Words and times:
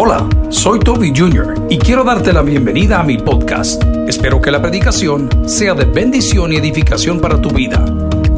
Hola, 0.00 0.28
soy 0.48 0.78
Toby 0.78 1.12
Jr. 1.12 1.66
y 1.68 1.76
quiero 1.76 2.04
darte 2.04 2.32
la 2.32 2.42
bienvenida 2.42 3.00
a 3.00 3.02
mi 3.02 3.18
podcast. 3.18 3.82
Espero 4.06 4.40
que 4.40 4.52
la 4.52 4.62
predicación 4.62 5.28
sea 5.48 5.74
de 5.74 5.86
bendición 5.86 6.52
y 6.52 6.56
edificación 6.56 7.20
para 7.20 7.42
tu 7.42 7.50
vida. 7.50 7.84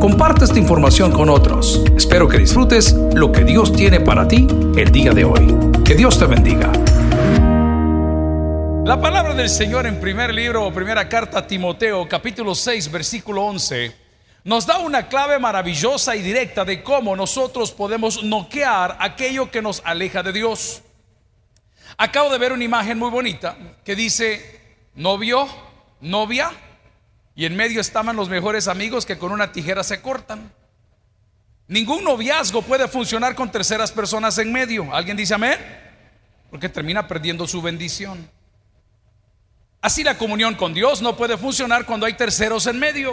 Comparte 0.00 0.46
esta 0.46 0.58
información 0.58 1.12
con 1.12 1.28
otros. 1.28 1.84
Espero 1.94 2.28
que 2.28 2.38
disfrutes 2.38 2.94
lo 3.12 3.30
que 3.30 3.44
Dios 3.44 3.74
tiene 3.74 4.00
para 4.00 4.26
ti 4.26 4.46
el 4.74 4.90
día 4.90 5.12
de 5.12 5.26
hoy. 5.26 5.54
Que 5.84 5.94
Dios 5.94 6.18
te 6.18 6.24
bendiga. 6.24 6.72
La 8.86 8.98
palabra 8.98 9.34
del 9.34 9.50
Señor 9.50 9.84
en 9.84 10.00
primer 10.00 10.32
libro 10.32 10.64
o 10.64 10.72
primera 10.72 11.10
carta 11.10 11.40
a 11.40 11.46
Timoteo, 11.46 12.08
capítulo 12.08 12.54
6, 12.54 12.90
versículo 12.90 13.42
11, 13.44 13.94
nos 14.44 14.64
da 14.64 14.78
una 14.78 15.08
clave 15.08 15.38
maravillosa 15.38 16.16
y 16.16 16.22
directa 16.22 16.64
de 16.64 16.82
cómo 16.82 17.14
nosotros 17.14 17.70
podemos 17.70 18.24
noquear 18.24 18.96
aquello 18.98 19.50
que 19.50 19.60
nos 19.60 19.82
aleja 19.84 20.22
de 20.22 20.32
Dios. 20.32 20.84
Acabo 22.02 22.30
de 22.30 22.38
ver 22.38 22.54
una 22.54 22.64
imagen 22.64 22.98
muy 22.98 23.10
bonita 23.10 23.58
que 23.84 23.94
dice 23.94 24.58
novio, 24.94 25.46
novia, 26.00 26.50
y 27.34 27.44
en 27.44 27.54
medio 27.54 27.78
estaban 27.78 28.16
los 28.16 28.30
mejores 28.30 28.68
amigos 28.68 29.04
que 29.04 29.18
con 29.18 29.32
una 29.32 29.52
tijera 29.52 29.84
se 29.84 30.00
cortan. 30.00 30.50
Ningún 31.68 32.02
noviazgo 32.02 32.62
puede 32.62 32.88
funcionar 32.88 33.34
con 33.34 33.52
terceras 33.52 33.92
personas 33.92 34.38
en 34.38 34.50
medio. 34.50 34.88
¿Alguien 34.94 35.14
dice 35.14 35.34
amén? 35.34 35.58
Porque 36.48 36.70
termina 36.70 37.06
perdiendo 37.06 37.46
su 37.46 37.60
bendición. 37.60 38.30
Así 39.82 40.02
la 40.02 40.16
comunión 40.16 40.54
con 40.54 40.72
Dios 40.72 41.02
no 41.02 41.18
puede 41.18 41.36
funcionar 41.36 41.84
cuando 41.84 42.06
hay 42.06 42.14
terceros 42.14 42.66
en 42.66 42.78
medio, 42.78 43.12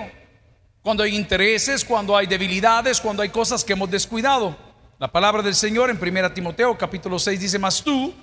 cuando 0.81 1.03
hay 1.03 1.13
intereses, 1.13 1.83
cuando 1.83 2.15
hay 2.15 2.25
debilidades, 2.25 3.01
cuando 3.01 3.21
hay 3.21 3.27
cosas 3.27 3.65
que 3.65 3.73
hemos 3.73 3.91
descuidado. 3.91 4.55
La 4.97 5.11
palabra 5.11 5.43
del 5.43 5.55
Señor 5.55 5.89
en 5.89 6.01
1 6.01 6.31
Timoteo 6.31 6.77
capítulo 6.77 7.19
6 7.19 7.37
dice, 7.37 7.59
más 7.59 7.83
tú, 7.83 8.13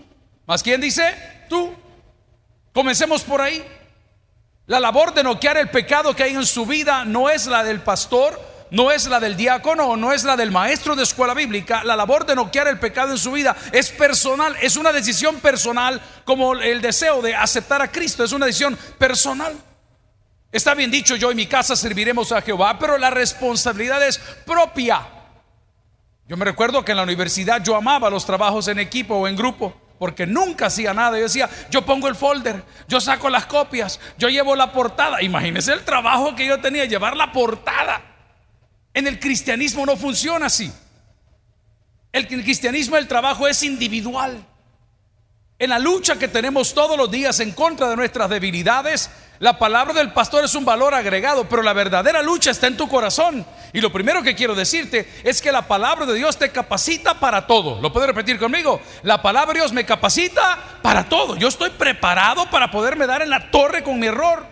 más 0.46 0.62
quién 0.62 0.80
dice, 0.80 1.14
tú. 1.48 1.74
Comencemos 2.72 3.22
por 3.22 3.40
ahí. 3.40 3.64
La 4.66 4.80
labor 4.80 5.14
de 5.14 5.22
noquear 5.22 5.56
el 5.58 5.68
pecado 5.68 6.14
que 6.16 6.22
hay 6.22 6.34
en 6.34 6.46
su 6.46 6.66
vida 6.66 7.04
no 7.04 7.28
es 7.28 7.46
la 7.46 7.62
del 7.62 7.80
pastor, 7.80 8.40
no 8.70 8.90
es 8.90 9.06
la 9.06 9.20
del 9.20 9.36
diácono, 9.36 9.96
no 9.96 10.12
es 10.12 10.24
la 10.24 10.36
del 10.36 10.50
maestro 10.50 10.96
de 10.96 11.02
escuela 11.02 11.34
bíblica. 11.34 11.84
La 11.84 11.96
labor 11.96 12.26
de 12.26 12.34
noquear 12.34 12.68
el 12.68 12.78
pecado 12.78 13.12
en 13.12 13.18
su 13.18 13.32
vida 13.32 13.54
es 13.72 13.90
personal, 13.90 14.56
es 14.60 14.76
una 14.76 14.92
decisión 14.92 15.36
personal 15.40 16.00
como 16.24 16.54
el 16.54 16.80
deseo 16.80 17.22
de 17.22 17.34
aceptar 17.34 17.80
a 17.82 17.92
Cristo, 17.92 18.24
es 18.24 18.32
una 18.32 18.46
decisión 18.46 18.76
personal. 18.98 19.54
Está 20.50 20.74
bien 20.74 20.90
dicho, 20.90 21.16
yo 21.16 21.30
y 21.30 21.34
mi 21.34 21.46
casa 21.46 21.76
serviremos 21.76 22.32
a 22.32 22.40
Jehová, 22.40 22.78
pero 22.78 22.96
la 22.96 23.10
responsabilidad 23.10 24.06
es 24.06 24.18
propia. 24.18 25.06
Yo 26.26 26.36
me 26.36 26.44
recuerdo 26.44 26.84
que 26.84 26.92
en 26.92 26.96
la 26.96 27.02
universidad 27.02 27.62
yo 27.62 27.76
amaba 27.76 28.08
los 28.08 28.24
trabajos 28.24 28.66
en 28.68 28.78
equipo 28.78 29.14
o 29.14 29.28
en 29.28 29.36
grupo 29.36 29.83
porque 29.98 30.26
nunca 30.26 30.66
hacía 30.66 30.94
nada. 30.94 31.16
Yo 31.16 31.24
decía, 31.24 31.48
yo 31.70 31.84
pongo 31.84 32.08
el 32.08 32.14
folder, 32.14 32.62
yo 32.88 33.00
saco 33.00 33.30
las 33.30 33.46
copias, 33.46 34.00
yo 34.18 34.28
llevo 34.28 34.56
la 34.56 34.72
portada. 34.72 35.22
Imagínense 35.22 35.72
el 35.72 35.84
trabajo 35.84 36.34
que 36.34 36.46
yo 36.46 36.60
tenía, 36.60 36.84
llevar 36.84 37.16
la 37.16 37.32
portada. 37.32 38.02
En 38.92 39.06
el 39.06 39.18
cristianismo 39.18 39.84
no 39.84 39.96
funciona 39.96 40.46
así. 40.46 40.72
El 42.12 42.28
cristianismo, 42.28 42.96
el 42.96 43.08
trabajo 43.08 43.48
es 43.48 43.62
individual. 43.64 44.46
En 45.64 45.70
la 45.70 45.78
lucha 45.78 46.18
que 46.18 46.28
tenemos 46.28 46.74
todos 46.74 46.94
los 46.94 47.10
días 47.10 47.40
en 47.40 47.52
contra 47.52 47.88
de 47.88 47.96
nuestras 47.96 48.28
debilidades, 48.28 49.08
la 49.38 49.58
palabra 49.58 49.94
del 49.94 50.12
pastor 50.12 50.44
es 50.44 50.54
un 50.54 50.66
valor 50.66 50.92
agregado, 50.92 51.48
pero 51.48 51.62
la 51.62 51.72
verdadera 51.72 52.20
lucha 52.20 52.50
está 52.50 52.66
en 52.66 52.76
tu 52.76 52.86
corazón. 52.86 53.46
Y 53.72 53.80
lo 53.80 53.90
primero 53.90 54.22
que 54.22 54.34
quiero 54.34 54.54
decirte 54.54 55.08
es 55.24 55.40
que 55.40 55.50
la 55.50 55.66
palabra 55.66 56.04
de 56.04 56.12
Dios 56.12 56.36
te 56.36 56.50
capacita 56.50 57.18
para 57.18 57.46
todo. 57.46 57.80
¿Lo 57.80 57.94
puedes 57.94 58.06
repetir 58.06 58.38
conmigo? 58.38 58.78
La 59.04 59.22
palabra 59.22 59.54
de 59.54 59.60
Dios 59.60 59.72
me 59.72 59.86
capacita 59.86 60.78
para 60.82 61.08
todo. 61.08 61.34
Yo 61.38 61.48
estoy 61.48 61.70
preparado 61.70 62.50
para 62.50 62.70
poderme 62.70 63.06
dar 63.06 63.22
en 63.22 63.30
la 63.30 63.50
torre 63.50 63.82
con 63.82 63.98
mi 63.98 64.08
error. 64.08 64.46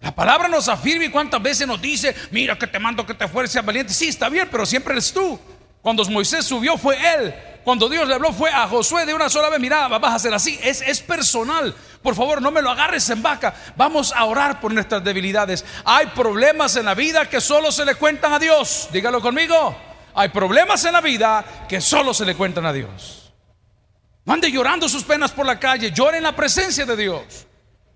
La 0.00 0.12
palabra 0.16 0.48
nos 0.48 0.66
afirma 0.66 1.04
y 1.04 1.10
cuántas 1.10 1.40
veces 1.40 1.68
nos 1.68 1.80
dice, 1.80 2.12
mira 2.32 2.58
que 2.58 2.66
te 2.66 2.80
mando 2.80 3.06
que 3.06 3.14
te 3.14 3.28
fuerces 3.28 3.64
valiente. 3.64 3.94
Sí, 3.94 4.08
está 4.08 4.28
bien, 4.28 4.48
pero 4.50 4.66
siempre 4.66 4.94
eres 4.94 5.12
tú. 5.12 5.38
Cuando 5.86 6.04
Moisés 6.06 6.44
subió 6.44 6.76
fue 6.76 6.98
él. 7.14 7.32
Cuando 7.62 7.88
Dios 7.88 8.08
le 8.08 8.14
habló 8.14 8.32
fue 8.32 8.50
a 8.50 8.66
Josué 8.66 9.06
de 9.06 9.14
una 9.14 9.28
sola 9.28 9.50
vez, 9.50 9.60
mira, 9.60 9.86
vas 9.86 10.10
a 10.10 10.14
hacer 10.16 10.34
así. 10.34 10.58
Es, 10.60 10.80
es 10.80 11.00
personal. 11.00 11.72
Por 12.02 12.16
favor, 12.16 12.42
no 12.42 12.50
me 12.50 12.60
lo 12.60 12.72
agarres 12.72 13.08
en 13.10 13.22
vaca. 13.22 13.54
Vamos 13.76 14.12
a 14.12 14.24
orar 14.24 14.58
por 14.58 14.74
nuestras 14.74 15.04
debilidades. 15.04 15.64
Hay 15.84 16.06
problemas 16.06 16.74
en 16.74 16.86
la 16.86 16.94
vida 16.94 17.30
que 17.30 17.40
solo 17.40 17.70
se 17.70 17.84
le 17.84 17.94
cuentan 17.94 18.32
a 18.32 18.40
Dios. 18.40 18.88
Dígalo 18.92 19.20
conmigo. 19.20 19.76
Hay 20.16 20.30
problemas 20.30 20.84
en 20.86 20.94
la 20.94 21.00
vida 21.00 21.44
que 21.68 21.80
solo 21.80 22.12
se 22.12 22.24
le 22.24 22.34
cuentan 22.34 22.66
a 22.66 22.72
Dios. 22.72 23.32
No 24.24 24.32
ande 24.32 24.50
llorando 24.50 24.88
sus 24.88 25.04
penas 25.04 25.30
por 25.30 25.46
la 25.46 25.60
calle. 25.60 25.92
Llore 25.92 26.16
en 26.16 26.24
la 26.24 26.34
presencia 26.34 26.84
de 26.84 26.96
Dios. 26.96 27.46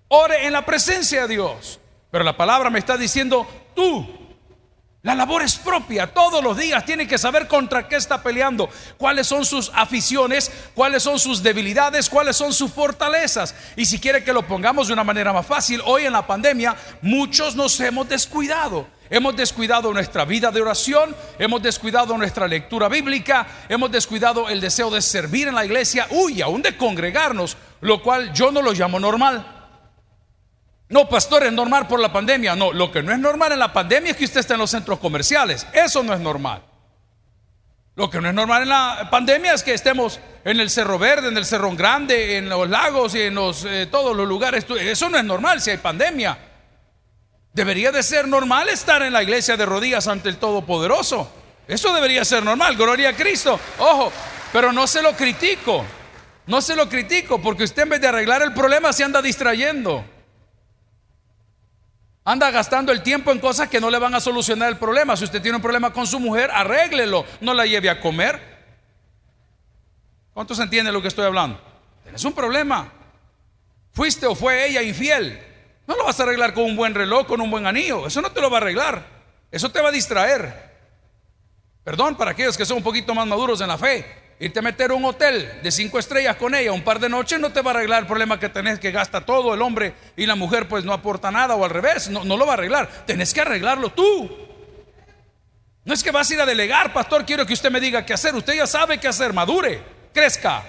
Ore 0.07 0.47
en 0.47 0.53
la 0.53 0.65
presencia 0.65 1.23
de 1.23 1.27
Dios. 1.27 1.81
Pero 2.09 2.23
la 2.23 2.37
palabra 2.37 2.69
me 2.69 2.79
está 2.79 2.95
diciendo, 2.95 3.45
tú 3.75 4.20
la 5.03 5.15
labor 5.15 5.41
es 5.41 5.55
propia, 5.55 6.13
todos 6.13 6.43
los 6.43 6.55
días 6.55 6.85
tiene 6.85 7.07
que 7.07 7.17
saber 7.17 7.47
contra 7.47 7.87
qué 7.87 7.95
está 7.95 8.21
peleando, 8.21 8.69
cuáles 8.97 9.25
son 9.25 9.45
sus 9.45 9.71
aficiones, 9.73 10.51
cuáles 10.75 11.01
son 11.01 11.17
sus 11.17 11.41
debilidades, 11.41 12.07
cuáles 12.07 12.35
son 12.35 12.53
sus 12.53 12.71
fortalezas. 12.71 13.55
Y 13.75 13.85
si 13.85 13.99
quiere 13.99 14.23
que 14.23 14.31
lo 14.31 14.47
pongamos 14.47 14.87
de 14.87 14.93
una 14.93 15.03
manera 15.03 15.33
más 15.33 15.47
fácil, 15.47 15.81
hoy 15.85 16.05
en 16.05 16.13
la 16.13 16.27
pandemia 16.27 16.75
muchos 17.01 17.55
nos 17.55 17.79
hemos 17.79 18.07
descuidado. 18.09 18.85
Hemos 19.09 19.35
descuidado 19.35 19.91
nuestra 19.91 20.23
vida 20.23 20.51
de 20.51 20.61
oración, 20.61 21.15
hemos 21.39 21.63
descuidado 21.63 22.15
nuestra 22.15 22.47
lectura 22.47 22.87
bíblica, 22.87 23.47
hemos 23.69 23.91
descuidado 23.91 24.49
el 24.49 24.61
deseo 24.61 24.91
de 24.91 25.01
servir 25.01 25.47
en 25.47 25.55
la 25.55 25.65
iglesia, 25.65 26.07
uy, 26.11 26.41
aún 26.43 26.61
de 26.61 26.77
congregarnos, 26.77 27.57
lo 27.81 28.03
cual 28.03 28.31
yo 28.33 28.51
no 28.51 28.61
lo 28.61 28.71
llamo 28.71 28.99
normal. 28.99 29.60
No, 30.91 31.07
pastor, 31.07 31.45
es 31.45 31.53
normal 31.53 31.87
por 31.87 32.01
la 32.01 32.11
pandemia. 32.11 32.53
No, 32.53 32.73
lo 32.73 32.91
que 32.91 33.01
no 33.01 33.13
es 33.13 33.19
normal 33.19 33.53
en 33.53 33.59
la 33.59 33.71
pandemia 33.71 34.11
es 34.11 34.17
que 34.17 34.25
usted 34.25 34.41
esté 34.41 34.53
en 34.53 34.59
los 34.59 34.71
centros 34.71 34.99
comerciales. 34.99 35.65
Eso 35.71 36.03
no 36.03 36.13
es 36.13 36.19
normal. 36.19 36.63
Lo 37.95 38.09
que 38.09 38.19
no 38.19 38.27
es 38.27 38.35
normal 38.35 38.63
en 38.63 38.69
la 38.69 39.07
pandemia 39.09 39.53
es 39.53 39.63
que 39.63 39.73
estemos 39.73 40.19
en 40.43 40.59
el 40.59 40.69
Cerro 40.69 40.99
Verde, 40.99 41.29
en 41.29 41.37
el 41.37 41.45
Cerro 41.45 41.71
Grande, 41.77 42.35
en 42.35 42.49
los 42.49 42.69
lagos 42.69 43.15
y 43.15 43.21
en 43.21 43.35
los, 43.35 43.63
eh, 43.63 43.87
todos 43.89 44.13
los 44.13 44.27
lugares. 44.27 44.65
Eso 44.81 45.09
no 45.09 45.17
es 45.17 45.23
normal 45.23 45.61
si 45.61 45.69
hay 45.69 45.77
pandemia. 45.77 46.37
Debería 47.53 47.93
de 47.93 48.03
ser 48.03 48.27
normal 48.27 48.67
estar 48.67 49.01
en 49.01 49.13
la 49.13 49.23
iglesia 49.23 49.55
de 49.55 49.65
rodillas 49.65 50.09
ante 50.09 50.27
el 50.27 50.35
Todopoderoso. 50.35 51.31
Eso 51.69 51.93
debería 51.93 52.25
ser 52.25 52.43
normal. 52.43 52.75
Gloria 52.75 53.09
a 53.09 53.15
Cristo. 53.15 53.57
Ojo, 53.79 54.11
pero 54.51 54.73
no 54.73 54.85
se 54.87 55.01
lo 55.01 55.13
critico. 55.13 55.85
No 56.47 56.61
se 56.61 56.75
lo 56.75 56.89
critico 56.89 57.41
porque 57.41 57.63
usted 57.63 57.83
en 57.83 57.89
vez 57.89 58.01
de 58.01 58.09
arreglar 58.09 58.41
el 58.41 58.53
problema 58.53 58.91
se 58.91 59.05
anda 59.05 59.21
distrayendo. 59.21 60.03
Anda 62.23 62.51
gastando 62.51 62.91
el 62.91 63.01
tiempo 63.01 63.31
en 63.31 63.39
cosas 63.39 63.67
que 63.67 63.81
no 63.81 63.89
le 63.89 63.97
van 63.97 64.13
a 64.13 64.19
solucionar 64.19 64.69
el 64.69 64.77
problema. 64.77 65.17
Si 65.17 65.23
usted 65.23 65.41
tiene 65.41 65.55
un 65.55 65.61
problema 65.61 65.91
con 65.91 66.05
su 66.05 66.19
mujer, 66.19 66.51
arréglelo, 66.51 67.25
no 67.41 67.53
la 67.53 67.65
lleve 67.65 67.89
a 67.89 67.99
comer. 67.99 68.39
¿Cuántos 70.33 70.59
entienden 70.59 70.93
lo 70.93 71.01
que 71.01 71.07
estoy 71.07 71.25
hablando? 71.25 71.59
Tienes 72.03 72.23
un 72.23 72.33
problema. 72.33 72.91
Fuiste 73.91 74.27
o 74.27 74.35
fue 74.35 74.67
ella 74.67 74.83
infiel. 74.83 75.41
No 75.87 75.95
lo 75.95 76.05
vas 76.05 76.19
a 76.19 76.23
arreglar 76.23 76.53
con 76.53 76.63
un 76.63 76.75
buen 76.75 76.93
reloj, 76.93 77.25
con 77.25 77.41
un 77.41 77.49
buen 77.49 77.65
anillo. 77.65 78.05
Eso 78.05 78.21
no 78.21 78.31
te 78.31 78.39
lo 78.39 78.49
va 78.51 78.59
a 78.59 78.61
arreglar. 78.61 79.03
Eso 79.49 79.69
te 79.69 79.81
va 79.81 79.89
a 79.89 79.91
distraer. 79.91 80.71
Perdón 81.83 82.15
para 82.15 82.31
aquellos 82.31 82.55
que 82.55 82.65
son 82.65 82.77
un 82.77 82.83
poquito 82.83 83.15
más 83.15 83.25
maduros 83.25 83.59
en 83.61 83.67
la 83.67 83.77
fe. 83.77 84.20
Irte 84.41 84.57
a 84.57 84.63
meter 84.63 84.91
un 84.91 85.05
hotel 85.05 85.59
de 85.61 85.71
cinco 85.71 85.99
estrellas 85.99 86.35
con 86.35 86.55
ella 86.55 86.71
un 86.71 86.83
par 86.83 86.99
de 86.99 87.07
noches 87.07 87.39
no 87.39 87.51
te 87.51 87.61
va 87.61 87.69
a 87.69 87.73
arreglar 87.75 88.01
el 88.01 88.07
problema 88.07 88.39
que 88.39 88.49
tenés 88.49 88.79
que 88.79 88.89
gasta 88.89 89.23
todo 89.23 89.53
el 89.53 89.61
hombre 89.61 89.93
y 90.17 90.25
la 90.25 90.33
mujer 90.33 90.67
pues 90.67 90.83
no 90.83 90.93
aporta 90.93 91.29
nada 91.29 91.55
o 91.55 91.63
al 91.63 91.69
revés, 91.69 92.09
no, 92.09 92.23
no 92.23 92.35
lo 92.37 92.47
va 92.47 92.53
a 92.53 92.55
arreglar. 92.55 92.89
Tenés 93.05 93.35
que 93.35 93.41
arreglarlo 93.41 93.91
tú. 93.91 94.31
No 95.85 95.93
es 95.93 96.01
que 96.01 96.09
vas 96.09 96.27
a 96.27 96.33
ir 96.33 96.41
a 96.41 96.47
delegar, 96.47 96.91
pastor, 96.91 97.23
quiero 97.23 97.45
que 97.45 97.53
usted 97.53 97.69
me 97.69 97.79
diga 97.79 98.03
qué 98.03 98.13
hacer. 98.13 98.33
Usted 98.33 98.55
ya 98.55 98.65
sabe 98.65 98.97
qué 98.97 99.07
hacer, 99.07 99.31
madure, 99.31 99.79
crezca, 100.11 100.63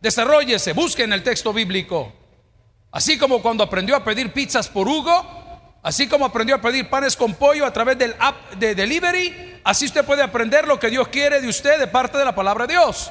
desarrollese, 0.00 0.72
busque 0.72 1.04
en 1.04 1.12
el 1.12 1.22
texto 1.22 1.52
bíblico. 1.52 2.12
Así 2.90 3.16
como 3.16 3.40
cuando 3.40 3.62
aprendió 3.62 3.94
a 3.94 4.02
pedir 4.02 4.32
pizzas 4.32 4.68
por 4.68 4.88
Hugo, 4.88 5.43
así 5.84 6.08
como 6.08 6.24
aprendió 6.24 6.56
a 6.56 6.60
pedir 6.60 6.90
panes 6.90 7.14
con 7.14 7.34
pollo 7.34 7.64
a 7.64 7.72
través 7.72 7.96
del 7.96 8.16
app 8.18 8.54
de 8.54 8.74
delivery, 8.74 9.54
Así 9.64 9.86
usted 9.86 10.04
puede 10.04 10.22
aprender 10.22 10.68
lo 10.68 10.78
que 10.78 10.90
Dios 10.90 11.08
quiere 11.08 11.40
de 11.40 11.48
usted 11.48 11.78
de 11.78 11.86
parte 11.86 12.18
de 12.18 12.24
la 12.24 12.34
palabra 12.34 12.66
de 12.66 12.74
Dios. 12.74 13.10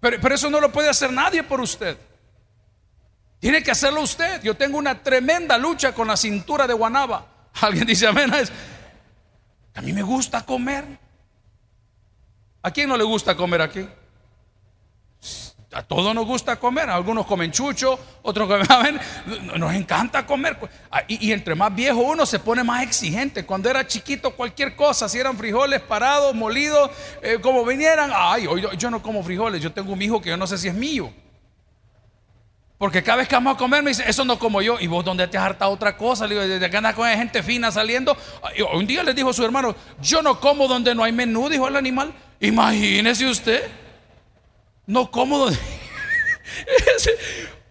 Pero, 0.00 0.34
eso 0.34 0.48
no 0.48 0.58
lo 0.58 0.72
puede 0.72 0.88
hacer 0.88 1.12
nadie 1.12 1.42
por 1.42 1.60
usted. 1.60 1.98
Tiene 3.38 3.62
que 3.62 3.70
hacerlo 3.70 4.00
usted. 4.00 4.42
Yo 4.42 4.56
tengo 4.56 4.78
una 4.78 5.02
tremenda 5.02 5.58
lucha 5.58 5.92
con 5.92 6.08
la 6.08 6.16
cintura 6.16 6.66
de 6.66 6.72
Guanaba. 6.72 7.26
Alguien 7.60 7.86
dice, 7.86 8.06
amén. 8.06 8.32
A 9.74 9.82
mí 9.82 9.92
me 9.92 10.02
gusta 10.02 10.46
comer. 10.46 10.84
¿A 12.62 12.70
quién 12.70 12.88
no 12.88 12.96
le 12.96 13.04
gusta 13.04 13.36
comer 13.36 13.60
aquí? 13.60 13.86
A 15.76 15.82
todos 15.82 16.14
nos 16.14 16.24
gusta 16.24 16.56
comer, 16.56 16.88
algunos 16.88 17.26
comen 17.26 17.52
chucho, 17.52 17.98
otros 18.22 18.48
comen, 18.48 18.98
nos 19.58 19.74
encanta 19.74 20.24
comer. 20.24 20.56
Ah, 20.90 21.02
y, 21.06 21.30
entre 21.32 21.54
más 21.54 21.74
viejo 21.74 22.00
uno 22.00 22.24
se 22.24 22.38
pone 22.38 22.64
más 22.64 22.82
exigente. 22.82 23.44
Cuando 23.44 23.68
era 23.68 23.86
chiquito 23.86 24.30
cualquier 24.30 24.74
cosa, 24.74 25.06
si 25.06 25.18
eran 25.18 25.36
frijoles 25.36 25.82
parados, 25.82 26.34
molidos, 26.34 26.90
eh, 27.20 27.36
como 27.42 27.62
vinieran, 27.62 28.10
ay, 28.14 28.48
yo 28.78 28.90
no 28.90 29.02
como 29.02 29.22
frijoles, 29.22 29.60
yo 29.60 29.70
tengo 29.70 29.92
un 29.92 30.00
hijo 30.00 30.18
que 30.18 30.30
yo 30.30 30.38
no 30.38 30.46
sé 30.46 30.56
si 30.56 30.68
es 30.68 30.74
mío. 30.74 31.12
Porque 32.78 33.02
cada 33.02 33.18
vez 33.18 33.28
que 33.28 33.34
vamos 33.34 33.56
a 33.56 33.58
comer 33.58 33.82
me 33.82 33.90
dice, 33.90 34.04
eso 34.08 34.24
no 34.24 34.38
como 34.38 34.62
yo. 34.62 34.80
¿Y 34.80 34.86
vos 34.86 35.04
dónde 35.04 35.28
te 35.28 35.36
has 35.36 35.44
hartado 35.44 35.72
otra 35.72 35.94
cosa? 35.94 36.26
Le 36.26 36.36
digo, 36.36 36.46
desde 36.46 36.70
que 36.70 36.76
andas 36.78 36.94
con 36.94 37.06
gente 37.06 37.42
fina 37.42 37.70
saliendo. 37.70 38.16
Un 38.72 38.86
día 38.86 39.02
le 39.02 39.12
dijo 39.12 39.28
a 39.28 39.34
su 39.34 39.44
hermano, 39.44 39.74
yo 40.00 40.22
no 40.22 40.40
como 40.40 40.68
donde 40.68 40.94
no 40.94 41.04
hay 41.04 41.12
menú, 41.12 41.50
dijo 41.50 41.68
el 41.68 41.76
animal. 41.76 42.14
Imagínese 42.40 43.26
usted. 43.26 43.85
No 44.86 45.10
como 45.10 45.38
donde... 45.38 45.58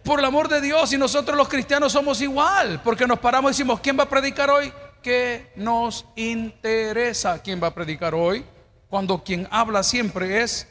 Por 0.04 0.20
el 0.20 0.24
amor 0.24 0.48
de 0.48 0.60
Dios, 0.60 0.92
y 0.92 0.98
nosotros 0.98 1.36
los 1.36 1.48
cristianos 1.48 1.92
somos 1.92 2.20
igual. 2.20 2.80
Porque 2.84 3.06
nos 3.06 3.18
paramos 3.18 3.50
y 3.50 3.52
decimos, 3.54 3.80
¿quién 3.80 3.98
va 3.98 4.04
a 4.04 4.08
predicar 4.08 4.50
hoy? 4.50 4.72
¿Qué 5.02 5.50
nos 5.56 6.04
interesa 6.14 7.42
quién 7.42 7.60
va 7.60 7.68
a 7.68 7.74
predicar 7.74 8.14
hoy? 8.14 8.44
Cuando 8.88 9.24
quien 9.24 9.48
habla 9.50 9.82
siempre 9.82 10.42
es 10.42 10.68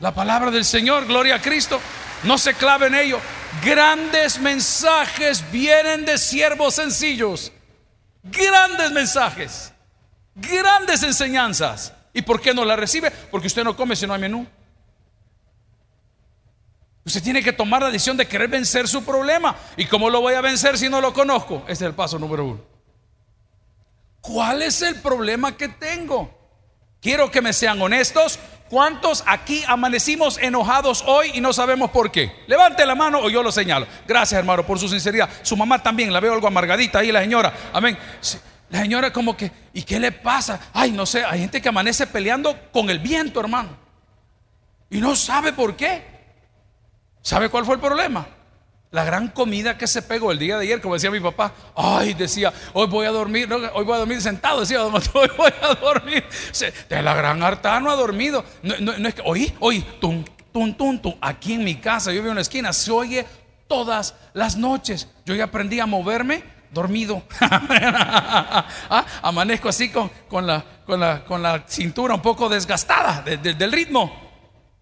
la 0.00 0.12
palabra 0.12 0.50
del 0.50 0.64
Señor, 0.64 1.06
gloria 1.06 1.36
a 1.36 1.40
Cristo. 1.40 1.80
No 2.24 2.38
se 2.38 2.54
clave 2.54 2.86
en 2.86 2.96
ello. 2.96 3.20
Grandes 3.64 4.40
mensajes 4.40 5.44
vienen 5.52 6.04
de 6.04 6.18
siervos 6.18 6.74
sencillos. 6.74 7.52
Grandes 8.24 8.90
mensajes. 8.90 9.72
Grandes 10.34 11.02
enseñanzas. 11.02 11.92
¿Y 12.12 12.22
por 12.22 12.40
qué 12.40 12.52
no 12.54 12.64
la 12.64 12.76
recibe? 12.76 13.10
Porque 13.30 13.46
usted 13.46 13.64
no 13.64 13.76
come 13.76 13.94
si 13.94 14.06
no 14.06 14.14
hay 14.14 14.20
menú. 14.20 14.46
Usted 17.04 17.22
tiene 17.22 17.42
que 17.42 17.52
tomar 17.52 17.82
la 17.82 17.90
decisión 17.90 18.16
de 18.16 18.26
querer 18.26 18.48
vencer 18.48 18.86
su 18.86 19.04
problema. 19.04 19.56
¿Y 19.76 19.86
cómo 19.86 20.08
lo 20.08 20.20
voy 20.20 20.34
a 20.34 20.40
vencer 20.40 20.78
si 20.78 20.88
no 20.88 21.00
lo 21.00 21.12
conozco? 21.12 21.56
Este 21.62 21.72
es 21.72 21.82
el 21.82 21.94
paso 21.94 22.18
número 22.18 22.44
uno. 22.44 22.60
¿Cuál 24.20 24.62
es 24.62 24.82
el 24.82 25.00
problema 25.00 25.56
que 25.56 25.68
tengo? 25.68 26.30
Quiero 27.00 27.30
que 27.30 27.42
me 27.42 27.52
sean 27.52 27.82
honestos. 27.82 28.38
¿Cuántos 28.70 29.24
aquí 29.26 29.64
amanecimos 29.66 30.38
enojados 30.38 31.02
hoy 31.06 31.32
y 31.34 31.40
no 31.40 31.52
sabemos 31.52 31.90
por 31.90 32.12
qué? 32.12 32.44
Levante 32.46 32.86
la 32.86 32.94
mano 32.94 33.18
o 33.18 33.28
yo 33.28 33.42
lo 33.42 33.50
señalo. 33.50 33.86
Gracias, 34.06 34.38
hermano, 34.38 34.64
por 34.64 34.78
su 34.78 34.88
sinceridad. 34.88 35.28
Su 35.42 35.56
mamá 35.56 35.82
también, 35.82 36.12
la 36.12 36.20
veo 36.20 36.32
algo 36.32 36.46
amargadita 36.46 37.00
ahí, 37.00 37.10
la 37.10 37.20
señora. 37.20 37.52
Amén. 37.72 37.98
La 38.70 38.80
señora 38.80 39.12
como 39.12 39.36
que, 39.36 39.50
¿y 39.74 39.82
qué 39.82 40.00
le 40.00 40.12
pasa? 40.12 40.70
Ay, 40.72 40.92
no 40.92 41.04
sé, 41.04 41.24
hay 41.24 41.40
gente 41.40 41.60
que 41.60 41.68
amanece 41.68 42.06
peleando 42.06 42.56
con 42.72 42.88
el 42.88 43.00
viento, 43.00 43.40
hermano. 43.40 43.76
Y 44.88 45.00
no 45.00 45.16
sabe 45.16 45.52
por 45.52 45.76
qué. 45.76 46.11
¿Sabe 47.22 47.48
cuál 47.48 47.64
fue 47.64 47.76
el 47.76 47.80
problema? 47.80 48.26
La 48.90 49.04
gran 49.04 49.28
comida 49.28 49.78
que 49.78 49.86
se 49.86 50.02
pegó 50.02 50.32
el 50.32 50.38
día 50.38 50.58
de 50.58 50.64
ayer, 50.64 50.80
como 50.82 50.94
decía 50.94 51.10
mi 51.10 51.20
papá, 51.20 51.52
ay, 51.74 52.12
decía, 52.12 52.52
hoy 52.74 52.88
voy 52.88 53.06
a 53.06 53.10
dormir, 53.10 53.50
hoy 53.50 53.84
voy 53.84 53.94
a 53.94 53.98
dormir 53.98 54.20
sentado, 54.20 54.60
decía, 54.60 54.84
hoy 54.84 54.92
voy 55.38 55.52
a 55.62 55.74
dormir. 55.76 56.24
De 56.90 57.00
la 57.00 57.14
gran 57.14 57.42
harta 57.42 57.80
no 57.80 57.90
ha 57.90 57.96
dormido. 57.96 58.44
No, 58.62 58.92
es 58.92 59.14
que, 59.14 59.22
oí, 59.24 59.54
oí, 59.60 59.80
tum, 59.98 60.22
tum, 60.52 60.74
tum, 60.74 60.98
tum, 60.98 61.14
aquí 61.22 61.54
en 61.54 61.64
mi 61.64 61.76
casa, 61.76 62.10
yo 62.10 62.16
vivo 62.16 62.26
en 62.26 62.32
una 62.32 62.40
esquina, 62.42 62.72
se 62.74 62.90
oye 62.90 63.26
todas 63.66 64.14
las 64.34 64.56
noches. 64.56 65.08
Yo 65.24 65.34
ya 65.34 65.44
aprendí 65.44 65.80
a 65.80 65.86
moverme 65.86 66.44
dormido. 66.70 67.22
Ah, 68.94 69.06
amanezco 69.22 69.70
así 69.70 69.90
con, 69.90 70.10
la, 70.46 71.64
cintura 71.66 72.14
un 72.14 72.20
poco 72.20 72.50
desgastada 72.50 73.22
del 73.22 73.72
ritmo. 73.72 74.12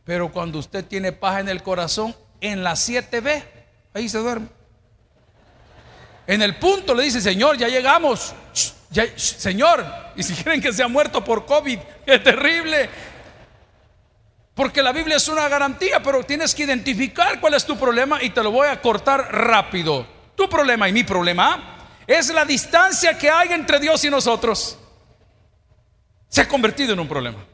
Pero 0.04 0.32
cuando 0.32 0.58
usted 0.58 0.84
tiene 0.84 1.12
paz 1.12 1.38
en 1.38 1.48
el 1.48 1.62
corazón, 1.62 2.16
en 2.40 2.62
la 2.62 2.72
7B, 2.72 3.42
Ahí 3.94 4.08
se 4.08 4.18
duerme. 4.18 4.46
En 6.26 6.42
el 6.42 6.56
punto 6.56 6.94
le 6.94 7.04
dice, 7.04 7.20
Señor, 7.20 7.56
ya 7.56 7.68
llegamos. 7.68 8.34
señor, 9.16 9.84
y 10.16 10.22
si 10.22 10.34
quieren 10.34 10.60
que 10.60 10.72
sea 10.72 10.88
muerto 10.88 11.24
por 11.24 11.44
COVID, 11.44 11.78
es 12.06 12.22
terrible. 12.22 12.88
Porque 14.54 14.82
la 14.82 14.92
Biblia 14.92 15.16
es 15.16 15.26
una 15.28 15.48
garantía, 15.48 16.02
pero 16.02 16.22
tienes 16.22 16.54
que 16.54 16.64
identificar 16.64 17.40
cuál 17.40 17.54
es 17.54 17.64
tu 17.64 17.76
problema 17.76 18.22
y 18.22 18.30
te 18.30 18.42
lo 18.42 18.50
voy 18.50 18.68
a 18.68 18.80
cortar 18.80 19.32
rápido. 19.32 20.06
Tu 20.36 20.48
problema 20.48 20.88
y 20.88 20.92
mi 20.92 21.02
problema 21.02 21.78
es 22.06 22.32
la 22.32 22.44
distancia 22.44 23.18
que 23.18 23.30
hay 23.30 23.52
entre 23.52 23.80
Dios 23.80 24.04
y 24.04 24.10
nosotros. 24.10 24.78
Se 26.28 26.42
ha 26.42 26.48
convertido 26.48 26.92
en 26.92 27.00
un 27.00 27.08
problema. 27.08 27.44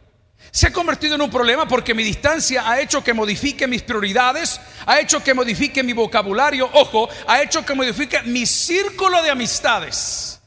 Se 0.51 0.69
ha 0.69 0.73
convertido 0.73 1.17
en 1.17 1.23
un 1.23 1.31
problema 1.31 1.69
porque 1.69 1.95
mi 1.95 2.03
distancia 2.03 2.69
ha 2.71 2.81
hecho 2.81 3.05
que 3.05 3.13
modifique 3.13 3.67
mis 3.67 3.83
prioridades, 3.83 4.61
ha 4.87 5.01
hecho 5.01 5.23
que 5.23 5.35
modifique 5.35 5.83
mi 5.83 5.93
vocabulario, 5.93 6.71
ojo, 6.73 7.09
ha 7.27 7.43
hecho 7.43 7.65
que 7.65 7.75
modifique 7.75 8.23
mi 8.23 8.47
círculo 8.47 9.23
de 9.23 9.31
amistades. 9.31 10.41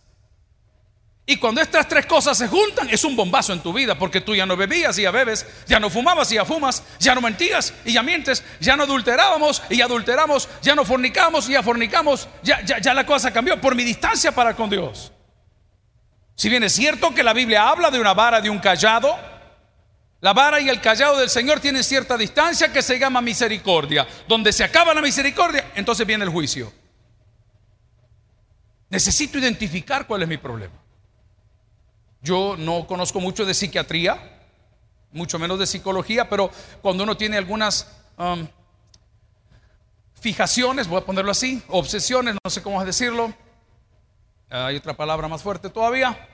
Y 1.30 1.38
cuando 1.38 1.62
estas 1.62 1.88
tres 1.88 2.08
cosas 2.08 2.36
se 2.40 2.48
juntan, 2.48 2.90
es 2.90 3.04
un 3.04 3.16
bombazo 3.16 3.54
en 3.54 3.60
tu 3.60 3.72
vida, 3.72 3.94
porque 4.00 4.20
tú 4.20 4.34
ya 4.34 4.48
no 4.48 4.58
bebías 4.58 4.98
y 4.98 5.04
ya 5.04 5.12
bebes, 5.12 5.46
ya 5.68 5.80
no 5.80 5.92
fumabas 5.92 6.32
y 6.32 6.36
ya 6.36 6.44
fumas, 6.44 6.82
ya 7.00 7.14
no 7.14 7.22
mentías 7.22 7.72
y 7.86 7.94
ya 7.94 8.02
mientes, 8.02 8.44
ya 8.60 8.76
no 8.76 8.82
adulterábamos 8.82 9.62
y 9.70 9.78
ya 9.78 9.86
adulteramos, 9.86 10.50
ya 10.64 10.74
no 10.74 10.86
fornicamos 10.86 11.48
y 11.48 11.54
ya 11.54 11.62
fornicamos, 11.62 12.28
ya, 12.42 12.66
ya, 12.66 12.80
ya 12.80 12.96
la 12.96 13.06
cosa 13.06 13.32
cambió 13.32 13.62
por 13.62 13.76
mi 13.76 13.84
distancia 13.84 14.32
para 14.32 14.56
con 14.56 14.72
Dios. 14.72 15.12
Si 16.34 16.50
bien 16.50 16.64
es 16.64 16.74
cierto 16.74 17.14
que 17.14 17.22
la 17.22 17.34
Biblia 17.34 17.70
habla 17.70 17.92
de 17.92 18.00
una 18.00 18.16
vara, 18.16 18.42
de 18.42 18.50
un 18.50 18.58
callado, 18.58 19.16
la 20.22 20.34
vara 20.34 20.60
y 20.60 20.68
el 20.68 20.82
callado 20.82 21.18
del 21.18 21.30
Señor 21.30 21.60
tienen 21.60 21.84
cierta 21.84 22.18
distancia 22.18 22.72
que 22.74 22.82
se 22.82 23.00
llama 23.00 23.22
misericordia. 23.22 24.08
Donde 24.28 24.52
se 24.52 24.64
acaba 24.64 24.94
la 24.94 25.02
misericordia, 25.02 25.72
entonces 25.76 26.06
viene 26.06 26.26
el 26.26 26.30
juicio. 26.30 26.72
Necesito 28.90 29.38
identificar 29.38 30.06
cuál 30.08 30.24
es 30.24 30.28
mi 30.28 30.38
problema. 30.38 30.74
Yo 32.22 32.56
no 32.58 32.86
conozco 32.86 33.22
mucho 33.22 33.46
de 33.46 33.54
psiquiatría, 33.54 34.42
mucho 35.12 35.40
menos 35.40 35.58
de 35.58 35.68
psicología, 35.68 36.28
pero 36.30 36.52
cuando 36.82 37.04
uno 37.04 37.16
tiene 37.16 37.38
algunas 37.38 37.88
um, 38.18 38.46
fijaciones, 40.20 40.88
voy 40.88 41.02
a 41.02 41.06
ponerlo 41.06 41.32
así, 41.32 41.64
obsesiones, 41.70 42.36
no 42.44 42.50
sé 42.50 42.62
cómo 42.62 42.84
decirlo, 42.84 43.34
hay 44.50 44.76
otra 44.76 44.98
palabra 44.98 45.28
más 45.28 45.42
fuerte 45.42 45.70
todavía, 45.70 46.28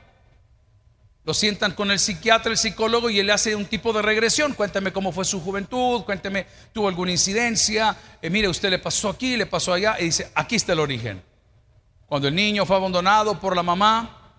lo 1.25 1.33
sientan 1.33 1.73
con 1.73 1.89
el 1.89 1.97
psiquiatra, 1.97 2.51
el 2.51 2.57
psicólogo 2.57 3.09
y 3.09 3.19
él 3.19 3.31
hace 3.31 3.55
un 3.55 3.65
tipo 3.65 3.91
de 3.91 4.03
regresión. 4.03 4.53
Cuéntame 4.53 4.93
cómo 4.93 5.11
fue 5.11 5.25
su 5.25 5.41
juventud, 5.41 6.03
cuénteme, 6.03 6.45
tuvo 6.71 6.87
alguna 6.87 7.11
incidencia, 7.11 7.97
eh, 8.21 8.29
mire, 8.29 8.47
usted 8.47 8.69
le 8.69 8.77
pasó 8.77 9.09
aquí, 9.09 9.35
le 9.35 9.47
pasó 9.47 9.73
allá, 9.73 9.97
y 9.99 10.05
dice, 10.05 10.31
aquí 10.35 10.55
está 10.55 10.73
el 10.73 10.79
origen. 10.79 11.23
Cuando 12.05 12.27
el 12.27 12.35
niño 12.35 12.63
fue 12.67 12.75
abandonado 12.75 13.39
por 13.39 13.55
la 13.55 13.63
mamá 13.63 14.33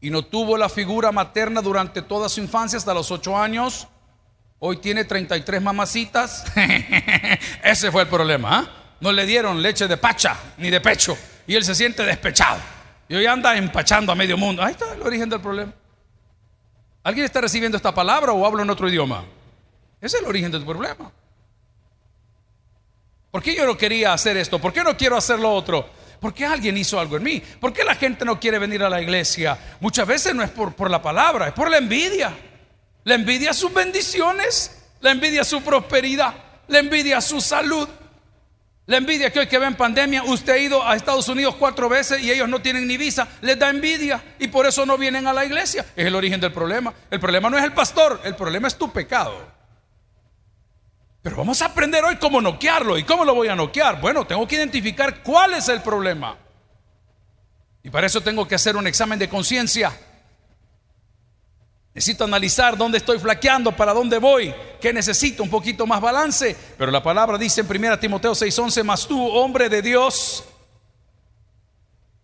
y 0.00 0.10
no 0.10 0.24
tuvo 0.24 0.56
la 0.56 0.68
figura 0.68 1.12
materna 1.12 1.62
durante 1.62 2.02
toda 2.02 2.28
su 2.28 2.40
infancia 2.40 2.76
hasta 2.76 2.92
los 2.92 3.12
ocho 3.12 3.38
años, 3.38 3.86
hoy 4.58 4.78
tiene 4.78 5.04
33 5.04 5.62
mamacitas. 5.62 6.44
Ese 7.62 7.92
fue 7.92 8.02
el 8.02 8.08
problema. 8.08 8.58
¿ah? 8.58 8.96
No 8.98 9.12
le 9.12 9.24
dieron 9.26 9.62
leche 9.62 9.86
de 9.86 9.96
pacha 9.96 10.36
ni 10.58 10.70
de 10.70 10.80
pecho 10.80 11.16
y 11.46 11.54
él 11.54 11.64
se 11.64 11.76
siente 11.76 12.02
despechado. 12.02 12.58
Y 13.08 13.14
hoy 13.14 13.26
anda 13.26 13.56
empachando 13.56 14.10
a 14.10 14.16
medio 14.16 14.36
mundo. 14.36 14.60
Ahí 14.60 14.72
está 14.72 14.92
el 14.92 15.02
origen 15.02 15.28
del 15.28 15.40
problema. 15.40 15.72
¿Alguien 17.02 17.24
está 17.24 17.40
recibiendo 17.40 17.76
esta 17.76 17.94
palabra 17.94 18.32
o 18.32 18.44
habla 18.44 18.62
en 18.62 18.70
otro 18.70 18.88
idioma? 18.88 19.24
Ese 20.00 20.16
es 20.16 20.22
el 20.22 20.28
origen 20.28 20.50
de 20.50 20.58
tu 20.58 20.66
problema. 20.66 21.10
¿Por 23.30 23.42
qué 23.42 23.54
yo 23.54 23.64
no 23.64 23.76
quería 23.76 24.12
hacer 24.12 24.36
esto? 24.36 24.58
¿Por 24.58 24.72
qué 24.72 24.82
no 24.82 24.96
quiero 24.96 25.16
hacer 25.16 25.38
lo 25.38 25.52
otro? 25.52 25.88
¿Por 26.20 26.34
qué 26.34 26.44
alguien 26.44 26.76
hizo 26.76 27.00
algo 27.00 27.16
en 27.16 27.22
mí? 27.22 27.40
¿Por 27.60 27.72
qué 27.72 27.84
la 27.84 27.94
gente 27.94 28.24
no 28.24 28.38
quiere 28.38 28.58
venir 28.58 28.82
a 28.82 28.90
la 28.90 29.00
iglesia? 29.00 29.58
Muchas 29.80 30.06
veces 30.06 30.34
no 30.34 30.42
es 30.42 30.50
por, 30.50 30.74
por 30.74 30.90
la 30.90 31.00
palabra, 31.00 31.48
es 31.48 31.54
por 31.54 31.70
la 31.70 31.78
envidia. 31.78 32.36
La 33.04 33.14
envidia 33.14 33.54
sus 33.54 33.72
bendiciones, 33.72 34.88
la 35.00 35.12
envidia 35.12 35.44
su 35.44 35.62
prosperidad, 35.62 36.34
la 36.68 36.80
envidia 36.80 37.20
su 37.20 37.40
salud, 37.40 37.88
la 38.86 38.96
envidia 38.96 39.30
que 39.30 39.40
hoy 39.40 39.46
que 39.46 39.58
ve 39.58 39.66
en 39.66 39.76
pandemia, 39.76 40.24
usted 40.24 40.52
ha 40.52 40.58
ido 40.58 40.86
a 40.86 40.96
Estados 40.96 41.28
Unidos 41.28 41.54
cuatro 41.58 41.88
veces 41.88 42.20
y 42.22 42.30
ellos 42.30 42.48
no 42.48 42.60
tienen 42.60 42.88
ni 42.88 42.96
visa, 42.96 43.28
les 43.40 43.58
da 43.58 43.70
envidia 43.70 44.22
y 44.38 44.48
por 44.48 44.66
eso 44.66 44.84
no 44.84 44.98
vienen 44.98 45.26
a 45.26 45.32
la 45.32 45.44
iglesia. 45.44 45.86
Es 45.94 46.06
el 46.06 46.14
origen 46.14 46.40
del 46.40 46.52
problema. 46.52 46.92
El 47.10 47.20
problema 47.20 47.48
no 47.48 47.56
es 47.56 47.64
el 47.64 47.72
pastor, 47.72 48.20
el 48.24 48.34
problema 48.34 48.66
es 48.68 48.76
tu 48.76 48.90
pecado. 48.90 49.60
Pero 51.22 51.36
vamos 51.36 51.60
a 51.62 51.66
aprender 51.66 52.02
hoy 52.02 52.16
cómo 52.16 52.40
noquearlo. 52.40 52.96
¿Y 52.96 53.04
cómo 53.04 53.24
lo 53.24 53.34
voy 53.34 53.48
a 53.48 53.54
noquear? 53.54 54.00
Bueno, 54.00 54.26
tengo 54.26 54.46
que 54.48 54.56
identificar 54.56 55.22
cuál 55.22 55.54
es 55.54 55.68
el 55.68 55.82
problema. 55.82 56.36
Y 57.82 57.90
para 57.90 58.06
eso 58.06 58.20
tengo 58.22 58.48
que 58.48 58.54
hacer 58.54 58.76
un 58.76 58.86
examen 58.86 59.18
de 59.18 59.28
conciencia. 59.28 59.92
Necesito 62.00 62.24
analizar 62.24 62.78
dónde 62.78 62.96
estoy 62.96 63.18
flaqueando, 63.18 63.76
para 63.76 63.92
dónde 63.92 64.16
voy, 64.16 64.54
qué 64.80 64.90
necesito, 64.90 65.42
un 65.42 65.50
poquito 65.50 65.86
más 65.86 66.00
balance. 66.00 66.56
Pero 66.78 66.90
la 66.90 67.02
palabra 67.02 67.36
dice 67.36 67.60
en 67.60 67.66
1 67.66 67.98
Timoteo 67.98 68.32
6:11, 68.34 68.82
más 68.82 69.06
tú, 69.06 69.22
hombre 69.28 69.68
de 69.68 69.82
Dios, 69.82 70.42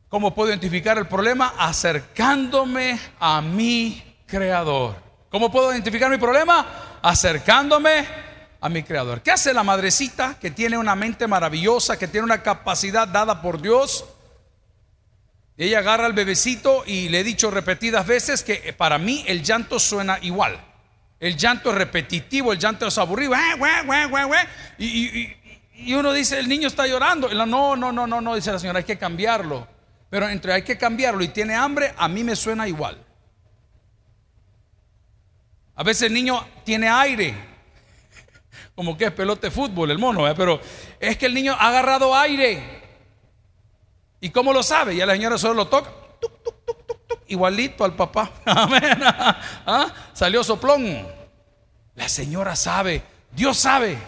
¿cómo 0.09 0.35
puedo 0.35 0.49
identificar 0.49 0.97
el 0.97 1.07
problema? 1.07 1.53
Acercándome 1.59 2.99
a 3.21 3.43
mi 3.43 4.03
creador. 4.27 4.97
¿Cómo 5.29 5.53
puedo 5.53 5.71
identificar 5.71 6.11
mi 6.11 6.17
problema? 6.17 6.99
Acercándome 7.03 8.09
a 8.59 8.71
mi 8.71 8.83
creador. 8.83 9.21
¿Qué 9.21 9.31
hace 9.31 9.53
la 9.53 9.63
madrecita 9.63 10.39
que 10.41 10.51
tiene 10.51 10.79
una 10.79 10.97
mente 10.97 11.27
maravillosa, 11.27 11.99
que 11.99 12.09
tiene 12.09 12.25
una 12.25 12.43
capacidad 12.43 13.07
dada 13.07 13.43
por 13.43 13.61
Dios? 13.61 14.07
Ella 15.59 15.79
agarra 15.79 16.07
al 16.07 16.13
bebecito 16.13 16.85
y 16.87 17.09
le 17.09 17.21
he 17.21 17.25
dicho 17.25 17.51
repetidas 17.51 18.07
veces 18.07 18.43
que 18.43 18.75
para 18.75 18.99
mí 18.99 19.25
el 19.27 19.43
llanto 19.43 19.79
suena 19.79 20.19
igual. 20.21 20.61
El 21.19 21.37
llanto 21.37 21.71
es 21.71 21.77
repetitivo, 21.77 22.53
el 22.53 22.59
llanto 22.59 22.87
es 22.87 22.99
aburrido. 22.99 23.35
Y, 24.79 25.35
y 25.79 25.95
uno 25.95 26.13
dice, 26.13 26.39
el 26.39 26.49
niño 26.49 26.69
está 26.69 26.87
llorando. 26.87 27.29
No, 27.33 27.77
no, 27.77 27.93
no, 27.93 28.07
no, 28.07 28.21
no, 28.21 28.35
dice 28.35 28.53
la 28.53 28.59
señora, 28.59 28.79
hay 28.79 28.85
que 28.85 28.99
cambiarlo. 28.99 29.67
Pero 30.11 30.29
entre 30.29 30.53
hay 30.53 30.63
que 30.63 30.79
cambiarlo 30.79 31.23
y 31.23 31.29
tiene 31.29 31.55
hambre, 31.55 31.95
a 31.97 32.09
mí 32.09 32.23
me 32.23 32.37
suena 32.37 32.69
igual. 32.69 33.03
A 35.75 35.83
veces 35.83 36.05
el 36.05 36.15
niño 36.15 36.47
tiene 36.65 36.89
aire, 36.89 37.35
como 38.75 38.97
que 38.97 39.07
es 39.07 39.13
pelote 39.13 39.49
de 39.49 39.51
fútbol, 39.51 39.91
el 39.91 39.99
mono, 39.99 40.23
pero 40.35 40.61
es 40.99 41.19
que 41.19 41.27
el 41.27 41.35
niño 41.35 41.55
ha 41.59 41.69
agarrado 41.69 42.15
aire. 42.15 42.86
¿Y 44.21 44.31
cómo 44.31 44.53
lo 44.53 44.63
sabe? 44.63 44.95
Y 44.95 44.99
la 44.99 45.13
señora 45.13 45.39
solo 45.39 45.55
lo 45.55 45.69
toca, 45.69 45.91
igualito 47.29 47.85
al 47.85 47.95
papá. 47.95 48.33
Amén. 48.45 48.99
¿Ah? 49.03 49.93
Salió 50.13 50.43
soplón. 50.43 51.07
La 51.95 52.09
señora 52.09 52.57
sabe, 52.57 53.03
Dios 53.33 53.59
sabe. 53.59 53.99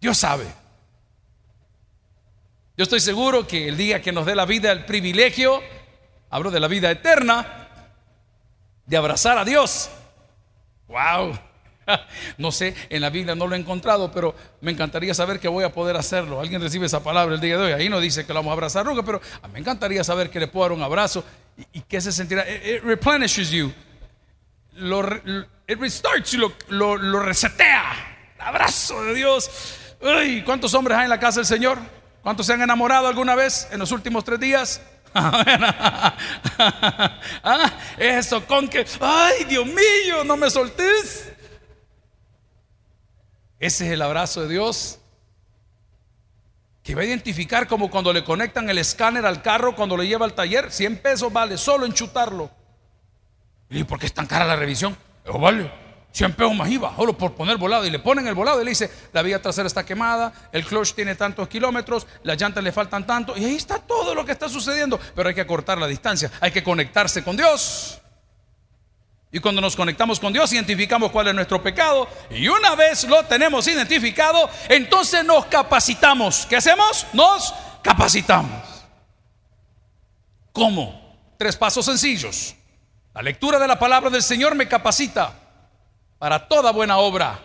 Dios 0.00 0.16
sabe. 0.18 0.46
Yo 2.76 2.84
estoy 2.84 3.00
seguro 3.00 3.46
que 3.46 3.68
el 3.68 3.76
día 3.76 4.00
que 4.00 4.12
nos 4.12 4.24
dé 4.24 4.36
la 4.36 4.46
vida 4.46 4.70
el 4.70 4.84
privilegio, 4.84 5.60
hablo 6.30 6.50
de 6.50 6.60
la 6.60 6.68
vida 6.68 6.90
eterna, 6.90 7.68
de 8.86 8.96
abrazar 8.96 9.36
a 9.36 9.44
Dios. 9.44 9.90
Wow. 10.86 11.47
No 12.38 12.52
sé, 12.52 12.74
en 12.88 13.00
la 13.00 13.10
Biblia 13.10 13.34
no 13.34 13.46
lo 13.46 13.54
he 13.54 13.58
encontrado, 13.58 14.10
pero 14.12 14.34
me 14.60 14.70
encantaría 14.70 15.14
saber 15.14 15.40
que 15.40 15.48
voy 15.48 15.64
a 15.64 15.72
poder 15.72 15.96
hacerlo. 15.96 16.40
Alguien 16.40 16.60
recibe 16.60 16.86
esa 16.86 17.02
palabra 17.02 17.34
el 17.34 17.40
día 17.40 17.56
de 17.56 17.64
hoy. 17.64 17.72
Ahí 17.72 17.88
no 17.88 18.00
dice 18.00 18.26
que 18.26 18.32
lo 18.32 18.40
vamos 18.40 18.50
a 18.50 18.52
abrazar 18.54 18.86
nunca, 18.86 19.02
pero 19.02 19.20
me 19.52 19.58
encantaría 19.58 20.04
saber 20.04 20.30
que 20.30 20.40
le 20.40 20.48
puedo 20.48 20.68
dar 20.68 20.72
un 20.72 20.82
abrazo 20.82 21.24
y, 21.72 21.80
que 21.82 22.00
se 22.00 22.12
sentirá. 22.12 22.48
It, 22.48 22.82
replenishes 22.82 23.50
you. 23.50 23.72
Lo, 24.74 25.02
it 25.66 25.78
restarts 25.80 26.32
you, 26.32 26.52
lo, 26.68 26.96
lo, 26.96 27.20
resetea. 27.20 28.34
abrazo 28.38 29.02
de 29.04 29.14
Dios. 29.14 29.50
Uy, 30.00 30.42
¿Cuántos 30.42 30.72
hombres 30.74 30.96
hay 30.96 31.04
en 31.04 31.10
la 31.10 31.18
casa 31.18 31.40
del 31.40 31.46
Señor? 31.46 31.78
¿Cuántos 32.22 32.46
se 32.46 32.52
han 32.52 32.62
enamorado 32.62 33.08
alguna 33.08 33.34
vez 33.34 33.66
en 33.72 33.80
los 33.80 33.90
últimos 33.90 34.24
tres 34.24 34.38
días? 34.38 34.80
¿Ah? 35.14 36.12
Eso 37.96 38.46
con 38.46 38.68
que, 38.68 38.86
ay 39.00 39.44
Dios 39.44 39.66
mío, 39.66 40.22
no 40.24 40.36
me 40.36 40.48
soltes. 40.50 41.32
Ese 43.60 43.86
es 43.86 43.92
el 43.92 44.02
abrazo 44.02 44.42
de 44.42 44.48
Dios 44.48 44.98
que 46.82 46.94
va 46.94 47.02
a 47.02 47.04
identificar 47.04 47.66
como 47.68 47.90
cuando 47.90 48.14
le 48.14 48.24
conectan 48.24 48.70
el 48.70 48.78
escáner 48.78 49.26
al 49.26 49.42
carro, 49.42 49.76
cuando 49.76 49.94
lo 49.94 50.04
lleva 50.04 50.24
al 50.24 50.32
taller, 50.32 50.72
100 50.72 51.02
pesos 51.02 51.30
vale 51.30 51.58
solo 51.58 51.84
enchutarlo. 51.84 52.50
¿Y 53.68 53.84
por 53.84 53.98
qué 53.98 54.06
es 54.06 54.14
tan 54.14 54.26
cara 54.26 54.46
la 54.46 54.56
revisión? 54.56 54.96
Oh, 55.26 55.38
vale. 55.38 55.70
100 56.12 56.32
pesos 56.32 56.54
más 56.54 56.70
IVA, 56.70 56.96
solo 56.96 57.16
por 57.16 57.34
poner 57.34 57.58
volado. 57.58 57.84
Y 57.84 57.90
le 57.90 57.98
ponen 57.98 58.26
el 58.26 58.34
volado 58.34 58.62
y 58.62 58.64
le 58.64 58.70
dice, 58.70 58.90
la 59.12 59.20
vía 59.20 59.42
trasera 59.42 59.66
está 59.66 59.84
quemada, 59.84 60.32
el 60.50 60.64
clutch 60.64 60.94
tiene 60.94 61.14
tantos 61.14 61.46
kilómetros, 61.48 62.06
las 62.22 62.40
llantas 62.40 62.64
le 62.64 62.72
faltan 62.72 63.06
tanto. 63.06 63.36
Y 63.36 63.44
ahí 63.44 63.56
está 63.56 63.78
todo 63.78 64.14
lo 64.14 64.24
que 64.24 64.32
está 64.32 64.48
sucediendo. 64.48 64.98
Pero 65.14 65.28
hay 65.28 65.34
que 65.34 65.42
acortar 65.42 65.76
la 65.76 65.86
distancia, 65.86 66.30
hay 66.40 66.50
que 66.52 66.62
conectarse 66.62 67.22
con 67.22 67.36
Dios. 67.36 68.00
Y 69.30 69.40
cuando 69.40 69.60
nos 69.60 69.76
conectamos 69.76 70.18
con 70.18 70.32
Dios, 70.32 70.52
identificamos 70.52 71.10
cuál 71.10 71.28
es 71.28 71.34
nuestro 71.34 71.62
pecado. 71.62 72.08
Y 72.30 72.48
una 72.48 72.74
vez 72.74 73.04
lo 73.04 73.22
tenemos 73.24 73.66
identificado, 73.68 74.48
entonces 74.68 75.24
nos 75.24 75.46
capacitamos. 75.46 76.46
¿Qué 76.46 76.56
hacemos? 76.56 77.06
Nos 77.12 77.54
capacitamos. 77.82 78.62
¿Cómo? 80.52 81.16
Tres 81.36 81.56
pasos 81.56 81.84
sencillos. 81.84 82.54
La 83.14 83.22
lectura 83.22 83.58
de 83.58 83.68
la 83.68 83.78
palabra 83.78 84.10
del 84.10 84.22
Señor 84.22 84.54
me 84.54 84.66
capacita 84.66 85.34
para 86.18 86.48
toda 86.48 86.72
buena 86.72 86.98
obra. 86.98 87.38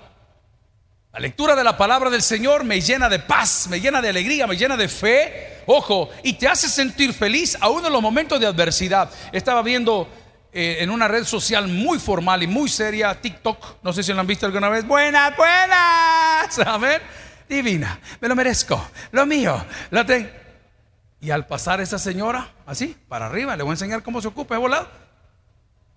La 1.11 1.19
lectura 1.19 1.55
de 1.55 1.63
la 1.63 1.77
palabra 1.77 2.09
del 2.09 2.23
Señor 2.23 2.63
me 2.63 2.81
llena 2.81 3.07
de 3.07 3.19
paz, 3.19 3.67
me 3.69 3.79
llena 3.79 4.01
de 4.01 4.09
alegría, 4.09 4.47
me 4.47 4.57
llena 4.57 4.75
de 4.75 4.87
fe, 4.87 5.61
ojo, 5.67 6.09
y 6.23 6.33
te 6.33 6.47
hace 6.47 6.67
sentir 6.67 7.13
feliz 7.13 7.55
aún 7.59 7.85
en 7.85 7.91
los 7.91 8.01
momentos 8.01 8.39
de 8.39 8.47
adversidad. 8.47 9.11
Estaba 9.31 9.61
viendo 9.61 10.07
eh, 10.53 10.77
en 10.79 10.89
una 10.89 11.07
red 11.07 11.23
social 11.25 11.67
muy 11.67 11.99
formal 11.99 12.43
y 12.43 12.47
muy 12.47 12.69
seria, 12.69 13.19
TikTok, 13.19 13.83
no 13.83 13.91
sé 13.93 14.03
si 14.03 14.13
lo 14.13 14.19
han 14.19 14.27
visto 14.27 14.45
alguna 14.45 14.69
vez. 14.69 14.85
Buenas, 14.85 15.35
buenas, 15.35 16.59
amén. 16.65 17.01
Divina, 17.49 17.99
me 18.21 18.27
lo 18.27 18.35
merezco, 18.35 18.89
lo 19.11 19.25
mío, 19.25 19.65
lo 19.91 20.05
tengo. 20.05 20.29
Y 21.19 21.31
al 21.31 21.47
pasar 21.47 21.81
esa 21.81 21.97
señora, 21.97 22.51
así, 22.65 22.95
para 23.07 23.27
arriba, 23.27 23.55
le 23.55 23.63
voy 23.63 23.71
a 23.71 23.73
enseñar 23.73 24.03
cómo 24.03 24.21
se 24.21 24.27
ocupa 24.27 24.55
de 24.55 24.61
volado 24.61 25.03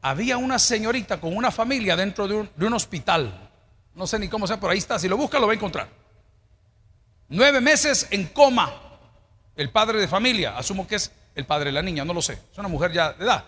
había 0.08 0.36
una 0.36 0.58
señorita 0.60 1.20
con 1.20 1.36
una 1.36 1.50
familia 1.50 1.96
dentro 1.96 2.28
de 2.28 2.66
un, 2.66 2.72
hospital. 2.72 3.50
No 3.94 4.06
sé 4.06 4.20
ni 4.20 4.28
cómo 4.28 4.46
sea, 4.46 4.60
pero 4.60 4.70
ahí 4.70 4.78
está. 4.78 5.00
Si 5.00 5.08
lo 5.08 5.16
busca, 5.16 5.40
lo 5.40 5.46
va 5.46 5.52
a 5.52 5.56
encontrar. 5.56 5.88
Nueve 7.28 7.60
meses 7.60 8.06
en 8.10 8.26
coma. 8.26 8.72
El 9.56 9.70
padre 9.70 9.98
de 9.98 10.06
familia, 10.06 10.56
asumo 10.56 10.86
que 10.86 10.94
es 10.94 11.10
el 11.34 11.44
padre 11.44 11.66
de 11.66 11.72
la 11.72 11.82
niña, 11.82 12.04
no 12.04 12.14
lo 12.14 12.22
sé. 12.22 12.34
Es 12.52 12.58
una 12.58 12.68
mujer 12.68 12.92
ya 12.92 13.14
de 13.14 13.24
edad. 13.24 13.44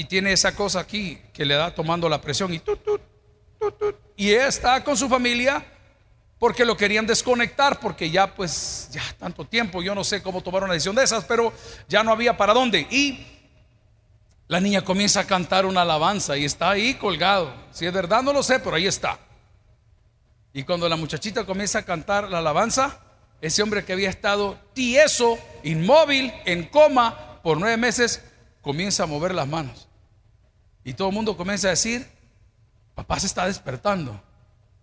Y 0.00 0.04
tiene 0.04 0.32
esa 0.32 0.54
cosa 0.54 0.80
aquí 0.80 1.18
que 1.30 1.44
le 1.44 1.54
da 1.54 1.74
tomando 1.74 2.08
la 2.08 2.22
presión 2.22 2.54
y 2.54 2.62
Y 4.16 4.30
está 4.30 4.82
con 4.82 4.96
su 4.96 5.10
familia 5.10 5.62
porque 6.38 6.64
lo 6.64 6.74
querían 6.74 7.06
desconectar, 7.06 7.78
porque 7.80 8.10
ya 8.10 8.34
pues, 8.34 8.88
ya 8.92 9.02
tanto 9.18 9.44
tiempo, 9.44 9.82
yo 9.82 9.94
no 9.94 10.02
sé 10.02 10.22
cómo 10.22 10.40
tomar 10.40 10.64
una 10.64 10.72
decisión 10.72 10.96
de 10.96 11.04
esas, 11.04 11.24
pero 11.24 11.52
ya 11.86 12.02
no 12.02 12.12
había 12.12 12.34
para 12.34 12.54
dónde. 12.54 12.86
Y 12.90 13.26
la 14.48 14.58
niña 14.58 14.80
comienza 14.80 15.20
a 15.20 15.26
cantar 15.26 15.66
una 15.66 15.82
alabanza 15.82 16.34
y 16.38 16.46
está 16.46 16.70
ahí 16.70 16.94
colgado. 16.94 17.52
Si 17.70 17.84
es 17.84 17.92
verdad, 17.92 18.22
no 18.22 18.32
lo 18.32 18.42
sé, 18.42 18.58
pero 18.58 18.76
ahí 18.76 18.86
está. 18.86 19.18
Y 20.54 20.62
cuando 20.62 20.88
la 20.88 20.96
muchachita 20.96 21.44
comienza 21.44 21.80
a 21.80 21.82
cantar 21.82 22.30
la 22.30 22.38
alabanza, 22.38 23.00
ese 23.42 23.62
hombre 23.62 23.84
que 23.84 23.92
había 23.92 24.08
estado 24.08 24.58
tieso, 24.72 25.38
inmóvil, 25.62 26.32
en 26.46 26.68
coma 26.68 27.42
por 27.42 27.58
nueve 27.58 27.76
meses, 27.76 28.22
comienza 28.62 29.02
a 29.02 29.06
mover 29.06 29.34
las 29.34 29.46
manos. 29.46 29.89
Y 30.84 30.94
todo 30.94 31.08
el 31.08 31.14
mundo 31.14 31.36
comienza 31.36 31.68
a 31.68 31.70
decir, 31.70 32.06
papá 32.94 33.20
se 33.20 33.26
está 33.26 33.46
despertando. 33.46 34.20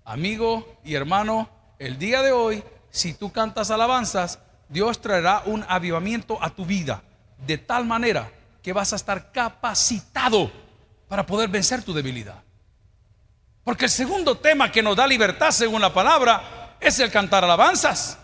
Amigo 0.05 0.79
y 0.83 0.95
hermano, 0.95 1.49
el 1.79 1.97
día 1.97 2.21
de 2.21 2.31
hoy, 2.31 2.63
si 2.89 3.13
tú 3.13 3.31
cantas 3.31 3.71
alabanzas, 3.71 4.39
Dios 4.69 5.01
traerá 5.01 5.43
un 5.45 5.65
avivamiento 5.67 6.41
a 6.41 6.49
tu 6.49 6.65
vida. 6.65 7.03
De 7.45 7.57
tal 7.57 7.85
manera 7.85 8.31
que 8.63 8.73
vas 8.73 8.93
a 8.93 8.95
estar 8.95 9.31
capacitado 9.31 10.51
para 11.07 11.25
poder 11.25 11.49
vencer 11.49 11.83
tu 11.83 11.93
debilidad. 11.93 12.43
Porque 13.63 13.85
el 13.85 13.91
segundo 13.91 14.37
tema 14.37 14.71
que 14.71 14.81
nos 14.81 14.95
da 14.95 15.05
libertad 15.05 15.51
según 15.51 15.81
la 15.81 15.93
palabra 15.93 16.75
es 16.79 16.99
el 16.99 17.11
cantar 17.11 17.43
alabanzas. 17.43 18.17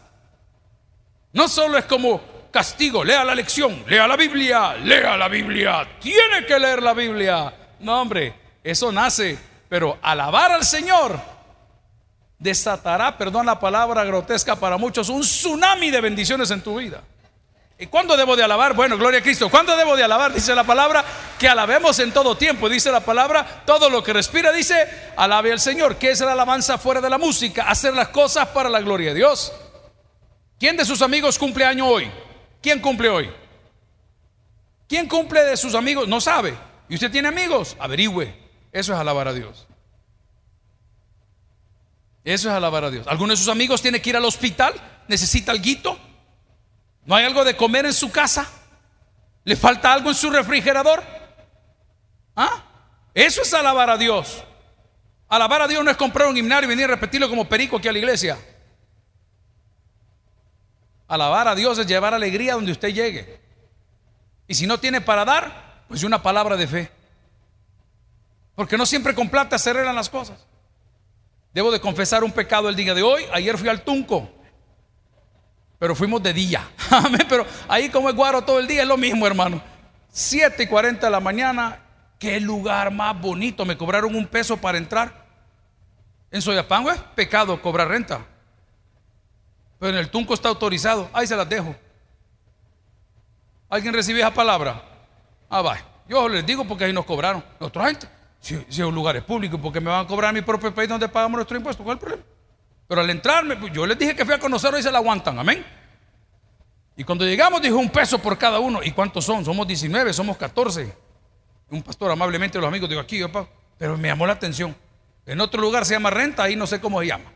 No 1.33 1.47
solo 1.47 1.77
es 1.77 1.85
como 1.85 2.21
castigo, 2.51 3.03
lea 3.03 3.23
la 3.23 3.35
lección, 3.35 3.83
lea 3.87 4.07
la 4.07 4.15
Biblia, 4.15 4.75
lea 4.75 5.17
la 5.17 5.27
Biblia, 5.27 5.97
tiene 5.99 6.45
que 6.45 6.59
leer 6.59 6.81
la 6.81 6.93
Biblia. 6.93 7.53
No, 7.83 8.01
hombre, 8.01 8.33
eso 8.63 8.91
nace, 8.91 9.37
pero 9.69 9.99
alabar 10.01 10.51
al 10.51 10.63
Señor 10.63 11.19
desatará, 12.39 13.17
perdón 13.17 13.45
la 13.45 13.59
palabra 13.59 14.03
grotesca 14.03 14.55
para 14.55 14.77
muchos, 14.77 15.09
un 15.09 15.21
tsunami 15.21 15.91
de 15.91 16.01
bendiciones 16.01 16.49
en 16.51 16.61
tu 16.61 16.77
vida. 16.77 17.01
¿Y 17.77 17.87
cuándo 17.87 18.15
debo 18.15 18.35
de 18.35 18.43
alabar? 18.43 18.73
Bueno, 18.73 18.97
gloria 18.97 19.19
a 19.19 19.23
Cristo. 19.23 19.49
¿Cuándo 19.49 19.75
debo 19.75 19.97
de 19.97 20.03
alabar? 20.03 20.31
Dice 20.31 20.55
la 20.55 20.63
palabra 20.63 21.03
que 21.37 21.49
alabemos 21.49 21.99
en 21.99 22.13
todo 22.13 22.37
tiempo. 22.37 22.69
Dice 22.69 22.91
la 22.91 23.01
palabra, 23.01 23.63
todo 23.65 23.89
lo 23.89 24.01
que 24.03 24.13
respira 24.13 24.53
dice, 24.53 24.87
alabe 25.17 25.51
al 25.51 25.59
Señor. 25.59 25.97
¿Qué 25.97 26.11
es 26.11 26.21
la 26.21 26.31
alabanza 26.31 26.77
fuera 26.77 27.01
de 27.01 27.09
la 27.09 27.17
música? 27.17 27.67
Hacer 27.67 27.93
las 27.93 28.09
cosas 28.09 28.47
para 28.49 28.69
la 28.69 28.79
gloria 28.79 29.09
de 29.09 29.15
Dios. 29.15 29.51
¿Quién 30.59 30.77
de 30.77 30.85
sus 30.85 31.01
amigos 31.01 31.37
cumple 31.37 31.65
año 31.65 31.87
hoy? 31.87 32.09
¿Quién 32.61 32.79
cumple 32.79 33.09
hoy? 33.09 33.29
¿Quién 34.87 35.09
cumple 35.09 35.43
de 35.43 35.57
sus 35.57 35.75
amigos? 35.75 36.07
No 36.07 36.21
sabe. 36.21 36.55
¿Y 36.89 36.95
usted 36.95 37.11
tiene 37.11 37.27
amigos? 37.27 37.75
Averigüe. 37.79 38.33
Eso 38.71 38.93
es 38.93 38.99
alabar 38.99 39.27
a 39.27 39.33
Dios. 39.33 39.67
Eso 42.23 42.49
es 42.49 42.55
alabar 42.55 42.85
a 42.85 42.91
Dios. 42.91 43.07
¿Alguno 43.07 43.31
de 43.31 43.37
sus 43.37 43.49
amigos 43.49 43.81
tiene 43.81 44.01
que 44.01 44.09
ir 44.09 44.17
al 44.17 44.25
hospital? 44.25 44.73
¿Necesita 45.07 45.51
algo? 45.51 45.97
¿No 47.05 47.15
hay 47.15 47.25
algo 47.25 47.43
de 47.43 47.57
comer 47.57 47.85
en 47.85 47.93
su 47.93 48.11
casa? 48.11 48.49
¿Le 49.43 49.55
falta 49.55 49.91
algo 49.91 50.09
en 50.09 50.15
su 50.15 50.29
refrigerador? 50.29 51.03
¿Ah? 52.35 52.63
Eso 53.13 53.41
es 53.41 53.53
alabar 53.53 53.89
a 53.89 53.97
Dios. 53.97 54.43
Alabar 55.27 55.63
a 55.63 55.67
Dios 55.67 55.83
no 55.83 55.91
es 55.91 55.97
comprar 55.97 56.27
un 56.27 56.37
himnario 56.37 56.67
y 56.67 56.69
venir 56.69 56.85
a 56.85 56.95
repetirlo 56.95 57.29
como 57.29 57.47
perico 57.49 57.77
aquí 57.77 57.87
a 57.87 57.91
la 57.91 57.97
iglesia. 57.97 58.37
Alabar 61.07 61.47
a 61.47 61.55
Dios 61.55 61.77
es 61.77 61.85
llevar 61.85 62.13
alegría 62.13 62.53
donde 62.53 62.71
usted 62.71 62.89
llegue. 62.89 63.41
Y 64.47 64.55
si 64.55 64.65
no 64.65 64.79
tiene 64.79 65.01
para 65.01 65.25
dar, 65.25 65.72
pues 65.93 66.01
una 66.01 66.23
palabra 66.23 66.57
de 66.57 66.65
fe. 66.65 66.89
Porque 68.55 68.79
no 68.79 68.83
siempre 68.83 69.13
con 69.13 69.29
plata 69.29 69.59
se 69.59 69.69
arreglan 69.69 69.93
las 69.93 70.09
cosas. 70.09 70.43
Debo 71.53 71.71
de 71.71 71.79
confesar 71.79 72.23
un 72.23 72.31
pecado 72.31 72.67
el 72.67 72.75
día 72.75 72.95
de 72.95 73.03
hoy. 73.03 73.23
Ayer 73.31 73.55
fui 73.59 73.69
al 73.69 73.83
Tunco, 73.83 74.27
pero 75.77 75.93
fuimos 75.93 76.23
de 76.23 76.33
día. 76.33 76.67
pero 77.29 77.45
ahí 77.67 77.89
como 77.89 78.09
es 78.09 78.15
guaro 78.15 78.41
todo 78.41 78.57
el 78.57 78.65
día 78.65 78.81
es 78.81 78.87
lo 78.87 78.97
mismo, 78.97 79.27
hermano. 79.27 79.61
7 80.09 80.63
y 80.63 80.65
40 80.65 81.05
de 81.05 81.11
la 81.11 81.19
mañana, 81.19 81.77
qué 82.17 82.39
lugar 82.39 82.89
más 82.89 83.21
bonito. 83.21 83.63
Me 83.63 83.77
cobraron 83.77 84.15
un 84.15 84.25
peso 84.25 84.57
para 84.57 84.79
entrar. 84.79 85.27
En 86.31 86.41
Soyapango 86.41 86.89
es 86.89 86.97
pecado 87.13 87.61
cobrar 87.61 87.87
renta. 87.87 88.25
Pero 89.77 89.93
en 89.93 89.99
el 89.99 90.09
Tunco 90.09 90.33
está 90.33 90.49
autorizado. 90.49 91.07
Ahí 91.13 91.27
se 91.27 91.35
las 91.35 91.47
dejo. 91.47 91.75
¿Alguien 93.69 93.93
recibe 93.93 94.21
esa 94.21 94.33
palabra? 94.33 94.89
Ah, 95.53 95.61
va. 95.61 95.77
Yo 96.09 96.27
les 96.27 96.43
digo 96.43 96.65
porque 96.65 96.85
ahí 96.85 96.93
nos 96.93 97.05
cobraron. 97.05 97.43
Otra 97.59 97.85
gente. 97.85 98.07
Si, 98.39 98.55
si 98.69 98.81
es 98.81 98.87
un 98.87 98.95
lugar 98.95 99.23
público, 99.23 99.59
porque 99.59 99.79
me 99.79 99.91
van 99.91 100.03
a 100.03 100.07
cobrar 100.07 100.33
mi 100.33 100.41
propio 100.41 100.73
país 100.73 100.89
donde 100.89 101.07
pagamos 101.07 101.37
nuestro 101.37 101.55
impuesto? 101.55 101.83
¿Cuál 101.83 101.97
es 101.97 102.01
el 102.01 102.07
problema? 102.07 102.29
Pero 102.87 103.01
al 103.01 103.09
entrarme, 103.11 103.55
pues, 103.57 103.71
yo 103.71 103.85
les 103.85 103.95
dije 103.99 104.15
que 104.15 104.25
fui 104.25 104.33
a 104.33 104.39
conocerlo 104.39 104.79
y 104.79 104.81
se 104.81 104.91
la 104.91 104.97
aguantan. 104.97 105.37
Amén. 105.37 105.63
Y 106.97 107.03
cuando 107.03 107.23
llegamos, 107.23 107.61
dijo 107.61 107.77
un 107.77 107.91
peso 107.91 108.17
por 108.17 108.35
cada 108.35 108.59
uno. 108.59 108.81
¿Y 108.81 108.93
cuántos 108.93 109.25
son? 109.25 109.45
Somos 109.45 109.67
19, 109.67 110.11
somos 110.11 110.37
14. 110.37 110.91
Un 111.69 111.83
pastor 111.83 112.09
amablemente, 112.09 112.57
los 112.57 112.67
amigos, 112.67 112.89
digo 112.89 113.01
aquí, 113.01 113.21
pero 113.77 113.95
me 113.95 114.07
llamó 114.07 114.25
la 114.25 114.33
atención. 114.33 114.75
En 115.23 115.39
otro 115.39 115.61
lugar 115.61 115.85
se 115.85 115.93
llama 115.93 116.09
renta, 116.09 116.41
ahí 116.41 116.55
no 116.55 116.65
sé 116.65 116.81
cómo 116.81 116.99
se 117.01 117.07
llama. 117.09 117.31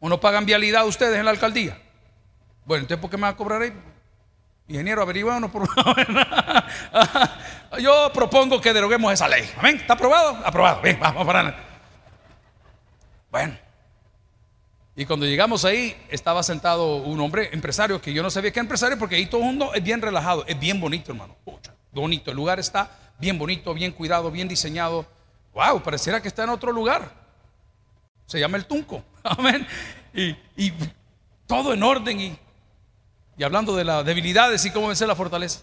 ¿O 0.00 0.08
no 0.08 0.18
pagan 0.18 0.46
vialidad 0.46 0.84
ustedes 0.84 1.16
en 1.16 1.26
la 1.26 1.30
alcaldía? 1.30 1.80
Bueno, 2.64 2.82
entonces, 2.82 3.00
¿por 3.00 3.08
qué 3.08 3.18
me 3.18 3.22
va 3.22 3.28
a 3.28 3.36
cobrar 3.36 3.62
ahí? 3.62 3.72
Ingeniero, 4.66 5.02
averigua 5.02 5.36
uno 5.36 5.52
por 5.52 5.68
Yo 7.80 8.10
propongo 8.14 8.60
que 8.60 8.72
deroguemos 8.72 9.12
esa 9.12 9.28
ley. 9.28 9.48
Amén. 9.58 9.76
¿Está 9.76 9.92
aprobado? 9.92 10.38
Aprobado. 10.44 10.80
Bien, 10.80 10.98
vamos 10.98 11.26
para 11.26 11.54
Bueno. 13.30 13.58
Y 14.96 15.04
cuando 15.04 15.26
llegamos 15.26 15.64
ahí, 15.64 15.94
estaba 16.08 16.42
sentado 16.42 16.96
un 16.96 17.20
hombre 17.20 17.50
empresario 17.52 18.00
que 18.00 18.12
yo 18.12 18.22
no 18.22 18.30
sabía 18.30 18.52
qué 18.52 18.60
empresario 18.60 18.96
porque 18.98 19.16
ahí 19.16 19.26
todo 19.26 19.40
el 19.40 19.48
mundo 19.48 19.74
es 19.74 19.82
bien 19.82 20.00
relajado, 20.00 20.44
es 20.46 20.58
bien 20.58 20.80
bonito, 20.80 21.12
hermano. 21.12 21.36
bonito. 21.92 22.30
El 22.30 22.36
lugar 22.36 22.60
está 22.60 22.90
bien 23.18 23.36
bonito, 23.38 23.74
bien 23.74 23.92
cuidado, 23.92 24.30
bien 24.30 24.48
diseñado. 24.48 25.04
Wow, 25.52 25.82
pareciera 25.82 26.22
que 26.22 26.28
está 26.28 26.44
en 26.44 26.50
otro 26.50 26.72
lugar. 26.72 27.12
Se 28.24 28.38
llama 28.38 28.56
el 28.56 28.66
Tunco. 28.66 29.02
Amén. 29.24 29.66
Y, 30.14 30.30
y 30.56 30.72
todo 31.46 31.74
en 31.74 31.82
orden 31.82 32.20
y 32.20 32.38
y 33.36 33.42
hablando 33.42 33.74
de 33.76 33.84
las 33.84 34.04
debilidades 34.04 34.64
y 34.64 34.70
cómo 34.70 34.88
vencer 34.88 35.08
la 35.08 35.16
fortaleza. 35.16 35.60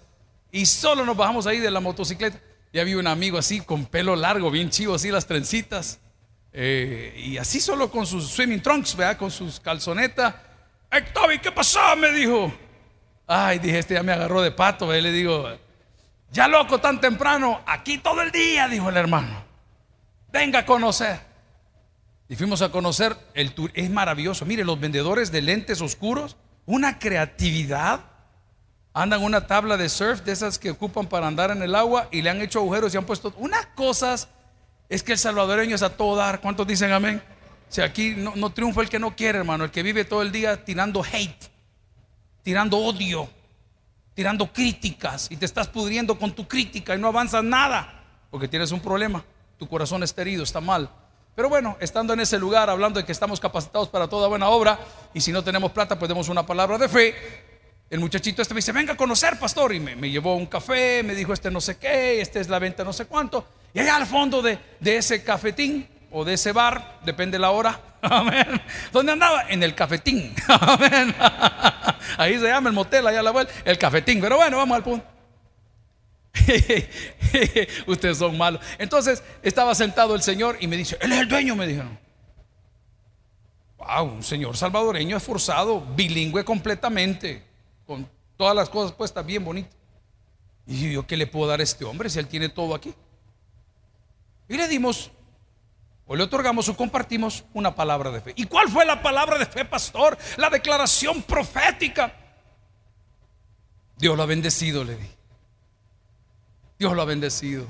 Y 0.52 0.66
solo 0.66 1.06
nos 1.06 1.16
bajamos 1.16 1.48
ahí 1.48 1.60
de 1.60 1.72
la 1.72 1.80
motocicleta. 1.80 2.40
Y 2.74 2.80
había 2.80 2.98
un 2.98 3.08
amigo 3.08 3.38
así, 3.38 3.62
con 3.62 3.86
pelo 3.86 4.16
largo, 4.16 4.52
bien 4.52 4.70
chivo, 4.70 4.96
así 4.96 5.10
las 5.10 5.26
trencitas. 5.26 6.00
Eh, 6.54 7.14
y 7.18 7.38
así 7.38 7.60
solo 7.62 7.90
con 7.90 8.06
sus 8.06 8.28
swimming 8.30 8.62
trunks, 8.62 8.96
¿verdad? 8.96 9.18
Con 9.18 9.32
sus 9.32 9.60
calzonetas. 9.60 10.36
¡Hey, 10.90 11.04
Toby, 11.14 11.40
qué 11.40 11.52
pasó! 11.52 11.96
Me 11.96 12.12
dijo. 12.12 12.52
Ay, 13.28 13.60
dije, 13.60 13.80
este 13.80 13.94
ya 13.94 14.04
me 14.04 14.12
agarró 14.12 14.42
de 14.42 14.52
pato. 14.52 14.92
Le 14.92 15.12
digo, 15.12 15.50
ya 16.32 16.48
loco 16.48 16.80
tan 16.80 17.00
temprano, 17.00 17.62
aquí 17.66 17.98
todo 17.98 18.22
el 18.22 18.32
día, 18.32 18.68
dijo 18.68 18.90
el 18.90 18.98
hermano. 18.98 19.44
Venga 20.32 20.60
a 20.60 20.66
conocer. 20.66 21.20
Y 22.28 22.36
fuimos 22.36 22.62
a 22.62 22.72
conocer 22.72 23.16
el 23.34 23.54
tour. 23.54 23.72
Es 23.74 23.90
maravilloso. 23.90 24.46
Mire, 24.46 24.64
los 24.64 24.80
vendedores 24.80 25.32
de 25.32 25.42
lentes 25.42 25.82
oscuros 25.82 26.38
una 26.66 27.00
creatividad. 27.00 28.02
Andan 28.94 29.24
una 29.24 29.48
tabla 29.48 29.78
de 29.78 29.88
surf 29.88 30.22
de 30.22 30.34
esas 30.34 30.60
que 30.60 30.72
ocupan 30.72 31.08
para 31.08 31.28
andar 31.28 31.52
en 31.52 31.62
el 31.62 31.76
agua 31.76 32.10
y 32.12 32.22
le 32.22 32.30
han 32.30 32.42
hecho 32.42 32.60
agujeros 32.60 32.94
y 32.94 32.98
han 32.98 33.06
puesto 33.06 33.34
unas 33.38 33.66
cosas. 33.68 34.28
Es 34.90 35.02
que 35.02 35.14
el 35.14 35.18
salvadoreño 35.18 35.76
es 35.76 35.84
a 35.84 35.96
todo 35.96 36.18
dar. 36.18 36.42
¿Cuántos 36.42 36.68
dicen 36.68 36.92
amén? 36.92 37.22
Si 37.70 37.82
aquí 37.82 38.16
no, 38.18 38.36
no 38.36 38.50
triunfa 38.50 38.82
el 38.82 38.90
que 38.90 39.00
no 39.00 39.16
quiere, 39.16 39.38
hermano, 39.40 39.64
el 39.64 39.72
que 39.72 39.82
vive 39.82 40.04
todo 40.04 40.22
el 40.22 40.32
día 40.32 40.66
tirando 40.66 41.02
hate, 41.02 41.50
tirando 42.44 42.78
odio, 42.78 43.30
tirando 44.14 44.52
críticas 44.52 45.32
y 45.32 45.38
te 45.38 45.46
estás 45.46 45.70
pudriendo 45.70 46.20
con 46.20 46.34
tu 46.34 46.46
crítica 46.46 46.94
y 46.94 47.00
no 47.00 47.08
avanzas 47.08 47.44
nada 47.46 48.04
porque 48.30 48.48
tienes 48.48 48.72
un 48.72 48.80
problema. 48.80 49.24
Tu 49.58 49.68
corazón 49.68 50.04
está 50.04 50.22
herido, 50.22 50.44
está 50.44 50.60
mal. 50.60 50.90
Pero 51.36 51.50
bueno, 51.50 51.78
estando 51.80 52.14
en 52.14 52.20
ese 52.20 52.38
lugar, 52.38 52.70
hablando 52.70 53.00
de 53.00 53.06
que 53.06 53.12
estamos 53.12 53.40
capacitados 53.40 53.88
para 53.88 54.08
toda 54.08 54.28
buena 54.28 54.50
obra, 54.50 54.80
y 55.14 55.22
si 55.22 55.32
no 55.32 55.44
tenemos 55.44 55.72
plata, 55.72 55.98
pues 55.98 56.10
demos 56.10 56.28
una 56.30 56.46
palabra 56.46 56.78
de 56.78 56.90
fe. 56.90 57.16
El 57.90 58.00
muchachito 58.00 58.42
este 58.42 58.54
me 58.54 58.60
dice, 58.60 58.72
venga 58.72 58.94
a 58.94 58.98
conocer, 58.98 59.38
pastor. 59.40 59.74
Y 59.74 59.80
me, 59.80 60.10
llevó 60.10 60.36
un 60.36 60.46
café, 60.46 61.04
me 61.04 61.16
dijo, 61.16 61.34
este 61.34 61.52
no 61.52 61.62
sé 61.62 61.78
qué, 61.78 62.22
este 62.22 62.40
es 62.40 62.50
la 62.50 62.60
venta 62.60 62.84
no 62.84 62.94
sé 62.94 63.06
cuánto. 63.06 63.46
Y 63.74 63.80
allá 63.80 63.96
al 63.96 64.06
fondo 64.06 64.42
de, 64.42 64.60
ese 64.82 65.24
cafetín 65.24 65.88
o 66.12 66.26
de 66.26 66.34
ese 66.34 66.52
bar, 66.52 67.00
depende 67.04 67.40
la 67.40 67.52
hora, 67.52 67.80
amén. 68.02 68.62
¿Dónde 68.92 69.14
andaba? 69.14 69.50
En 69.50 69.64
el 69.64 69.74
cafetín, 69.74 70.36
amén. 70.48 71.16
Ahí 72.18 72.38
se 72.40 72.48
llama 72.48 72.70
el 72.70 72.76
motel, 72.76 73.08
allá 73.08 73.22
la 73.22 73.32
vuelta, 73.32 73.54
el 73.64 73.78
cafetín. 73.78 74.20
Pero 74.20 74.36
bueno, 74.38 74.58
vamos 74.58 74.76
al 74.76 74.84
punto. 74.84 75.06
Ustedes 77.88 78.18
son 78.18 78.38
malos. 78.38 78.62
Entonces 78.78 79.24
estaba 79.42 79.76
sentado 79.76 80.16
el 80.16 80.22
Señor 80.22 80.58
y 80.60 80.68
me 80.68 80.78
dice, 80.78 80.98
Él 81.02 81.12
es 81.12 81.20
el 81.20 81.28
dueño, 81.28 81.56
me 81.56 81.68
dijeron. 81.68 82.00
Wow, 83.78 84.06
un 84.06 84.24
señor 84.24 84.56
salvadoreño 84.56 85.18
esforzado, 85.18 85.82
bilingüe 85.82 86.46
completamente, 86.46 87.44
con 87.88 88.08
todas 88.38 88.56
las 88.56 88.70
cosas 88.70 88.92
puestas 88.92 89.26
bien 89.26 89.44
bonito. 89.44 89.76
Y 90.68 90.92
yo, 90.92 91.06
¿qué 91.08 91.18
le 91.18 91.26
puedo 91.26 91.48
dar 91.48 91.60
a 91.60 91.64
este 91.64 91.84
hombre 91.84 92.10
si 92.10 92.20
él 92.20 92.28
tiene 92.28 92.50
todo 92.50 92.76
aquí? 92.76 92.94
Y 94.48 94.56
le 94.56 94.68
dimos, 94.68 95.10
o 96.06 96.16
le 96.16 96.24
otorgamos 96.24 96.70
o 96.70 96.78
compartimos 96.78 97.44
una 97.54 97.74
palabra 97.74 98.12
de 98.12 98.22
fe. 98.22 98.34
¿Y 98.36 98.46
cuál 98.46 98.70
fue 98.70 98.86
la 98.86 99.02
palabra 99.02 99.40
de 99.40 99.48
fe, 99.48 99.66
pastor? 99.66 100.18
La 100.38 100.50
declaración 100.50 101.24
profética. 101.24 102.14
Dios 103.98 104.16
lo 104.16 104.24
ha 104.24 104.28
bendecido, 104.28 104.84
le 104.84 104.96
dije. 104.96 105.21
Dios 106.82 106.96
lo 106.96 107.04
ha 107.04 107.06
bendecido. 107.06 107.68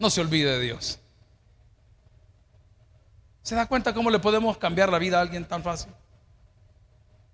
No 0.00 0.10
se 0.10 0.20
olvide 0.20 0.58
de 0.58 0.60
Dios. 0.60 0.98
¿Se 3.44 3.54
da 3.54 3.66
cuenta 3.66 3.94
cómo 3.94 4.10
le 4.10 4.18
podemos 4.18 4.58
cambiar 4.58 4.90
la 4.90 4.98
vida 4.98 5.18
a 5.18 5.20
alguien 5.20 5.44
tan 5.44 5.62
fácil? 5.62 5.92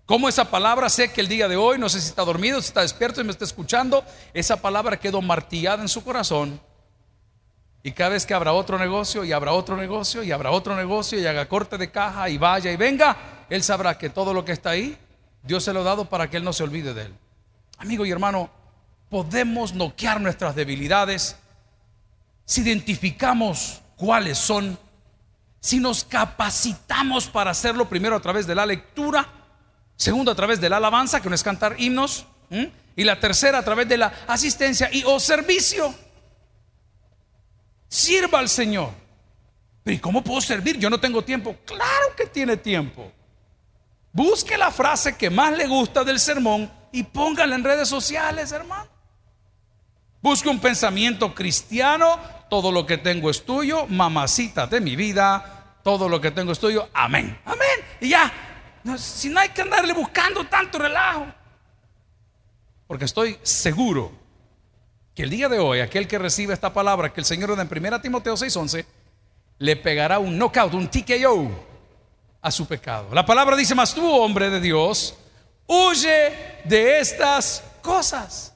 Cómo 0.04 0.28
esa 0.28 0.50
palabra, 0.50 0.90
sé 0.90 1.10
que 1.10 1.22
el 1.22 1.28
día 1.28 1.48
de 1.48 1.56
hoy, 1.56 1.78
no 1.78 1.88
sé 1.88 2.02
si 2.02 2.08
está 2.08 2.22
dormido, 2.22 2.60
si 2.60 2.66
está 2.66 2.82
despierto 2.82 3.22
y 3.22 3.24
me 3.24 3.30
está 3.30 3.46
escuchando, 3.46 4.04
esa 4.34 4.60
palabra 4.60 4.98
quedó 4.98 5.22
martillada 5.22 5.80
en 5.80 5.88
su 5.88 6.04
corazón. 6.04 6.60
Y 7.82 7.92
cada 7.92 8.10
vez 8.10 8.26
que 8.26 8.34
habrá 8.34 8.52
otro 8.52 8.78
negocio 8.78 9.24
y 9.24 9.32
habrá 9.32 9.52
otro 9.52 9.74
negocio 9.74 10.22
y 10.22 10.32
habrá 10.32 10.50
otro 10.50 10.76
negocio 10.76 11.18
y 11.18 11.24
haga 11.24 11.48
corte 11.48 11.78
de 11.78 11.90
caja 11.90 12.28
y 12.28 12.36
vaya 12.36 12.70
y 12.70 12.76
venga, 12.76 13.46
él 13.48 13.62
sabrá 13.62 13.96
que 13.96 14.10
todo 14.10 14.34
lo 14.34 14.44
que 14.44 14.52
está 14.52 14.68
ahí, 14.68 14.98
Dios 15.42 15.64
se 15.64 15.72
lo 15.72 15.80
ha 15.80 15.84
dado 15.84 16.10
para 16.10 16.28
que 16.28 16.36
él 16.36 16.44
no 16.44 16.52
se 16.52 16.62
olvide 16.62 16.92
de 16.92 17.04
él. 17.06 17.14
Amigo 17.78 18.04
y 18.04 18.10
hermano, 18.10 18.50
podemos 19.08 19.74
noquear 19.74 20.20
nuestras 20.20 20.54
debilidades 20.54 21.36
si 22.44 22.60
identificamos 22.62 23.82
cuáles 23.96 24.38
son, 24.38 24.78
si 25.60 25.80
nos 25.80 26.04
capacitamos 26.04 27.26
para 27.26 27.50
hacerlo 27.50 27.88
primero 27.88 28.16
a 28.16 28.20
través 28.20 28.46
de 28.46 28.54
la 28.54 28.64
lectura, 28.64 29.26
segundo 29.96 30.30
a 30.30 30.34
través 30.34 30.60
de 30.60 30.68
la 30.68 30.76
alabanza, 30.76 31.20
que 31.20 31.28
no 31.28 31.34
es 31.34 31.42
cantar 31.42 31.74
himnos, 31.78 32.26
y 32.94 33.04
la 33.04 33.18
tercera 33.18 33.58
a 33.58 33.64
través 33.64 33.88
de 33.88 33.98
la 33.98 34.12
asistencia 34.28 34.88
y 34.92 35.02
o 35.04 35.18
servicio. 35.18 35.92
Sirva 37.88 38.38
al 38.38 38.48
Señor. 38.48 38.90
¿y 39.84 39.98
cómo 39.98 40.22
puedo 40.22 40.40
servir? 40.40 40.78
Yo 40.78 40.90
no 40.90 40.98
tengo 40.98 41.22
tiempo. 41.22 41.56
Claro 41.64 42.14
que 42.16 42.26
tiene 42.26 42.56
tiempo. 42.56 43.12
Busque 44.12 44.56
la 44.56 44.70
frase 44.70 45.16
que 45.16 45.30
más 45.30 45.56
le 45.56 45.66
gusta 45.66 46.02
del 46.02 46.18
sermón 46.18 46.70
y 46.90 47.02
póngala 47.02 47.54
en 47.54 47.62
redes 47.62 47.88
sociales, 47.88 48.50
hermano. 48.52 48.95
Busque 50.26 50.48
un 50.48 50.58
pensamiento 50.58 51.32
cristiano, 51.32 52.18
todo 52.50 52.72
lo 52.72 52.84
que 52.84 52.98
tengo 52.98 53.30
es 53.30 53.44
tuyo, 53.44 53.86
mamacita 53.86 54.66
de 54.66 54.80
mi 54.80 54.96
vida, 54.96 55.78
todo 55.84 56.08
lo 56.08 56.20
que 56.20 56.32
tengo 56.32 56.50
es 56.50 56.58
tuyo, 56.58 56.88
amén, 56.92 57.38
amén. 57.44 57.78
Y 58.00 58.08
ya, 58.08 58.32
si 58.98 59.28
no 59.28 59.38
hay 59.38 59.50
que 59.50 59.62
andarle 59.62 59.92
buscando 59.92 60.44
tanto 60.48 60.80
relajo. 60.80 61.26
Porque 62.88 63.04
estoy 63.04 63.38
seguro 63.44 64.10
que 65.14 65.22
el 65.22 65.30
día 65.30 65.48
de 65.48 65.60
hoy, 65.60 65.78
aquel 65.78 66.08
que 66.08 66.18
recibe 66.18 66.52
esta 66.54 66.74
palabra 66.74 67.12
que 67.12 67.20
el 67.20 67.24
Señor 67.24 67.54
da 67.54 67.62
en 67.62 67.68
1 67.68 68.00
Timoteo 68.00 68.34
6:11, 68.34 68.84
le 69.58 69.76
pegará 69.76 70.18
un 70.18 70.36
knockout, 70.36 70.74
un 70.74 70.88
TKO 70.88 71.50
a 72.42 72.50
su 72.50 72.66
pecado. 72.66 73.10
La 73.12 73.24
palabra 73.24 73.54
dice 73.54 73.76
más 73.76 73.94
tú, 73.94 74.10
hombre 74.10 74.50
de 74.50 74.60
Dios, 74.60 75.14
huye 75.68 76.32
de 76.64 76.98
estas 76.98 77.62
cosas. 77.80 78.55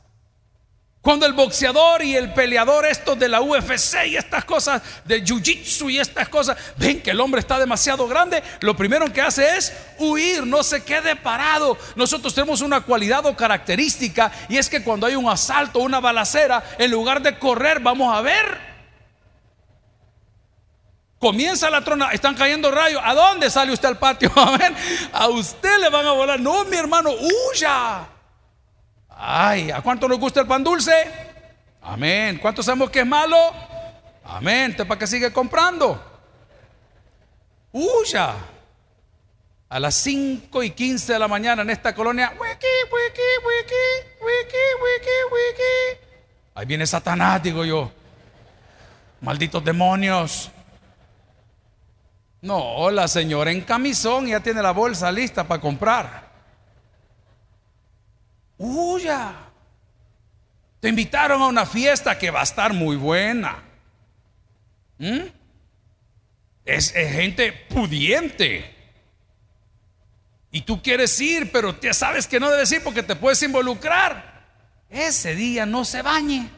Cuando 1.03 1.25
el 1.25 1.33
boxeador 1.33 2.03
y 2.03 2.15
el 2.15 2.35
peleador, 2.35 2.85
estos 2.85 3.19
de 3.19 3.27
la 3.27 3.41
UFC 3.41 4.07
y 4.07 4.17
estas 4.17 4.45
cosas, 4.45 4.83
de 5.07 5.25
jiu-jitsu 5.25 5.91
y 5.91 5.99
estas 5.99 6.29
cosas, 6.29 6.59
ven 6.77 7.01
que 7.01 7.13
el 7.13 7.21
hombre 7.21 7.41
está 7.41 7.59
demasiado 7.59 8.07
grande, 8.07 8.43
lo 8.61 8.77
primero 8.77 9.11
que 9.11 9.23
hace 9.23 9.57
es 9.57 9.73
huir, 9.99 10.47
no 10.47 10.63
se 10.63 10.85
quede 10.85 11.17
parado. 11.17 11.79
Nosotros 11.97 12.35
tenemos 12.35 12.61
una 12.61 12.83
cualidad 12.83 13.25
o 13.25 13.35
característica 13.35 14.31
y 14.51 14.59
es 14.59 14.69
que 14.69 14.83
cuando 14.83 15.07
hay 15.07 15.17
un 15.17 15.27
asalto, 15.27 15.79
una 15.79 16.01
balacera, 16.01 16.63
en 16.77 16.91
lugar 16.91 17.23
de 17.23 17.39
correr, 17.39 17.81
vamos 17.81 18.15
a 18.15 18.21
ver. 18.21 18.71
Comienza 21.19 21.71
la 21.71 21.83
trona, 21.83 22.11
están 22.13 22.35
cayendo 22.35 22.71
rayos. 22.71 23.01
¿A 23.03 23.15
dónde 23.15 23.49
sale 23.49 23.73
usted 23.73 23.89
al 23.89 23.99
patio? 23.99 24.31
A 24.37 24.57
ver, 24.57 24.75
a 25.13 25.29
usted 25.29 25.79
le 25.79 25.89
van 25.89 26.07
a 26.07 26.13
volar. 26.13 26.41
No, 26.41 26.65
mi 26.65 26.77
hermano, 26.77 27.11
huya. 27.11 28.07
Ay, 29.23 29.71
¿a 29.71 29.83
cuánto 29.83 30.09
nos 30.09 30.19
gusta 30.19 30.41
el 30.41 30.47
pan 30.47 30.65
dulce? 30.65 30.93
Amén. 31.83 32.39
¿Cuántos 32.39 32.65
sabemos 32.65 32.89
que 32.89 33.01
es 33.01 33.07
malo? 33.07 33.37
Amén. 34.25 34.75
¿Para 34.75 34.99
qué 34.99 35.07
sigue 35.07 35.31
comprando? 35.31 36.03
Huya. 37.71 38.35
A 39.69 39.79
las 39.79 39.95
5 39.97 40.63
y 40.63 40.71
15 40.71 41.13
de 41.13 41.19
la 41.19 41.29
mañana 41.29 41.61
en 41.63 41.71
esta 41.71 41.95
colonia, 41.95 42.31
wiki, 42.31 42.67
wiki, 42.91 43.21
wiki, 43.47 44.25
wiki, 44.25 44.57
wiki, 44.83 45.11
wiki. 45.31 46.07
Ahí 46.55 46.67
viene 46.67 46.87
Satanás, 46.87 47.43
digo 47.43 47.65
yo. 47.65 47.93
Malditos 49.21 49.63
demonios. 49.63 50.51
No, 52.41 52.91
la 52.91 53.07
señora 53.07 53.51
en 53.53 53.61
camisón 53.61 54.29
ya 54.29 54.41
tiene 54.41 54.63
la 54.63 54.73
bolsa 54.73 55.13
lista 55.13 55.45
para 55.47 55.61
comprar. 55.61 56.30
Huya. 58.63 59.35
Te 60.81 60.89
invitaron 60.89 61.41
a 61.41 61.47
una 61.47 61.65
fiesta 61.65 62.19
que 62.19 62.31
va 62.31 62.41
a 62.41 62.45
estar 62.45 62.75
muy 62.75 62.97
buena. 62.97 63.63
¿Mm? 64.99 65.21
Es, 66.67 66.93
gente 66.93 67.53
pudiente. 67.53 68.77
Y 70.53 70.61
tú 70.61 70.83
quieres 70.83 71.19
ir, 71.23 71.51
pero 71.51 71.81
ya 71.81 71.95
sabes 71.95 72.27
que 72.27 72.39
no 72.39 72.51
debes 72.51 72.71
ir 72.73 72.85
porque 72.85 73.03
te 73.03 73.17
puedes 73.17 73.43
involucrar. 73.43 74.45
Ese 74.91 75.35
día 75.35 75.65
no 75.65 75.87
se 75.87 76.03
bañe. 76.03 76.51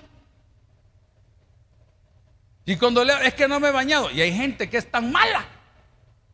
Y 2.65 2.77
cuando 2.77 3.05
le 3.05 3.29
es 3.29 3.35
que 3.35 3.47
no 3.47 3.61
me 3.61 3.69
he 3.69 3.73
bañado, 3.73 4.11
y 4.11 4.23
hay 4.23 4.35
gente 4.35 4.69
que 4.69 4.79
es 4.79 4.91
tan 4.91 5.13
mala 5.13 5.47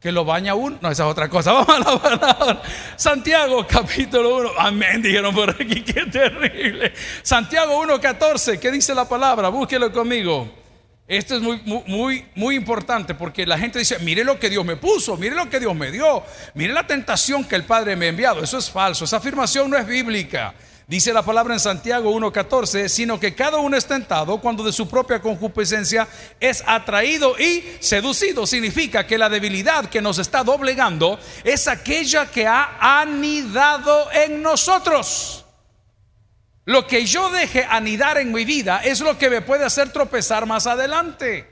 que 0.01 0.13
lo 0.13 0.25
baña 0.25 0.55
uno. 0.55 0.79
No, 0.81 0.91
esa 0.91 1.05
es 1.05 1.11
otra 1.11 1.29
cosa. 1.29 1.53
Vamos 1.55 1.69
a 1.69 1.79
la 1.79 1.99
palabra. 1.99 2.63
Santiago 2.97 3.67
capítulo 3.67 4.37
1. 4.39 4.51
Amén, 4.59 5.03
dijeron 5.03 5.35
por 5.35 5.51
aquí, 5.51 5.83
qué 5.87 6.07
terrible. 6.07 6.93
Santiago 7.23 7.83
1.14, 7.85 8.59
¿qué 8.59 8.71
dice 8.71 8.95
la 8.95 9.09
palabra? 9.09 9.49
Búsquelo 9.49 9.93
conmigo. 9.93 10.59
Esto 11.07 11.37
es 11.37 11.41
muy, 11.41 11.63
muy, 11.87 12.27
muy 12.35 12.55
importante 12.55 13.15
porque 13.15 13.47
la 13.47 13.59
gente 13.59 13.79
dice, 13.79 13.99
mire 14.01 14.25
lo 14.25 14.39
que 14.39 14.51
Dios 14.51 14.63
me 14.63 14.77
puso, 14.77 15.17
mire 15.17 15.35
lo 15.35 15.49
que 15.49 15.59
Dios 15.59 15.75
me 15.75 15.91
dio, 15.91 16.23
mire 16.53 16.75
la 16.75 16.87
tentación 16.87 17.45
que 17.45 17.57
el 17.57 17.65
Padre 17.65 17.97
me 17.97 18.07
ha 18.07 18.09
enviado. 18.11 18.45
Eso 18.45 18.59
es 18.59 18.71
falso, 18.71 19.07
esa 19.07 19.17
afirmación 19.17 19.71
no 19.71 19.79
es 19.79 19.87
bíblica. 19.87 20.55
Dice 20.89 21.13
la 21.13 21.23
palabra 21.23 21.53
en 21.53 21.61
Santiago 21.61 22.11
1.14, 22.19 22.89
sino 22.89 23.21
que 23.21 23.35
cada 23.35 23.59
uno 23.59 23.77
es 23.77 23.85
tentado 23.85 24.41
cuando 24.41 24.65
de 24.65 24.73
su 24.73 24.89
propia 24.89 25.21
concupiscencia 25.21 26.09
es 26.41 26.65
atraído 26.67 27.39
y 27.39 27.63
seducido. 27.79 28.47
Significa 28.47 29.07
que 29.07 29.19
la 29.19 29.29
debilidad 29.29 29.91
que 29.91 30.01
nos 30.01 30.17
está 30.17 30.43
doblegando 30.43 31.21
es 31.45 31.69
aquella 31.69 32.31
que 32.31 32.47
ha 32.47 33.01
anidado 33.03 34.11
en 34.13 34.41
nosotros. 34.41 35.45
Lo 36.65 36.87
que 36.87 37.05
yo 37.05 37.29
deje 37.29 37.67
anidar 37.69 38.17
en 38.17 38.33
mi 38.33 38.47
vida 38.47 38.81
es 38.83 39.01
lo 39.01 39.19
que 39.19 39.29
me 39.29 39.43
puede 39.43 39.67
hacer 39.67 39.93
tropezar 39.93 40.47
más 40.47 40.67
adelante. 40.67 41.47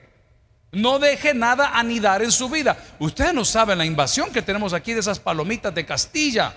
No 0.73 0.99
deje 0.99 1.35
nada 1.35 1.73
anidar 1.75 2.23
en 2.23 2.33
su 2.33 2.49
vida. 2.49 2.79
Ustedes 2.99 3.35
no 3.35 3.45
saben 3.45 3.77
la 3.77 3.85
invasión 3.85 4.33
que 4.33 4.41
tenemos 4.41 4.73
aquí 4.73 4.95
de 4.95 5.01
esas 5.01 5.21
palomitas 5.21 5.75
de 5.75 5.85
Castilla. 5.85 6.55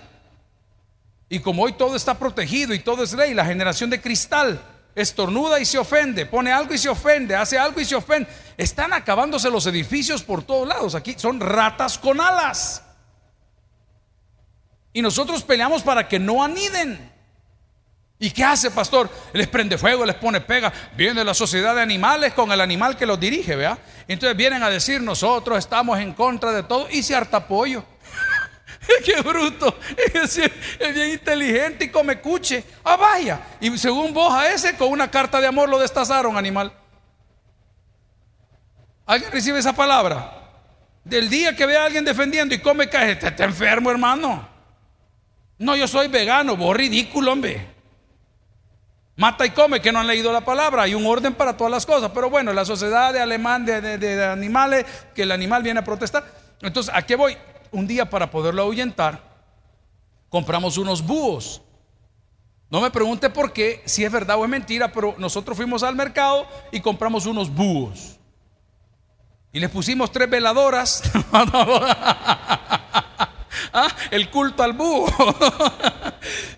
Y 1.30 1.40
como 1.40 1.64
hoy 1.64 1.74
todo 1.74 1.96
está 1.96 2.18
protegido 2.18 2.74
y 2.74 2.80
todo 2.80 3.04
es 3.04 3.14
ley, 3.14 3.34
la 3.34 3.46
generación 3.46 3.90
de 3.90 4.02
cristal 4.02 4.60
estornuda 4.96 5.60
y 5.60 5.66
se 5.66 5.78
ofende, 5.78 6.26
pone 6.26 6.52
algo 6.52 6.74
y 6.74 6.78
se 6.78 6.90
ofende, 6.90 7.36
hace 7.36 7.58
algo 7.58 7.80
y 7.80 7.86
se 7.86 7.96
ofende. 7.96 8.30
Están 8.58 8.94
acabándose 8.94 9.50
los 9.50 9.66
edificios 9.68 10.24
por 10.24 10.44
todos 10.44 10.68
lados. 10.68 10.96
Aquí 10.96 11.16
son 11.18 11.40
ratas 11.40 11.98
con 11.98 12.20
alas. 12.20 12.84
Y 14.92 15.02
nosotros 15.02 15.44
peleamos 15.44 15.84
para 15.84 16.08
que 16.08 16.20
no 16.20 16.44
aniden. 16.44 17.10
¿Y 18.22 18.32
qué 18.32 18.44
hace, 18.44 18.70
pastor? 18.70 19.10
Les 19.32 19.48
prende 19.48 19.78
fuego, 19.78 20.06
les 20.06 20.16
pone 20.16 20.42
pega. 20.42 20.74
Viene 20.98 21.24
la 21.24 21.34
sociedad 21.34 21.74
de 21.74 21.82
animales 21.82 22.34
con 22.34 22.52
el 22.52 22.60
animal 22.60 22.98
que 22.98 23.06
los 23.06 23.18
dirige, 23.18 23.56
¿vea? 23.56 23.78
Entonces 24.10 24.36
vienen 24.36 24.62
a 24.62 24.70
decir, 24.70 25.02
nosotros 25.02 25.58
estamos 25.58 26.00
en 26.00 26.14
contra 26.14 26.52
de 26.52 26.64
todo 26.64 26.90
y 26.90 27.02
se 27.02 27.16
harta 27.16 27.48
pollo. 27.48 27.86
Qué 29.06 29.22
bruto. 29.22 29.78
Es, 30.14 30.40
bien 30.94 31.12
inteligente 31.12 31.86
y 31.86 31.90
come 31.90 32.20
cuche. 32.20 32.64
Ah, 32.84 32.96
vaya. 32.96 33.40
Y 33.60 33.78
según 33.78 34.14
vos 34.14 34.34
a 34.34 34.52
ese, 34.52 34.76
con 34.76 34.90
una 34.92 35.10
carta 35.10 35.40
de 35.40 35.48
amor 35.48 35.70
lo 35.70 35.80
destazaron, 35.80 36.38
animal. 36.38 36.72
¿Alguien 39.06 39.32
recibe 39.32 39.60
esa 39.60 39.74
palabra? 39.74 40.36
Del 41.04 41.30
día 41.30 41.56
que 41.56 41.66
ve 41.66 41.78
a 41.78 41.86
alguien 41.86 42.06
defendiendo 42.06 42.54
y 42.54 42.60
come 42.60 42.90
caje, 42.90 43.14
está 43.14 43.44
enfermo, 43.44 43.90
hermano. 43.90 44.48
No, 45.58 45.76
yo 45.76 45.88
soy 45.88 46.08
vegano, 46.08 46.56
vos 46.56 46.76
ridículo, 46.76 47.34
hombre. 47.34 47.68
Mata 49.16 49.46
y 49.46 49.50
come, 49.50 49.82
que 49.82 49.92
no 49.92 50.00
han 50.00 50.08
leído 50.08 50.32
la 50.32 50.42
palabra. 50.42 50.84
Hay 50.84 50.94
un 50.96 51.06
orden 51.06 51.34
para 51.34 51.58
todas 51.58 51.72
las 51.72 51.86
cosas. 51.86 52.12
Pero 52.14 52.30
bueno, 52.30 52.54
la 52.54 52.64
sociedad 52.64 53.12
de 53.12 53.20
alemán 53.20 53.66
de 53.66 54.24
animales, 54.24 54.86
que 55.14 55.24
el 55.24 55.32
animal 55.32 55.62
viene 55.62 55.82
a 55.82 55.84
protestar. 55.84 56.24
Entonces, 56.62 56.94
¿a 56.96 57.02
qué 57.02 57.16
voy? 57.16 57.38
Un 57.72 57.88
día 57.88 58.10
para 58.10 58.30
poderlo 58.32 58.62
ahuyentar, 58.64 59.22
compramos 60.30 60.78
unos 60.78 61.06
búhos. 61.06 61.62
No 62.70 62.82
me 62.82 62.92
pregunte 62.92 63.30
por 63.30 63.52
qué, 63.52 63.82
si 63.86 64.06
es 64.06 64.12
verdad 64.12 64.38
o 64.38 64.44
es 64.44 64.50
mentira, 64.50 64.92
pero 64.92 65.16
nosotros 65.18 65.58
fuimos 65.58 65.82
al 65.82 65.96
mercado 65.96 66.48
y 66.72 66.80
compramos 66.82 67.26
unos 67.26 67.50
búhos. 67.50 68.20
Y 69.52 69.60
les 69.60 69.72
pusimos 69.72 70.12
tres 70.12 70.30
veladoras. 70.30 71.02
¿Ah? 73.74 73.88
El 74.12 74.30
culto 74.30 74.62
al 74.62 74.74
búho. 74.74 75.08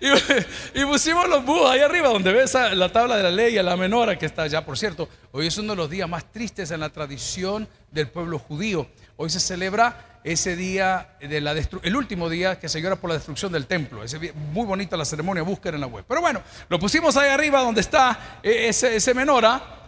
y, 0.74 0.84
pusimos 0.84 1.28
los 1.28 1.44
búhos 1.44 1.70
ahí 1.70 1.80
arriba, 1.80 2.08
donde 2.08 2.32
ves 2.32 2.54
la 2.54 2.90
tabla 2.90 3.16
de 3.16 3.22
la 3.22 3.30
ley, 3.30 3.56
a 3.56 3.62
la 3.62 3.76
menora 3.76 4.18
que 4.18 4.26
está 4.26 4.42
allá. 4.42 4.64
Por 4.64 4.76
cierto, 4.78 5.08
hoy 5.32 5.46
es 5.46 5.56
uno 5.56 5.72
de 5.72 5.76
los 5.76 5.88
días 5.88 6.08
más 6.08 6.30
tristes 6.30 6.70
en 6.70 6.80
la 6.80 6.90
tradición 6.90 7.66
del 7.90 8.08
pueblo 8.08 8.38
judío. 8.38 8.86
Hoy 9.16 9.30
se 9.30 9.40
celebra 9.40 10.11
ese 10.24 10.56
día, 10.56 11.16
de 11.20 11.40
la 11.40 11.52
el 11.82 11.96
último 11.96 12.28
día 12.28 12.58
que 12.58 12.68
se 12.68 12.80
llora 12.80 12.96
por 12.96 13.10
la 13.10 13.14
destrucción 13.14 13.52
del 13.52 13.66
templo. 13.66 14.02
muy 14.52 14.66
bonita 14.66 14.96
la 14.96 15.04
ceremonia, 15.04 15.42
busquen 15.42 15.74
en 15.74 15.80
la 15.80 15.86
web. 15.86 16.04
Pero 16.06 16.20
bueno, 16.20 16.42
lo 16.68 16.78
pusimos 16.78 17.16
ahí 17.16 17.28
arriba 17.28 17.60
donde 17.60 17.80
está 17.80 18.38
eh, 18.42 18.68
ese, 18.68 18.96
ese 18.96 19.14
menora. 19.14 19.78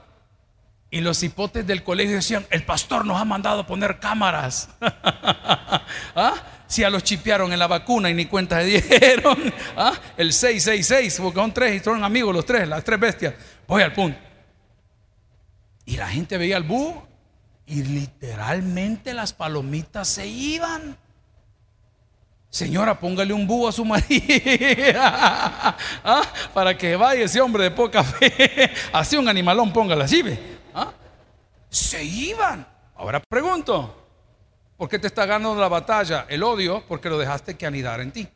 Y 0.91 1.01
los 1.01 1.23
hipotes 1.25 1.67
del 1.67 1.83
colegio 1.83 2.17
decían, 2.17 2.47
el 2.51 2.65
pastor 2.65 3.05
nos 3.05 3.21
ha 3.21 3.25
mandado 3.25 3.67
poner 3.67 3.99
cámaras. 3.99 4.69
¿Ah? 6.15 6.35
Si 6.69 6.85
a 6.85 6.91
los 6.91 7.03
chipearon 7.03 7.53
en 7.53 7.59
la 7.59 7.67
vacuna 7.67 8.11
y 8.11 8.15
ni 8.15 8.27
cuenta 8.27 8.61
se 8.61 8.81
dieron. 8.81 9.53
¿Ah? 9.77 9.93
El 10.17 10.33
666, 10.33 11.19
porque 11.21 11.41
son 11.41 11.53
tres 11.53 11.81
y 11.81 11.85
son 11.85 12.05
amigos 12.05 12.35
los 12.35 12.47
tres, 12.47 12.69
las 12.69 12.85
tres 12.85 13.01
bestias. 13.01 13.35
Voy 13.67 13.83
al 13.83 13.93
punto. 13.93 14.19
Y 15.85 15.97
la 15.97 16.09
gente 16.09 16.39
veía 16.39 16.57
al 16.57 16.63
búho 16.63 17.14
y 17.67 17.83
literalmente 17.83 19.15
las 19.15 19.33
palomitas 19.33 20.09
se 20.09 20.27
iban. 20.27 20.97
Señora, 22.51 23.01
póngale 23.01 23.33
un 23.33 23.47
búho 23.47 23.69
a 23.69 23.73
su 23.73 23.85
marido 23.85 24.23
¿Ah? 24.97 26.23
para 26.53 26.77
que 26.79 26.95
vaya 26.95 27.25
ese 27.25 27.41
hombre 27.41 27.65
de 27.65 27.71
poca 27.73 28.05
fe. 28.05 28.71
Así 28.93 29.17
un 29.17 29.29
animalón, 29.29 29.73
póngale 29.73 30.05
así. 30.05 30.23
¿Ah? 30.75 30.93
Se 31.69 32.05
iban. 32.05 32.67
Ahora 32.97 33.21
pregunto, 33.21 34.07
¿por 34.77 34.89
qué 34.89 34.99
te 34.99 35.09
está 35.09 35.27
ganando 35.27 35.61
la 35.61 35.69
batalla? 35.69 36.27
El 36.29 36.45
odio, 36.45 36.85
porque 36.87 37.09
lo 37.09 37.19
dejaste 37.19 37.57
que 37.57 37.67
anidar 37.67 38.01
en 38.01 38.13
ti. 38.13 38.29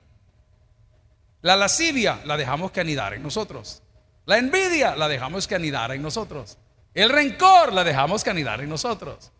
La 1.42 1.54
lascivia, 1.54 2.20
la 2.24 2.36
dejamos 2.36 2.72
que 2.72 2.80
anidar 2.80 3.14
en 3.14 3.22
nosotros. 3.22 3.82
La 4.26 4.38
envidia, 4.38 4.96
la 4.96 5.06
dejamos 5.06 5.46
que 5.46 5.54
anidar 5.54 5.92
en 5.92 6.02
nosotros. 6.02 6.58
El 6.98 7.10
rencor 7.10 7.72
la 7.72 7.84
dejamos 7.84 8.24
canidar 8.24 8.60
en 8.60 8.68
nosotros. 8.68 9.30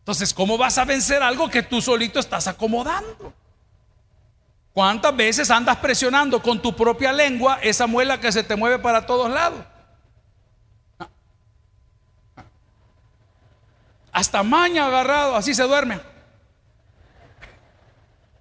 Entonces, 0.00 0.34
¿cómo 0.34 0.58
vas 0.58 0.76
a 0.76 0.84
vencer 0.84 1.22
algo 1.22 1.48
que 1.48 1.62
tú 1.62 1.80
solito 1.80 2.20
estás 2.20 2.46
acomodando? 2.46 3.32
¿Cuántas 4.74 5.16
veces 5.16 5.50
andas 5.50 5.78
presionando 5.78 6.42
con 6.42 6.60
tu 6.60 6.76
propia 6.76 7.14
lengua 7.14 7.60
esa 7.62 7.86
muela 7.86 8.20
que 8.20 8.30
se 8.30 8.44
te 8.44 8.56
mueve 8.56 8.78
para 8.78 9.06
todos 9.06 9.30
lados? 9.30 9.64
Hasta 14.12 14.42
maña 14.42 14.84
agarrado, 14.84 15.36
así 15.36 15.54
se 15.54 15.62
duerme. 15.62 15.98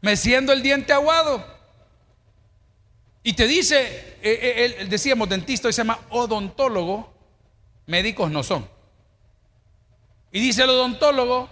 Meciendo 0.02 0.52
el 0.52 0.62
diente 0.62 0.92
aguado. 0.92 1.42
Y 3.24 3.32
te 3.32 3.48
dice, 3.48 4.18
eh, 4.22 4.76
eh, 4.82 4.86
decíamos 4.90 5.30
dentista, 5.30 5.70
hoy 5.70 5.74
se 5.74 5.84
llama 5.84 6.00
odontólogo, 6.10 7.13
médicos 7.86 8.32
no 8.32 8.44
son. 8.44 8.68
Y 10.32 10.40
dice 10.40 10.64
el 10.64 10.72
odontólogo, 10.72 11.50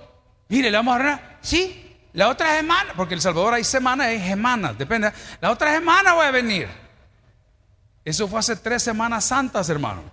mire, 0.49 0.71
le 0.71 0.77
vamos 0.77 0.99
a. 0.99 1.37
Sí, 1.41 1.97
la 2.13 2.29
otra 2.29 2.55
semana, 2.57 2.93
porque 2.95 3.13
en 3.13 3.19
El 3.19 3.21
Salvador 3.21 3.53
hay 3.53 3.63
semanas, 3.63 4.07
hay 4.07 4.19
semanas, 4.19 4.77
depende. 4.77 5.11
La 5.39 5.51
otra 5.51 5.73
semana 5.73 6.13
voy 6.13 6.25
a 6.25 6.31
venir. 6.31 6.67
Eso 8.03 8.27
fue 8.27 8.39
hace 8.39 8.55
tres 8.55 8.81
semanas 8.81 9.25
santas, 9.25 9.69
hermano. 9.69 10.03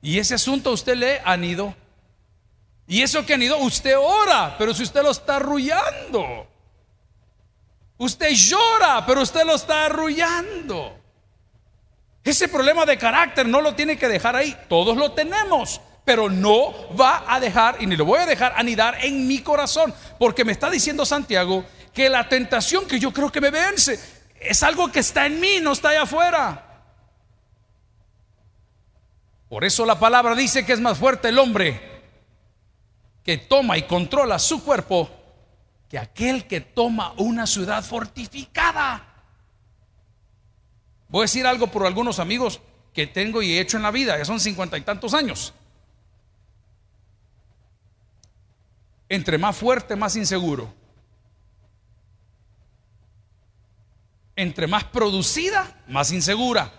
Y 0.00 0.18
ese 0.18 0.34
asunto 0.34 0.72
usted 0.72 0.94
le 0.94 1.20
han 1.24 1.44
ido. 1.44 1.74
Y 2.86 3.02
eso 3.02 3.24
que 3.26 3.34
ido 3.34 3.58
usted 3.58 3.96
ora, 3.98 4.56
pero 4.58 4.72
si 4.74 4.82
usted 4.82 5.02
lo 5.02 5.10
está 5.10 5.36
arrullando. 5.36 6.48
Usted 7.98 8.30
llora, 8.30 9.04
pero 9.06 9.22
usted 9.22 9.44
lo 9.44 9.54
está 9.54 9.86
arrullando. 9.86 10.99
Ese 12.22 12.48
problema 12.48 12.84
de 12.84 12.98
carácter 12.98 13.46
no 13.46 13.60
lo 13.60 13.74
tiene 13.74 13.96
que 13.96 14.08
dejar 14.08 14.36
ahí. 14.36 14.56
Todos 14.68 14.96
lo 14.96 15.12
tenemos, 15.12 15.80
pero 16.04 16.28
no 16.28 16.94
va 16.96 17.24
a 17.26 17.40
dejar, 17.40 17.76
y 17.80 17.86
ni 17.86 17.96
lo 17.96 18.04
voy 18.04 18.18
a 18.18 18.26
dejar 18.26 18.52
anidar 18.56 18.98
en 19.04 19.26
mi 19.26 19.40
corazón, 19.40 19.94
porque 20.18 20.44
me 20.44 20.52
está 20.52 20.70
diciendo 20.70 21.06
Santiago 21.06 21.64
que 21.94 22.08
la 22.08 22.28
tentación 22.28 22.86
que 22.86 22.98
yo 22.98 23.12
creo 23.12 23.32
que 23.32 23.40
me 23.40 23.50
vence 23.50 23.98
es 24.38 24.62
algo 24.62 24.90
que 24.90 25.00
está 25.00 25.26
en 25.26 25.40
mí, 25.40 25.60
no 25.60 25.72
está 25.72 25.90
allá 25.90 26.02
afuera. 26.02 26.66
Por 29.48 29.64
eso 29.64 29.84
la 29.84 29.98
palabra 29.98 30.34
dice 30.34 30.64
que 30.64 30.72
es 30.72 30.80
más 30.80 30.96
fuerte 30.96 31.28
el 31.28 31.38
hombre 31.38 31.80
que 33.24 33.36
toma 33.36 33.76
y 33.76 33.82
controla 33.82 34.38
su 34.38 34.62
cuerpo 34.62 35.10
que 35.88 35.98
aquel 35.98 36.46
que 36.46 36.60
toma 36.60 37.14
una 37.16 37.46
ciudad 37.46 37.84
fortificada. 37.84 39.09
Voy 41.10 41.20
a 41.20 41.22
decir 41.22 41.46
algo 41.46 41.66
por 41.66 41.86
algunos 41.86 42.18
amigos 42.18 42.60
que 42.94 43.06
tengo 43.06 43.42
y 43.42 43.52
he 43.52 43.60
hecho 43.60 43.76
en 43.76 43.82
la 43.82 43.90
vida, 43.90 44.16
ya 44.16 44.24
son 44.24 44.40
cincuenta 44.40 44.78
y 44.78 44.82
tantos 44.82 45.12
años. 45.12 45.52
Entre 49.08 49.38
más 49.38 49.56
fuerte, 49.56 49.96
más 49.96 50.14
inseguro. 50.14 50.72
Entre 54.36 54.68
más 54.68 54.84
producida, 54.84 55.82
más 55.88 56.12
insegura. 56.12 56.72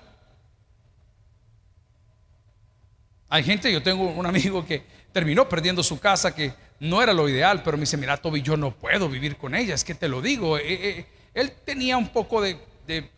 Hay 3.27 3.43
gente, 3.43 3.71
yo 3.71 3.83
tengo 3.83 4.03
un 4.03 4.25
amigo 4.25 4.65
que 4.65 4.83
terminó 5.11 5.47
perdiendo 5.47 5.83
su 5.83 5.99
casa, 5.99 6.33
que 6.33 6.53
no 6.79 7.01
era 7.01 7.13
lo 7.13 7.27
ideal, 7.29 7.61
pero 7.63 7.77
me 7.77 7.81
dice, 7.81 7.97
mira, 7.97 8.17
Toby, 8.17 8.41
yo 8.41 8.55
no 8.55 8.71
puedo 8.71 9.09
vivir 9.09 9.37
con 9.37 9.55
ella, 9.55 9.75
es 9.75 9.83
que 9.83 9.95
te 9.95 10.07
lo 10.07 10.21
digo. 10.21 10.57
Eh, 10.57 10.63
eh, 10.67 11.05
él 11.33 11.53
tenía 11.65 11.97
un 11.97 12.09
poco 12.09 12.41
de, 12.41 12.57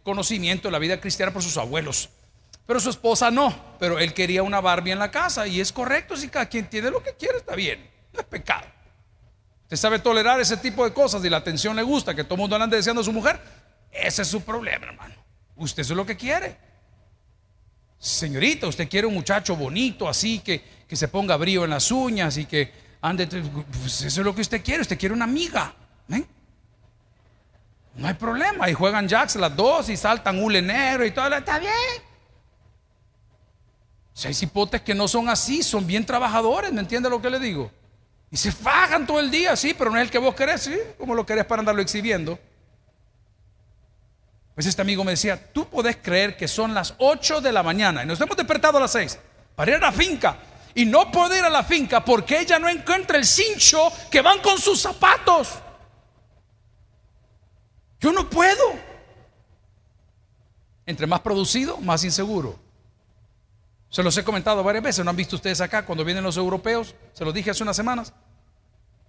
conocimiento 0.03 0.67
de 0.67 0.71
la 0.71 0.79
vida 0.79 0.99
cristiana 0.99 1.31
por 1.31 1.41
sus 1.41 1.57
abuelos, 1.57 2.09
pero 2.65 2.79
su 2.79 2.89
esposa 2.89 3.31
no, 3.31 3.75
pero 3.79 3.99
él 3.99 4.13
quería 4.13 4.43
una 4.43 4.61
Barbie 4.61 4.91
en 4.91 4.99
la 4.99 5.11
casa 5.11 5.47
y 5.47 5.59
es 5.59 5.71
correcto, 5.71 6.15
si 6.15 6.29
cada 6.29 6.47
quien 6.47 6.69
tiene 6.69 6.89
lo 6.89 7.03
que 7.03 7.13
quiere, 7.13 7.37
está 7.37 7.55
bien, 7.55 7.89
no 8.13 8.19
es 8.19 8.25
pecado. 8.25 8.65
Usted 9.63 9.77
sabe 9.77 9.99
tolerar 9.99 10.39
ese 10.39 10.57
tipo 10.57 10.83
de 10.85 10.93
cosas 10.93 11.23
y 11.25 11.29
la 11.29 11.37
atención 11.37 11.75
le 11.75 11.83
gusta, 11.83 12.13
que 12.13 12.23
todo 12.23 12.35
el 12.35 12.41
mundo 12.41 12.55
ande 12.55 12.77
deseando 12.77 13.01
a 13.01 13.05
su 13.05 13.11
mujer, 13.13 13.39
ese 13.91 14.21
es 14.21 14.27
su 14.27 14.41
problema, 14.41 14.87
hermano. 14.87 15.15
Usted 15.55 15.81
es 15.81 15.89
lo 15.89 16.05
que 16.05 16.17
quiere. 16.17 16.57
Señorita, 17.97 18.67
usted 18.67 18.89
quiere 18.89 19.07
un 19.07 19.13
muchacho 19.13 19.55
bonito, 19.55 20.09
así 20.09 20.39
que, 20.39 20.61
que 20.87 20.95
se 20.95 21.07
ponga 21.07 21.37
brillo 21.37 21.63
en 21.63 21.69
las 21.69 21.89
uñas 21.91 22.37
y 22.37 22.45
que 22.45 22.71
ande. 23.01 23.27
Pues 23.27 24.01
eso 24.01 24.21
es 24.21 24.25
lo 24.25 24.35
que 24.35 24.41
usted 24.41 24.63
quiere. 24.63 24.81
Usted 24.81 24.97
quiere 24.97 25.13
una 25.13 25.25
amiga. 25.25 25.73
No 27.95 28.07
hay 28.07 28.13
problema. 28.15 28.69
Y 28.69 28.73
juegan 28.73 29.07
jacks 29.07 29.35
las 29.35 29.55
dos 29.55 29.89
y 29.89 29.97
saltan 29.97 30.41
hule 30.41 30.61
negro 30.61 31.05
y 31.05 31.11
todo. 31.11 31.33
Está 31.35 31.59
bien. 31.59 31.73
Si 34.13 34.27
hay 34.27 34.33
cipotes 34.33 34.81
que 34.81 34.93
no 34.93 35.07
son 35.07 35.27
así, 35.29 35.63
son 35.63 35.87
bien 35.87 36.05
trabajadores, 36.05 36.71
¿me 36.71 36.81
entiende 36.81 37.09
lo 37.09 37.21
que 37.21 37.29
le 37.29 37.39
digo? 37.39 37.71
Y 38.29 38.37
se 38.37 38.51
fajan 38.51 39.07
todo 39.07 39.19
el 39.19 39.31
día, 39.31 39.55
sí, 39.55 39.73
pero 39.73 39.89
no 39.89 39.97
es 39.97 40.03
el 40.03 40.11
que 40.11 40.19
vos 40.19 40.35
querés, 40.35 40.61
¿sí? 40.61 40.77
Como 40.97 41.15
lo 41.15 41.25
querés 41.25 41.45
para 41.45 41.61
andarlo 41.61 41.81
exhibiendo. 41.81 42.39
Pues 44.53 44.67
este 44.67 44.81
amigo 44.83 45.03
me 45.03 45.11
decía, 45.11 45.51
tú 45.51 45.67
podés 45.67 45.97
creer 45.97 46.37
que 46.37 46.47
son 46.47 46.75
las 46.75 46.93
8 46.99 47.41
de 47.41 47.51
la 47.51 47.63
mañana 47.63 48.03
y 48.03 48.05
nos 48.05 48.21
hemos 48.21 48.37
despertado 48.37 48.77
a 48.77 48.81
las 48.81 48.91
6 48.91 49.17
para 49.55 49.71
ir 49.71 49.77
a 49.77 49.79
la 49.79 49.91
finca 49.91 50.37
y 50.75 50.85
no 50.85 51.11
poder 51.11 51.39
ir 51.39 51.45
a 51.45 51.49
la 51.49 51.63
finca 51.63 52.05
porque 52.05 52.39
ella 52.39 52.59
no 52.59 52.69
encuentra 52.69 53.17
el 53.17 53.25
cincho 53.25 53.91
que 54.11 54.21
van 54.21 54.39
con 54.39 54.59
sus 54.59 54.79
zapatos. 54.79 55.49
Yo 58.03 58.11
no 58.11 58.29
puedo. 58.29 58.73
Entre 60.85 61.07
más 61.07 61.21
producido, 61.21 61.77
más 61.77 62.03
inseguro. 62.03 62.59
Se 63.89 64.03
los 64.03 64.17
he 64.17 64.25
comentado 64.25 64.61
varias 64.61 64.83
veces, 64.83 65.05
¿no 65.05 65.11
han 65.11 65.15
visto 65.15 65.37
ustedes 65.37 65.61
acá 65.61 65.85
cuando 65.85 66.03
vienen 66.03 66.21
los 66.21 66.35
europeos? 66.35 66.95
Se 67.13 67.23
los 67.23 67.33
dije 67.33 67.51
hace 67.51 67.63
unas 67.63 67.77
semanas. 67.77 68.11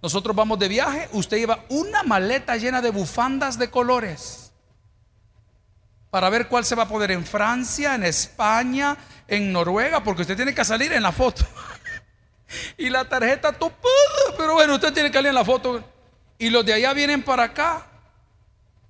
Nosotros 0.01 0.33
vamos 0.33 0.57
de 0.59 0.69
viaje, 0.69 1.09
usted 1.11 1.37
lleva 1.37 1.65
una 1.67 2.03
maleta 2.03 2.55
llena 2.55 2.81
de 2.81 2.91
bufandas 2.91 3.59
de 3.59 3.69
colores 3.69 4.53
para 6.09 6.29
ver 6.29 6.47
cuál 6.47 6.63
se 6.63 6.75
va 6.75 6.83
a 6.83 6.87
poder 6.87 7.11
en 7.11 7.25
Francia, 7.25 7.95
en 7.95 8.03
España, 8.03 8.95
en 9.27 9.51
Noruega, 9.51 10.03
porque 10.03 10.21
usted 10.21 10.37
tiene 10.37 10.55
que 10.55 10.63
salir 10.63 10.93
en 10.93 11.03
la 11.03 11.11
foto. 11.11 11.45
y 12.77 12.89
la 12.89 13.03
tarjeta 13.09 13.51
topada, 13.51 14.37
pero 14.37 14.53
bueno, 14.53 14.75
usted 14.75 14.93
tiene 14.93 15.09
que 15.09 15.17
salir 15.17 15.29
en 15.29 15.35
la 15.35 15.43
foto. 15.43 15.83
Y 16.37 16.49
los 16.49 16.65
de 16.65 16.73
allá 16.73 16.93
vienen 16.93 17.23
para 17.23 17.43
acá 17.43 17.87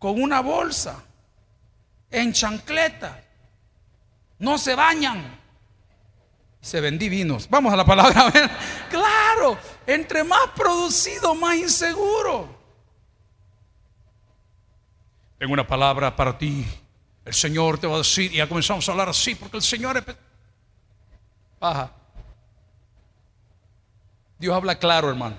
con 0.05 0.21
una 0.21 0.41
bolsa, 0.41 1.03
en 2.11 2.31
chancleta, 2.31 3.23
no 4.39 4.57
se 4.57 4.75
bañan. 4.75 5.39
Se 6.61 6.81
ven 6.81 6.97
divinos. 6.97 7.49
Vamos 7.49 7.73
a 7.73 7.75
la 7.75 7.85
palabra. 7.85 8.31
Claro, 8.89 9.57
entre 9.85 10.23
más 10.23 10.49
producido, 10.55 11.35
más 11.35 11.57
inseguro. 11.57 12.47
Tengo 15.37 15.53
una 15.53 15.67
palabra 15.67 16.15
para 16.15 16.37
ti 16.37 16.65
el 17.25 17.33
Señor 17.33 17.79
te 17.79 17.87
va 17.87 17.95
a 17.95 17.97
decir, 17.97 18.31
y 18.31 18.37
ya 18.37 18.47
comenzamos 18.47 18.87
a 18.87 18.91
hablar 18.91 19.09
así, 19.09 19.33
porque 19.33 19.57
el 19.57 19.63
Señor 19.63 19.97
es... 19.97 20.03
Baja. 21.59 21.91
Dios 24.37 24.55
habla 24.55 24.77
claro, 24.77 25.09
hermano. 25.09 25.35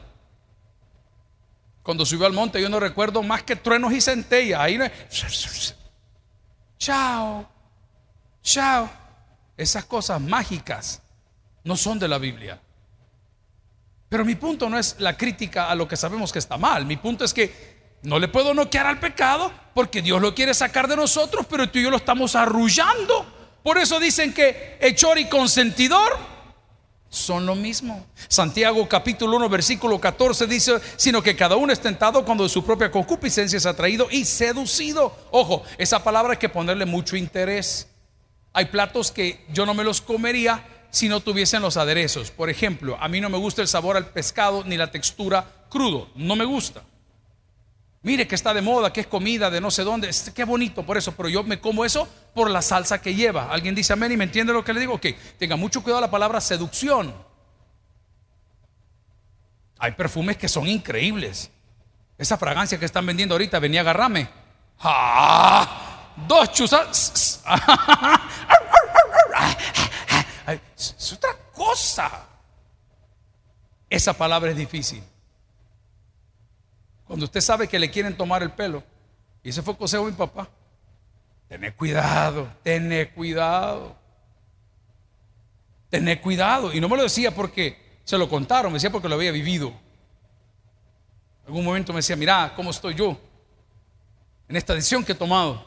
Cuando 1.86 2.04
subió 2.04 2.26
al 2.26 2.32
monte, 2.32 2.60
yo 2.60 2.68
no 2.68 2.80
recuerdo 2.80 3.22
más 3.22 3.44
que 3.44 3.54
truenos 3.54 3.92
y 3.92 4.00
centellas. 4.00 4.58
Ahí 4.58 4.76
no 4.76 4.86
Chao, 6.78 7.48
chao. 8.42 8.90
Esas 9.56 9.84
cosas 9.84 10.20
mágicas 10.20 11.00
no 11.62 11.76
son 11.76 12.00
de 12.00 12.08
la 12.08 12.18
Biblia. 12.18 12.60
Pero 14.08 14.24
mi 14.24 14.34
punto 14.34 14.68
no 14.68 14.76
es 14.76 14.96
la 14.98 15.16
crítica 15.16 15.70
a 15.70 15.76
lo 15.76 15.86
que 15.86 15.96
sabemos 15.96 16.32
que 16.32 16.40
está 16.40 16.58
mal. 16.58 16.84
Mi 16.86 16.96
punto 16.96 17.24
es 17.24 17.32
que 17.32 17.98
no 18.02 18.18
le 18.18 18.26
puedo 18.26 18.52
noquear 18.52 18.88
al 18.88 18.98
pecado 18.98 19.52
porque 19.72 20.02
Dios 20.02 20.20
lo 20.20 20.34
quiere 20.34 20.54
sacar 20.54 20.88
de 20.88 20.96
nosotros, 20.96 21.46
pero 21.48 21.70
tú 21.70 21.78
y 21.78 21.84
yo 21.84 21.90
lo 21.92 21.98
estamos 21.98 22.34
arrullando. 22.34 23.32
Por 23.62 23.78
eso 23.78 24.00
dicen 24.00 24.34
que 24.34 24.76
hechor 24.80 25.18
y 25.18 25.28
consentidor 25.28 26.18
son 27.08 27.46
lo 27.46 27.54
mismo. 27.54 28.06
Santiago 28.28 28.88
capítulo 28.88 29.36
1 29.36 29.48
versículo 29.48 30.00
14 30.00 30.46
dice, 30.46 30.80
sino 30.96 31.22
que 31.22 31.36
cada 31.36 31.56
uno 31.56 31.72
es 31.72 31.80
tentado 31.80 32.24
cuando 32.24 32.44
de 32.44 32.50
su 32.50 32.64
propia 32.64 32.90
concupiscencia 32.90 33.56
es 33.56 33.66
atraído 33.66 34.08
y 34.10 34.24
seducido. 34.24 35.16
Ojo, 35.30 35.62
esa 35.78 36.02
palabra 36.02 36.32
hay 36.32 36.38
que 36.38 36.48
ponerle 36.48 36.84
mucho 36.84 37.16
interés. 37.16 37.88
Hay 38.52 38.66
platos 38.66 39.10
que 39.10 39.44
yo 39.52 39.66
no 39.66 39.74
me 39.74 39.84
los 39.84 40.00
comería 40.00 40.64
si 40.90 41.08
no 41.08 41.20
tuviesen 41.20 41.62
los 41.62 41.76
aderezos. 41.76 42.30
Por 42.30 42.48
ejemplo, 42.50 42.96
a 43.00 43.08
mí 43.08 43.20
no 43.20 43.28
me 43.28 43.38
gusta 43.38 43.62
el 43.62 43.68
sabor 43.68 43.96
al 43.96 44.06
pescado 44.06 44.64
ni 44.64 44.76
la 44.76 44.90
textura 44.90 45.66
crudo, 45.68 46.08
no 46.14 46.36
me 46.36 46.44
gusta. 46.44 46.82
Mire 48.06 48.26
que 48.28 48.36
está 48.36 48.54
de 48.54 48.62
moda, 48.62 48.92
que 48.92 49.00
es 49.00 49.08
comida 49.08 49.50
de 49.50 49.60
no 49.60 49.68
sé 49.68 49.82
dónde. 49.82 50.08
Qué 50.32 50.44
bonito 50.44 50.86
por 50.86 50.96
eso, 50.96 51.10
pero 51.16 51.28
yo 51.28 51.42
me 51.42 51.60
como 51.60 51.84
eso 51.84 52.08
por 52.32 52.48
la 52.48 52.62
salsa 52.62 53.02
que 53.02 53.16
lleva. 53.16 53.50
¿Alguien 53.50 53.74
dice 53.74 53.94
amén 53.94 54.12
y 54.12 54.16
me 54.16 54.22
entiende 54.22 54.52
lo 54.52 54.64
que 54.64 54.72
le 54.72 54.78
digo? 54.78 55.00
Que 55.00 55.14
tenga 55.36 55.56
mucho 55.56 55.82
cuidado 55.82 56.02
la 56.02 56.08
palabra 56.08 56.40
seducción. 56.40 57.12
Hay 59.80 59.90
perfumes 59.90 60.36
que 60.36 60.48
son 60.48 60.68
increíbles. 60.68 61.50
Esa 62.16 62.38
fragancia 62.38 62.78
que 62.78 62.84
están 62.84 63.04
vendiendo 63.04 63.34
ahorita, 63.34 63.58
venía 63.58 63.80
a 63.80 63.82
agarrarme. 63.82 64.28
¡Ah! 64.78 66.12
Dos 66.28 66.52
chuzas. 66.52 67.42
es 70.76 71.12
otra 71.12 71.30
cosa. 71.52 72.08
Esa 73.90 74.12
palabra 74.12 74.52
es 74.52 74.56
difícil. 74.56 75.02
Cuando 77.06 77.24
usted 77.24 77.40
sabe 77.40 77.68
que 77.68 77.78
le 77.78 77.90
quieren 77.90 78.16
tomar 78.16 78.42
el 78.42 78.50
pelo. 78.50 78.82
Y 79.42 79.50
ese 79.50 79.62
fue 79.62 79.72
el 79.72 79.78
consejo 79.78 80.04
de 80.06 80.10
mi 80.10 80.16
papá. 80.16 80.48
Tené 81.48 81.72
cuidado, 81.72 82.48
tené 82.62 83.10
cuidado. 83.10 83.96
Tené 85.88 86.20
cuidado. 86.20 86.72
Y 86.72 86.80
no 86.80 86.88
me 86.88 86.96
lo 86.96 87.04
decía 87.04 87.32
porque 87.32 88.00
se 88.04 88.18
lo 88.18 88.28
contaron, 88.28 88.72
me 88.72 88.76
decía 88.76 88.90
porque 88.90 89.08
lo 89.08 89.14
había 89.14 89.30
vivido. 89.30 89.68
En 91.42 91.46
algún 91.46 91.64
momento 91.64 91.92
me 91.92 91.98
decía, 91.98 92.16
mira, 92.16 92.52
¿cómo 92.56 92.70
estoy 92.70 92.94
yo? 92.94 93.16
En 94.48 94.56
esta 94.56 94.74
decisión 94.74 95.04
que 95.04 95.12
he 95.12 95.16
tomado. 95.16 95.64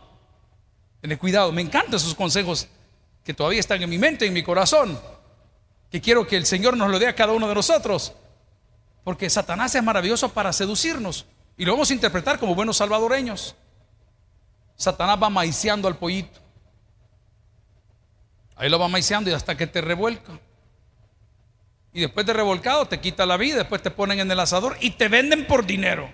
Tené 0.99 1.17
cuidado. 1.17 1.53
Me 1.53 1.61
encantan 1.61 1.95
esos 1.95 2.15
consejos 2.15 2.67
que 3.23 3.33
todavía 3.33 3.61
están 3.61 3.81
en 3.81 3.89
mi 3.89 3.97
mente, 3.97 4.25
en 4.25 4.33
mi 4.33 4.43
corazón. 4.43 4.99
Que 5.89 6.01
quiero 6.01 6.27
que 6.27 6.35
el 6.35 6.45
Señor 6.45 6.75
nos 6.75 6.91
lo 6.91 6.99
dé 6.99 7.07
a 7.07 7.15
cada 7.15 7.31
uno 7.31 7.47
de 7.47 7.55
nosotros. 7.55 8.13
Porque 9.03 9.29
Satanás 9.29 9.73
es 9.75 9.83
maravilloso 9.83 10.29
para 10.29 10.53
seducirnos. 10.53 11.25
Y 11.57 11.65
lo 11.65 11.73
vamos 11.73 11.89
a 11.89 11.93
interpretar 11.93 12.39
como 12.39 12.55
buenos 12.55 12.77
salvadoreños. 12.77 13.55
Satanás 14.75 15.19
va 15.21 15.29
maiciando 15.29 15.87
al 15.87 15.97
pollito. 15.97 16.39
Ahí 18.55 18.69
lo 18.69 18.79
va 18.79 18.87
maiciando 18.87 19.29
y 19.29 19.33
hasta 19.33 19.55
que 19.55 19.67
te 19.67 19.81
revuelca. 19.81 20.39
Y 21.93 22.01
después 22.01 22.25
de 22.25 22.33
revolcado 22.33 22.87
te 22.87 22.99
quita 22.99 23.25
la 23.25 23.37
vida, 23.37 23.57
después 23.57 23.81
te 23.81 23.91
ponen 23.91 24.19
en 24.19 24.31
el 24.31 24.39
asador 24.39 24.77
y 24.79 24.91
te 24.91 25.07
venden 25.07 25.47
por 25.47 25.65
dinero. 25.65 26.09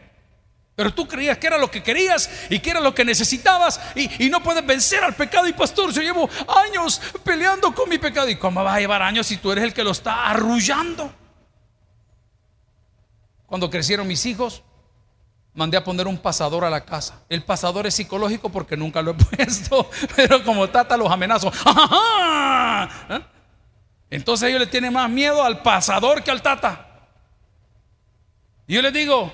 Pero 0.76 0.94
tú 0.94 1.08
creías 1.08 1.38
que 1.38 1.48
era 1.48 1.58
lo 1.58 1.72
que 1.72 1.82
querías 1.82 2.30
y 2.50 2.60
que 2.60 2.72
era 2.72 2.82
lo 2.82 2.94
que 2.94 3.06
necesitabas 3.06 3.80
y, 3.96 4.30
no 4.30 4.44
puedes 4.44 4.66
vencer 4.66 5.04
al 5.04 5.16
pecado. 5.16 5.48
Y 5.48 5.54
pastor, 5.54 5.92
yo 5.92 6.02
llevo 6.02 6.30
años 6.66 7.02
peleando 7.24 7.74
con 7.74 7.88
mi 7.88 7.98
pecado. 7.98 8.30
¿Y 8.30 8.36
cómo 8.36 8.64
vas 8.64 8.76
a 8.76 8.80
llevar 8.80 9.02
años 9.02 9.28
si 9.28 9.38
tú 9.38 9.52
eres 9.52 9.64
el 9.64 9.74
que 9.74 9.84
lo 9.84 9.92
está 9.92 10.28
arrullando? 10.28 11.14
Cuando 13.46 13.70
crecieron 13.70 14.08
mis 14.08 14.26
hijos, 14.26 14.64
mandé 15.54 15.78
a 15.78 15.84
poner 15.84 16.08
un 16.08 16.18
pasador 16.18 16.66
a 16.66 16.70
la 16.70 16.86
casa. 16.86 17.22
El 17.30 17.44
pasador 17.44 17.88
es 17.88 17.96
psicológico 17.96 18.50
porque 18.50 18.78
nunca 18.78 19.02
lo 19.02 19.12
he 19.12 19.14
puesto, 19.38 19.90
pero 20.16 20.44
como 20.44 20.70
tata 20.70 20.98
los 20.98 21.12
amenazo. 21.12 21.52
¿Eh? 23.10 23.20
Entonces 24.10 24.50
ellos 24.50 24.60
le 24.60 24.68
tienen 24.68 24.94
más 24.94 25.10
miedo 25.10 25.44
al 25.44 25.62
pasador 25.62 26.24
que 26.24 26.32
al 26.32 26.42
tata. 26.42 26.88
Y 28.68 28.76
yo 28.76 28.82
les 28.82 28.94
digo, 28.94 29.32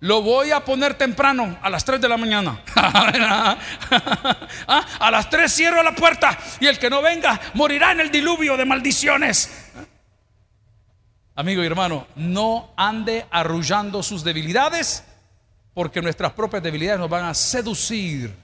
lo 0.00 0.22
voy 0.22 0.50
a 0.50 0.64
poner 0.64 0.94
temprano, 0.94 1.58
a 1.60 1.68
las 1.68 1.84
3 1.84 2.00
de 2.00 2.08
la 2.08 2.16
mañana. 2.16 2.62
Ah, 4.66 4.86
a 5.00 5.10
las 5.10 5.28
3 5.28 5.52
cierro 5.52 5.82
la 5.82 5.94
puerta 5.94 6.38
y 6.60 6.66
el 6.66 6.78
que 6.78 6.88
no 6.88 7.02
venga 7.02 7.40
morirá 7.54 7.92
en 7.92 8.00
el 8.00 8.10
diluvio 8.10 8.56
de 8.56 8.64
maldiciones. 8.64 9.50
Amigo 11.34 11.62
y 11.62 11.66
hermano, 11.66 12.06
no 12.16 12.72
ande 12.76 13.26
arrullando 13.30 14.02
sus 14.02 14.24
debilidades 14.24 15.04
porque 15.74 16.02
nuestras 16.02 16.32
propias 16.32 16.62
debilidades 16.62 17.00
nos 17.00 17.08
van 17.08 17.24
a 17.24 17.34
seducir 17.34 18.34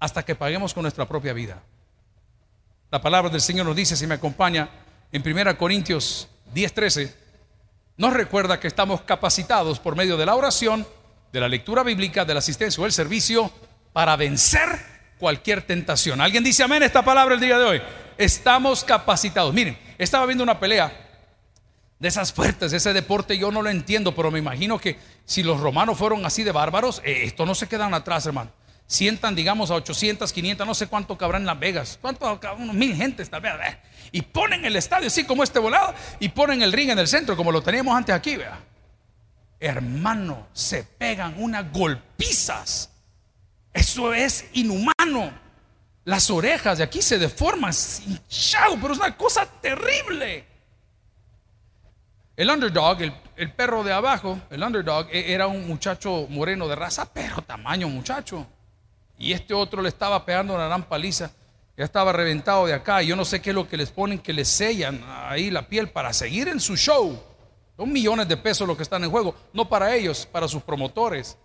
hasta 0.00 0.24
que 0.24 0.34
paguemos 0.34 0.74
con 0.74 0.82
nuestra 0.82 1.06
propia 1.06 1.32
vida. 1.32 1.62
La 2.90 3.00
palabra 3.00 3.30
del 3.30 3.40
Señor 3.40 3.66
nos 3.66 3.76
dice, 3.76 3.96
si 3.96 4.06
me 4.06 4.14
acompaña, 4.14 4.68
en 5.12 5.22
1 5.22 5.56
Corintios 5.56 6.28
10:13, 6.54 7.14
nos 7.96 8.12
recuerda 8.12 8.58
que 8.58 8.68
estamos 8.68 9.02
capacitados 9.02 9.78
por 9.78 9.94
medio 9.94 10.16
de 10.16 10.26
la 10.26 10.34
oración, 10.34 10.86
de 11.32 11.40
la 11.40 11.48
lectura 11.48 11.82
bíblica, 11.82 12.24
de 12.24 12.34
la 12.34 12.38
asistencia 12.38 12.82
o 12.82 12.86
el 12.86 12.92
servicio 12.92 13.50
para 13.92 14.16
vencer 14.16 14.68
cualquier 15.18 15.62
tentación. 15.62 16.20
¿Alguien 16.20 16.42
dice 16.42 16.64
amén 16.64 16.82
esta 16.82 17.04
palabra 17.04 17.34
el 17.34 17.40
día 17.40 17.58
de 17.58 17.64
hoy? 17.64 17.82
Estamos 18.18 18.82
capacitados. 18.82 19.54
Miren, 19.54 19.78
estaba 19.98 20.26
viendo 20.26 20.42
una 20.42 20.58
pelea 20.58 21.01
de 22.02 22.08
esas 22.08 22.32
fuertes, 22.32 22.72
ese 22.72 22.92
deporte 22.92 23.38
yo 23.38 23.52
no 23.52 23.62
lo 23.62 23.70
entiendo, 23.70 24.12
pero 24.12 24.32
me 24.32 24.40
imagino 24.40 24.76
que 24.76 24.98
si 25.24 25.44
los 25.44 25.60
romanos 25.60 25.96
fueron 25.96 26.26
así 26.26 26.42
de 26.42 26.50
bárbaros, 26.50 27.00
eh, 27.04 27.22
esto 27.22 27.46
no 27.46 27.54
se 27.54 27.68
quedan 27.68 27.94
atrás, 27.94 28.26
hermano. 28.26 28.50
Sientan, 28.88 29.36
digamos, 29.36 29.70
a 29.70 29.74
800, 29.74 30.32
500, 30.32 30.66
no 30.66 30.74
sé 30.74 30.88
cuánto 30.88 31.16
cabrán 31.16 31.42
en 31.42 31.46
Las 31.46 31.60
Vegas, 31.60 31.98
cuánto, 32.02 32.40
unos 32.58 32.74
mil 32.74 32.96
gentes 32.96 33.30
tal 33.30 33.40
vez, 33.40 33.52
y 34.10 34.20
ponen 34.20 34.64
el 34.64 34.74
estadio 34.74 35.06
así 35.06 35.22
como 35.22 35.44
este 35.44 35.60
volado 35.60 35.94
y 36.18 36.28
ponen 36.30 36.62
el 36.62 36.72
ring 36.72 36.90
en 36.90 36.98
el 36.98 37.06
centro 37.06 37.36
como 37.36 37.52
lo 37.52 37.62
teníamos 37.62 37.96
antes 37.96 38.12
aquí, 38.12 38.34
vea. 38.36 38.58
Hermano, 39.60 40.48
se 40.52 40.82
pegan 40.82 41.36
unas 41.38 41.70
golpizas. 41.70 42.90
Eso 43.72 44.12
es 44.12 44.46
inhumano. 44.54 45.32
Las 46.04 46.30
orejas 46.30 46.78
de 46.78 46.84
aquí 46.84 47.00
se 47.00 47.16
deforman, 47.16 47.72
hinchado, 48.04 48.76
pero 48.80 48.92
es 48.92 48.98
una 48.98 49.16
cosa 49.16 49.46
terrible. 49.46 50.50
El 52.34 52.48
underdog, 52.48 52.98
el, 53.36 53.52
perro 53.52 53.84
de 53.84 53.92
abajo, 53.92 54.38
el 54.50 54.62
underdog, 54.62 55.06
e, 55.10 55.32
era 55.32 55.46
un 55.46 55.66
muchacho 55.66 56.26
moreno 56.30 56.66
de 56.66 56.74
raza, 56.74 57.12
pero 57.12 57.42
tamaño 57.42 57.88
muchacho. 57.88 58.46
Y 59.18 59.32
este 59.32 59.52
otro 59.52 59.82
le 59.82 59.88
estaba 59.88 60.24
pegando 60.24 60.54
una 60.54 60.66
gran 60.66 60.82
paliza. 60.84 61.30
Ya 61.76 61.84
estaba 61.84 62.12
reventado 62.12 62.66
de 62.66 62.74
acá. 62.74 63.02
Yo 63.02 63.16
no 63.16 63.24
sé 63.24 63.40
qué 63.40 63.50
es 63.50 63.54
lo 63.54 63.68
que 63.68 63.76
les 63.76 63.90
ponen, 63.90 64.18
que 64.18 64.32
les 64.32 64.48
sellan 64.48 65.02
ahí 65.06 65.50
la 65.50 65.68
piel 65.68 65.90
para 65.90 66.12
seguir 66.12 66.48
en 66.48 66.58
su 66.58 66.76
show. 66.76 67.22
Son 67.76 67.92
millones 67.92 68.28
de 68.28 68.36
pesos 68.36 68.66
los 68.66 68.76
que 68.76 68.82
están 68.82 69.04
en 69.04 69.10
juego. 69.10 69.34
No 69.52 69.68
para 69.68 69.94
ellos, 69.94 70.26
para 70.26 70.48
sus 70.48 70.62
promotores. 70.62 71.36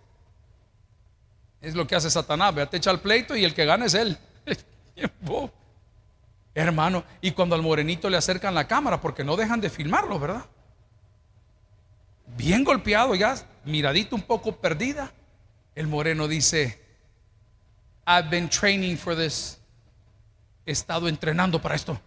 Es 1.60 1.74
lo 1.74 1.86
que 1.86 1.96
hace 1.96 2.10
Satanás. 2.10 2.54
Te 2.70 2.78
echa 2.78 2.90
el 2.90 3.00
pleito 3.00 3.36
y 3.36 3.44
el 3.44 3.54
que 3.54 3.64
gana 3.64 3.86
es 3.86 3.94
él. 3.94 4.18
Hermano, 6.54 7.04
y 7.20 7.30
cuando 7.30 7.54
al 7.54 7.62
morenito 7.62 8.10
le 8.10 8.16
acercan 8.16 8.54
la 8.54 8.66
cámara, 8.66 9.00
porque 9.00 9.22
no 9.22 9.36
dejan 9.36 9.60
de 9.60 9.70
filmarlo, 9.70 10.18
¿verdad? 10.18 10.44
Bien 12.38 12.64
golpeado 12.64 13.14
ya, 13.14 13.34
miradito 13.64 14.16
un 14.16 14.22
poco 14.22 14.56
perdida, 14.56 15.12
el 15.74 15.88
moreno 15.88 16.28
dice, 16.28 16.80
I've 18.06 18.30
been 18.30 18.48
training 18.48 18.96
for 18.96 19.14
this. 19.14 19.58
He 20.64 20.72
estado 20.72 21.08
entrenando 21.08 21.60
para 21.60 21.74
esto. 21.74 22.00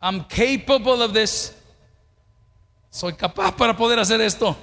I'm 0.00 0.24
capable 0.24 1.02
of 1.02 1.12
this. 1.12 1.54
Soy 2.90 3.12
capaz 3.12 3.52
para 3.52 3.76
poder 3.76 3.98
hacer 4.00 4.20
esto. 4.20 4.56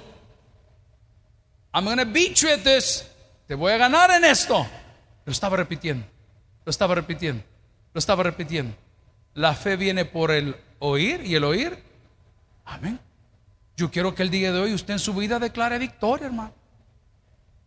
I'm 1.72 1.84
going 1.84 1.98
to 1.98 2.04
beat 2.04 2.42
you 2.42 2.50
at 2.50 2.62
this. 2.62 3.06
Te 3.46 3.54
voy 3.54 3.72
a 3.72 3.78
ganar 3.78 4.10
en 4.10 4.24
esto. 4.24 4.66
Lo 5.24 5.32
estaba 5.32 5.56
repitiendo. 5.56 6.04
Lo 6.64 6.70
estaba 6.70 6.94
repitiendo. 6.94 7.42
Lo 7.94 7.98
estaba 7.98 8.22
repitiendo. 8.22 8.76
La 9.34 9.54
fe 9.54 9.76
viene 9.76 10.04
por 10.04 10.30
el 10.30 10.56
oír 10.78 11.22
y 11.24 11.36
el 11.36 11.44
oír. 11.44 11.82
Amén. 12.64 13.00
Yo 13.80 13.90
quiero 13.90 14.14
que 14.14 14.22
el 14.22 14.28
día 14.28 14.52
de 14.52 14.60
hoy 14.60 14.74
usted 14.74 14.92
en 14.92 14.98
su 14.98 15.14
vida 15.14 15.38
declare 15.38 15.78
victoria, 15.78 16.26
hermano. 16.26 16.52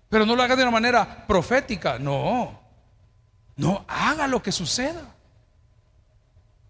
Pero 0.10 0.28
no 0.28 0.36
lo 0.36 0.44
haga 0.44 0.56
de 0.56 0.62
una 0.62 0.70
manera 0.70 1.26
profética, 1.26 1.98
no. 1.98 2.62
No, 3.56 3.84
haga 3.88 4.28
lo 4.28 4.44
que 4.44 4.52
suceda. 4.52 5.02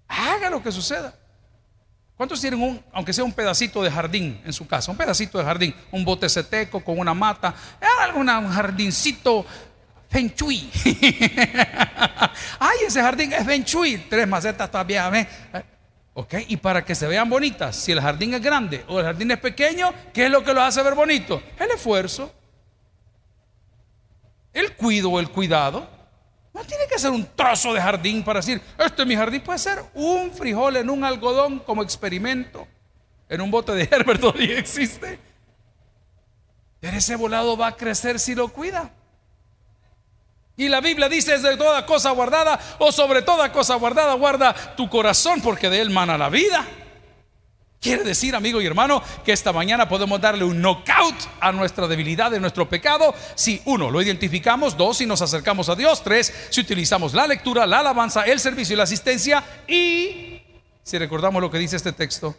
Haga 0.08 0.50
lo 0.50 0.64
que 0.64 0.72
suceda. 0.72 1.14
¿Cuántos 2.16 2.40
tienen 2.40 2.62
un, 2.62 2.82
aunque 2.94 3.12
sea 3.12 3.26
un 3.26 3.34
pedacito 3.34 3.84
de 3.84 3.92
jardín 3.92 4.42
en 4.46 4.54
su 4.54 4.66
casa? 4.66 4.92
Un 4.92 4.98
pedacito 4.98 5.38
de 5.38 5.44
jardín, 5.44 5.76
un 5.92 6.06
bote 6.06 6.30
seteco 6.30 6.82
con 6.82 6.98
una 6.98 7.14
mata, 7.14 7.54
un 8.16 8.26
jardincito 8.50 9.46
fenchui. 10.10 10.72
Ay, 12.60 12.78
ese 12.88 13.02
jardín 13.02 13.34
es 13.34 13.46
fenchui. 13.46 13.98
Tres 14.10 14.26
macetas 14.26 14.72
todavía, 14.72 15.10
¿ves? 15.10 15.28
¿Ok? 16.16 16.36
Y 16.48 16.58
para 16.58 16.86
que 16.86 16.94
se 16.94 17.08
vean 17.08 17.30
bonitas, 17.30 17.76
si 17.76 17.92
el 17.92 18.00
jardín 18.00 18.34
es 18.36 18.42
grande 18.42 18.86
o 18.88 19.00
el 19.00 19.06
jardín 19.06 19.32
es 19.32 19.40
pequeño, 19.40 19.92
¿qué 20.14 20.26
es 20.26 20.32
lo 20.32 20.44
que 20.44 20.54
lo 20.54 20.62
hace 20.62 20.84
ver 20.84 20.94
bonito? 20.94 21.42
El 21.58 21.72
esfuerzo, 21.72 22.32
el 24.54 24.76
cuido 24.76 25.10
o 25.10 25.20
el 25.20 25.30
cuidado. 25.30 25.90
No 26.54 26.64
tiene 26.64 26.84
que 26.88 27.00
ser 27.00 27.10
un 27.10 27.26
trozo 27.36 27.74
de 27.74 27.82
jardín 27.82 28.24
para 28.24 28.40
decir, 28.40 28.62
este 28.78 29.02
es 29.02 29.08
mi 29.08 29.16
jardín. 29.16 29.42
Puede 29.42 29.58
ser 29.58 29.84
un 29.96 30.32
frijol 30.32 30.76
en 30.76 30.90
un 30.92 31.04
algodón 31.04 31.60
como 31.60 31.82
experimento, 31.82 32.68
en 33.28 33.42
un 33.42 33.50
bote 33.50 33.72
de 33.72 33.84
Herbert 33.92 34.22
todavía 34.22 34.60
existe. 34.60 35.20
Pero 36.80 36.98
ese 36.98 37.16
volado 37.16 37.58
va 37.58 37.68
a 37.68 37.76
crecer 37.76 38.20
si 38.20 38.36
lo 38.36 38.50
cuida. 38.50 38.92
Y 40.56 40.70
la 40.70 40.82
Biblia 40.82 41.10
dice, 41.10 41.34
es 41.34 41.42
de 41.42 41.58
toda 41.58 41.86
cosa 41.86 42.12
guardada, 42.12 42.60
o 42.78 42.92
sobre 42.92 43.24
toda 43.24 43.52
cosa 43.52 43.76
guardada, 43.76 44.14
guarda 44.14 44.54
tu 44.76 44.88
corazón, 44.88 45.42
porque 45.42 45.70
de 45.70 45.82
él 45.82 45.90
mana 45.90 46.18
la 46.18 46.30
vida. 46.30 46.66
Quiere 47.82 48.04
decir, 48.04 48.34
amigo 48.34 48.62
y 48.62 48.66
hermano, 48.66 49.04
que 49.26 49.34
esta 49.34 49.52
mañana 49.52 49.90
podemos 49.90 50.22
darle 50.22 50.46
un 50.46 50.62
knockout 50.62 51.16
a 51.42 51.52
nuestra 51.52 51.86
debilidad, 51.86 52.32
de 52.32 52.40
nuestro 52.40 52.70
pecado, 52.70 53.14
si 53.36 53.62
uno, 53.66 53.92
lo 53.92 54.02
identificamos, 54.02 54.78
dos, 54.78 54.98
si 54.98 55.06
nos 55.06 55.22
acercamos 55.22 55.68
a 55.68 55.76
Dios, 55.76 56.02
tres, 56.02 56.34
si 56.50 56.62
utilizamos 56.62 57.14
la 57.14 57.28
lectura, 57.28 57.66
la 57.66 57.80
alabanza, 57.80 58.24
el 58.24 58.40
servicio 58.40 58.76
y 58.76 58.78
la 58.78 58.84
asistencia, 58.84 59.44
y 59.68 60.42
si 60.84 60.98
recordamos 60.98 61.42
lo 61.42 61.52
que 61.52 61.58
dice 61.58 61.76
este 61.76 61.92
texto, 61.92 62.38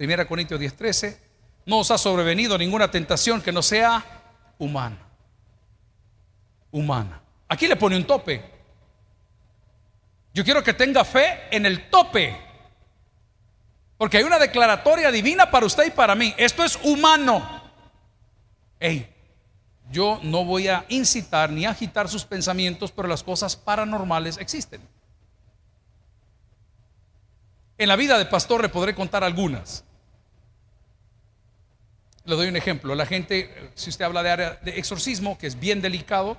1 0.00 0.26
Corintios 0.26 0.58
10:13, 0.58 1.16
no 1.66 1.78
os 1.78 1.90
ha 1.92 1.98
sobrevenido 1.98 2.58
ninguna 2.58 2.90
tentación 2.90 3.42
que 3.42 3.52
no 3.52 3.62
sea 3.62 4.04
humana. 4.58 4.98
Humana. 6.72 7.22
Aquí 7.48 7.66
le 7.66 7.76
pone 7.76 7.96
un 7.96 8.04
tope. 8.04 8.42
Yo 10.34 10.44
quiero 10.44 10.62
que 10.62 10.74
tenga 10.74 11.04
fe 11.04 11.48
en 11.50 11.64
el 11.66 11.88
tope. 11.88 12.36
Porque 13.96 14.18
hay 14.18 14.24
una 14.24 14.38
declaratoria 14.38 15.10
divina 15.10 15.50
para 15.50 15.66
usted 15.66 15.86
y 15.86 15.90
para 15.90 16.14
mí. 16.14 16.34
Esto 16.36 16.64
es 16.64 16.78
humano. 16.82 17.62
Hey, 18.78 19.08
yo 19.90 20.20
no 20.22 20.44
voy 20.44 20.68
a 20.68 20.84
incitar 20.88 21.50
ni 21.50 21.64
agitar 21.64 22.08
sus 22.08 22.24
pensamientos, 22.24 22.92
pero 22.92 23.08
las 23.08 23.22
cosas 23.22 23.56
paranormales 23.56 24.36
existen. 24.38 24.80
En 27.78 27.88
la 27.88 27.96
vida 27.96 28.18
de 28.18 28.26
pastor 28.26 28.62
le 28.62 28.68
podré 28.68 28.94
contar 28.94 29.22
algunas. 29.22 29.84
Le 32.24 32.34
doy 32.34 32.48
un 32.48 32.56
ejemplo. 32.56 32.94
La 32.94 33.06
gente, 33.06 33.70
si 33.74 33.90
usted 33.90 34.04
habla 34.04 34.22
de 34.22 34.30
área 34.30 34.50
de 34.56 34.78
exorcismo, 34.78 35.38
que 35.38 35.46
es 35.46 35.58
bien 35.58 35.80
delicado, 35.80 36.38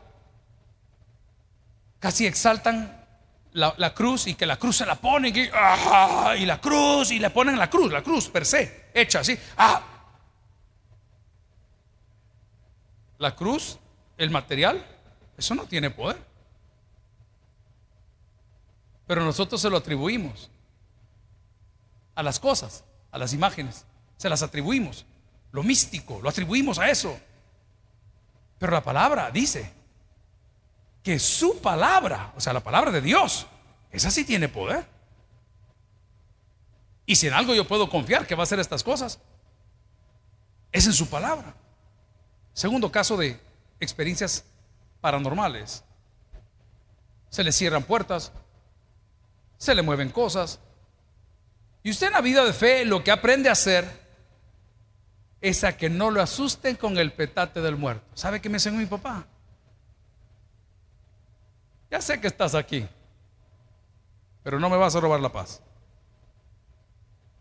casi 1.99 2.25
exaltan 2.25 3.05
la, 3.53 3.93
cruz 3.93 4.27
y 4.27 4.35
que 4.35 4.45
la 4.45 4.57
cruz 4.57 4.77
se 4.77 4.85
la 4.85 4.95
ponen 4.95 5.35
y, 5.35 5.39
y, 5.39 6.45
la 6.45 6.59
cruz 6.61 7.11
y 7.11 7.19
le 7.19 7.29
ponen 7.31 7.57
la 7.57 7.69
cruz, 7.69 7.91
la 7.91 8.03
cruz 8.03 8.29
per 8.29 8.45
se, 8.45 8.89
hecha 8.93 9.21
así. 9.21 9.37
Ah. 9.57 9.81
La 13.17 13.35
cruz, 13.35 13.79
el 14.17 14.29
material, 14.29 14.85
eso 15.37 15.55
no 15.55 15.65
tiene 15.65 15.89
poder. 15.89 16.17
Pero 19.07 19.23
nosotros 19.23 19.59
se 19.59 19.69
lo 19.69 19.77
atribuimos. 19.77 20.51
a 22.13 22.23
las 22.23 22.39
cosas, 22.39 22.83
a 23.11 23.17
las 23.17 23.33
imágenes. 23.33 23.85
Se 24.17 24.29
las 24.29 24.41
atribuimos. 24.43 25.05
Lo 25.51 25.63
místico, 25.63 26.19
lo 26.21 26.29
atribuimos 26.29 26.77
a 26.79 26.89
eso. 26.89 27.17
Pero 28.59 28.71
la 28.73 28.83
palabra 28.83 29.31
dice 29.31 29.71
que 31.03 31.19
su 31.19 31.61
palabra, 31.61 32.33
o 32.35 32.41
sea, 32.41 32.53
la 32.53 32.59
palabra 32.61 32.91
de 32.91 33.01
Dios, 33.01 33.47
esa 33.91 34.11
sí 34.11 34.25
tiene 34.25 34.49
poder. 34.49 34.85
Y 37.05 37.15
si 37.15 37.27
en 37.27 37.33
algo 37.33 37.55
yo 37.55 37.67
puedo 37.67 37.89
confiar 37.89 38.27
que 38.27 38.35
va 38.35 38.43
a 38.43 38.43
hacer 38.43 38.59
estas 38.59 38.83
cosas, 38.83 39.19
es 40.71 40.85
en 40.85 40.93
su 40.93 41.09
palabra. 41.09 41.55
Segundo 42.53 42.91
caso 42.91 43.15
de 43.17 43.39
experiencias 43.79 44.43
paranormales. 44.99 45.83
Se 47.29 47.43
le 47.43 47.51
cierran 47.51 47.83
puertas, 47.83 48.31
se 49.57 49.75
le 49.75 49.81
mueven 49.81 50.09
cosas. 50.09 50.59
Y 51.83 51.91
usted 51.91 52.07
en 52.07 52.13
la 52.13 52.21
vida 52.21 52.43
de 52.43 52.53
fe 52.53 52.83
lo 52.83 53.03
que 53.03 53.11
aprende 53.11 53.49
a 53.49 53.53
hacer 53.53 54.07
es 55.39 55.63
a 55.63 55.77
que 55.77 55.89
no 55.89 56.11
lo 56.11 56.21
asusten 56.21 56.75
con 56.75 56.97
el 56.97 57.13
petate 57.13 57.61
del 57.61 57.75
muerto. 57.77 58.05
¿Sabe 58.15 58.41
qué 58.41 58.49
me 58.49 58.57
enseñó 58.57 58.77
mi 58.79 58.85
papá? 58.85 59.25
Ya 61.89 62.01
sé 62.01 62.19
que 62.19 62.27
estás 62.27 62.55
aquí, 62.55 62.87
pero 64.43 64.59
no 64.59 64.69
me 64.69 64.77
vas 64.77 64.95
a 64.95 64.99
robar 64.99 65.19
la 65.19 65.31
paz. 65.31 65.61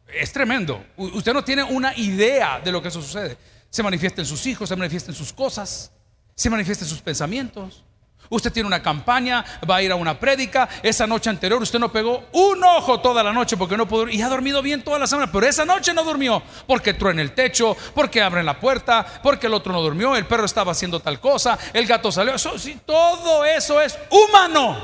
Es 0.09 0.32
tremendo. 0.32 0.84
Usted 0.97 1.32
no 1.32 1.42
tiene 1.42 1.62
una 1.62 1.97
idea 1.97 2.61
de 2.61 2.70
lo 2.70 2.80
que 2.80 2.88
eso 2.88 3.03
sucede. 3.03 3.36
Se 3.70 3.82
manifiesta 3.82 4.20
en 4.20 4.26
sus 4.26 4.47
hijos, 4.47 4.68
se 4.68 4.76
manifiesta 4.76 5.11
en 5.11 5.16
sus 5.16 5.32
cosas, 5.32 5.90
se 6.34 6.51
manifiesta 6.51 6.84
en 6.84 6.90
sus 6.90 7.01
pensamientos. 7.01 7.84
Usted 8.29 8.53
tiene 8.53 8.66
una 8.66 8.83
campaña, 8.83 9.45
va 9.68 9.77
a 9.77 9.83
ir 9.83 9.93
a 9.93 9.97
una 9.97 10.18
prédica. 10.18 10.68
Esa 10.83 11.07
noche 11.07 11.31
anterior 11.31 11.62
usted 11.62 11.79
no 11.79 11.91
pegó 11.91 12.24
un 12.33 12.62
ojo 12.62 13.01
toda 13.01 13.22
la 13.22 13.33
noche 13.33 13.57
porque 13.57 13.77
no 13.77 13.87
pudo 13.87 14.09
y 14.09 14.20
ha 14.20 14.29
dormido 14.29 14.62
bien 14.62 14.83
toda 14.83 14.99
la 14.99 15.07
semana. 15.07 15.31
Pero 15.31 15.47
esa 15.47 15.64
noche 15.64 15.95
no 15.95 16.05
durmió 16.05 16.43
porque 16.66 16.91
en 16.91 17.20
el 17.20 17.33
techo, 17.33 17.77
porque 17.95 18.22
abren 18.22 18.47
la 18.47 18.59
puerta, 18.59 19.07
porque 19.22 19.47
el 19.47 19.55
otro 19.55 19.72
no 19.72 19.81
durmió, 19.81 20.16
el 20.16 20.27
perro 20.27 20.45
estaba 20.45 20.72
haciendo 20.72 21.01
tal 21.01 21.20
cosa, 21.20 21.59
el 21.72 21.87
gato 21.87 22.11
salió. 22.11 22.35
Eso, 22.35 22.59
sí, 22.59 22.81
todo 22.85 23.45
eso 23.45 23.81
es 23.81 23.99
humano. 24.11 24.77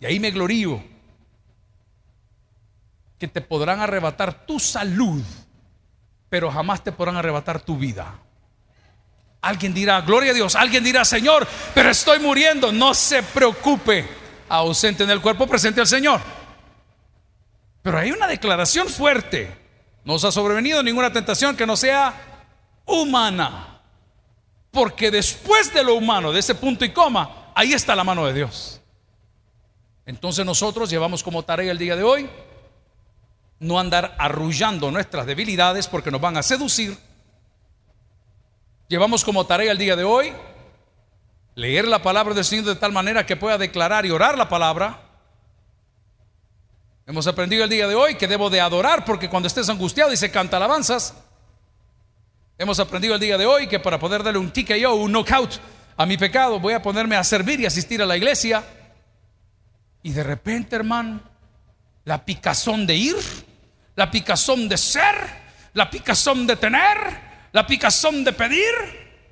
Y 0.00 0.06
ahí 0.06 0.20
me 0.20 0.30
glorío 0.30 0.82
que 3.18 3.28
te 3.28 3.40
podrán 3.40 3.80
arrebatar 3.80 4.46
tu 4.46 4.58
salud, 4.60 5.22
pero 6.28 6.50
jamás 6.50 6.82
te 6.84 6.92
podrán 6.92 7.16
arrebatar 7.16 7.60
tu 7.60 7.78
vida. 7.78 8.25
Alguien 9.40 9.72
dirá, 9.72 10.00
gloria 10.00 10.32
a 10.32 10.34
Dios. 10.34 10.54
Alguien 10.56 10.82
dirá, 10.82 11.04
Señor, 11.04 11.46
pero 11.74 11.90
estoy 11.90 12.18
muriendo. 12.18 12.72
No 12.72 12.94
se 12.94 13.22
preocupe. 13.22 14.08
Ausente 14.48 15.04
en 15.04 15.10
el 15.10 15.20
cuerpo, 15.20 15.46
presente 15.46 15.80
al 15.80 15.86
Señor. 15.86 16.20
Pero 17.82 17.98
hay 17.98 18.10
una 18.10 18.26
declaración 18.26 18.88
fuerte. 18.88 19.56
No 20.04 20.14
os 20.14 20.24
ha 20.24 20.32
sobrevenido 20.32 20.82
ninguna 20.82 21.12
tentación 21.12 21.56
que 21.56 21.66
no 21.66 21.76
sea 21.76 22.14
humana. 22.84 23.80
Porque 24.70 25.10
después 25.10 25.72
de 25.72 25.82
lo 25.84 25.94
humano, 25.94 26.32
de 26.32 26.40
ese 26.40 26.54
punto 26.54 26.84
y 26.84 26.90
coma, 26.90 27.52
ahí 27.54 27.72
está 27.72 27.96
la 27.96 28.04
mano 28.04 28.26
de 28.26 28.32
Dios. 28.34 28.80
Entonces 30.04 30.46
nosotros 30.46 30.90
llevamos 30.90 31.22
como 31.22 31.42
tarea 31.42 31.72
el 31.72 31.78
día 31.78 31.96
de 31.96 32.02
hoy 32.02 32.28
no 33.58 33.78
andar 33.78 34.14
arrullando 34.18 34.90
nuestras 34.90 35.26
debilidades 35.26 35.88
porque 35.88 36.10
nos 36.10 36.20
van 36.20 36.36
a 36.36 36.42
seducir 36.42 36.96
Llevamos 38.88 39.24
como 39.24 39.44
tarea 39.44 39.72
el 39.72 39.78
día 39.78 39.96
de 39.96 40.04
hoy 40.04 40.32
leer 41.56 41.88
la 41.88 42.02
palabra 42.02 42.34
del 42.34 42.44
Señor 42.44 42.66
de 42.66 42.76
tal 42.76 42.92
manera 42.92 43.26
que 43.26 43.34
pueda 43.34 43.58
declarar 43.58 44.06
y 44.06 44.10
orar 44.10 44.38
la 44.38 44.48
palabra. 44.48 45.00
Hemos 47.04 47.26
aprendido 47.26 47.64
el 47.64 47.70
día 47.70 47.88
de 47.88 47.96
hoy 47.96 48.14
que 48.14 48.28
debo 48.28 48.48
de 48.48 48.60
adorar 48.60 49.04
porque 49.04 49.28
cuando 49.28 49.48
estés 49.48 49.68
angustiado 49.68 50.12
y 50.12 50.16
se 50.16 50.30
canta 50.30 50.58
alabanzas. 50.58 51.14
Hemos 52.58 52.78
aprendido 52.78 53.14
el 53.14 53.20
día 53.20 53.36
de 53.36 53.46
hoy 53.46 53.66
que 53.66 53.80
para 53.80 53.98
poder 53.98 54.22
darle 54.22 54.38
un 54.38 54.52
TKO, 54.52 54.94
un 54.94 55.10
knockout 55.10 55.58
a 55.96 56.06
mi 56.06 56.16
pecado, 56.16 56.60
voy 56.60 56.74
a 56.74 56.82
ponerme 56.82 57.16
a 57.16 57.24
servir 57.24 57.58
y 57.58 57.66
asistir 57.66 58.00
a 58.00 58.06
la 58.06 58.16
iglesia. 58.16 58.62
Y 60.02 60.12
de 60.12 60.22
repente, 60.22 60.76
hermano, 60.76 61.20
la 62.04 62.24
picazón 62.24 62.86
de 62.86 62.94
ir, 62.94 63.16
la 63.96 64.10
picazón 64.12 64.68
de 64.68 64.76
ser, 64.76 65.14
la 65.72 65.90
picazón 65.90 66.46
de 66.46 66.54
tener, 66.54 67.25
la 67.56 67.66
picazón 67.66 68.22
de 68.22 68.34
pedir 68.34 68.74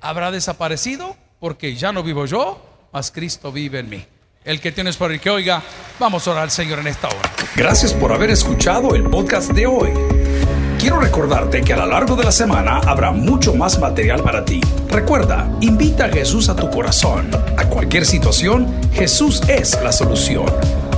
habrá 0.01 0.31
desaparecido 0.31 1.15
porque 1.39 1.75
ya 1.75 1.91
no 1.91 2.01
vivo 2.01 2.25
yo, 2.25 2.59
mas 2.91 3.11
Cristo 3.11 3.51
vive 3.51 3.77
en 3.77 3.87
mí. 3.87 4.03
El 4.43 4.59
que 4.59 4.71
tienes 4.71 4.97
por 4.97 5.11
el 5.11 5.19
que 5.19 5.29
oiga, 5.29 5.61
vamos 5.99 6.27
a 6.27 6.31
orar 6.31 6.41
al 6.45 6.49
Señor 6.49 6.79
en 6.79 6.87
esta 6.87 7.07
hora. 7.07 7.31
Gracias 7.55 7.93
por 7.93 8.11
haber 8.11 8.31
escuchado 8.31 8.95
el 8.95 9.03
podcast 9.03 9.51
de 9.51 9.67
hoy. 9.67 9.91
Quiero 10.79 10.99
recordarte 10.99 11.61
que 11.61 11.73
a 11.73 11.77
lo 11.77 11.85
largo 11.85 12.15
de 12.15 12.23
la 12.23 12.31
semana 12.31 12.79
habrá 12.79 13.11
mucho 13.11 13.53
más 13.53 13.77
material 13.77 14.23
para 14.23 14.43
ti. 14.43 14.59
Recuerda, 14.89 15.47
invita 15.61 16.05
a 16.05 16.09
Jesús 16.09 16.49
a 16.49 16.55
tu 16.55 16.67
corazón. 16.71 17.29
A 17.59 17.65
cualquier 17.65 18.07
situación, 18.07 18.75
Jesús 18.91 19.43
es 19.47 19.79
la 19.83 19.91
solución. 19.91 20.47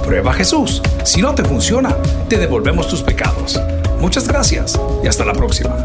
Prueba 0.01 0.31
Jesús. 0.31 0.81
Si 1.03 1.21
no 1.21 1.35
te 1.35 1.43
funciona, 1.43 1.93
te 2.29 2.37
devolvemos 2.37 2.87
tus 2.87 3.03
pecados. 3.03 3.59
Muchas 3.99 4.29
gracias 4.29 4.79
y 5.03 5.07
hasta 5.07 5.25
la 5.25 5.33
próxima. 5.33 5.75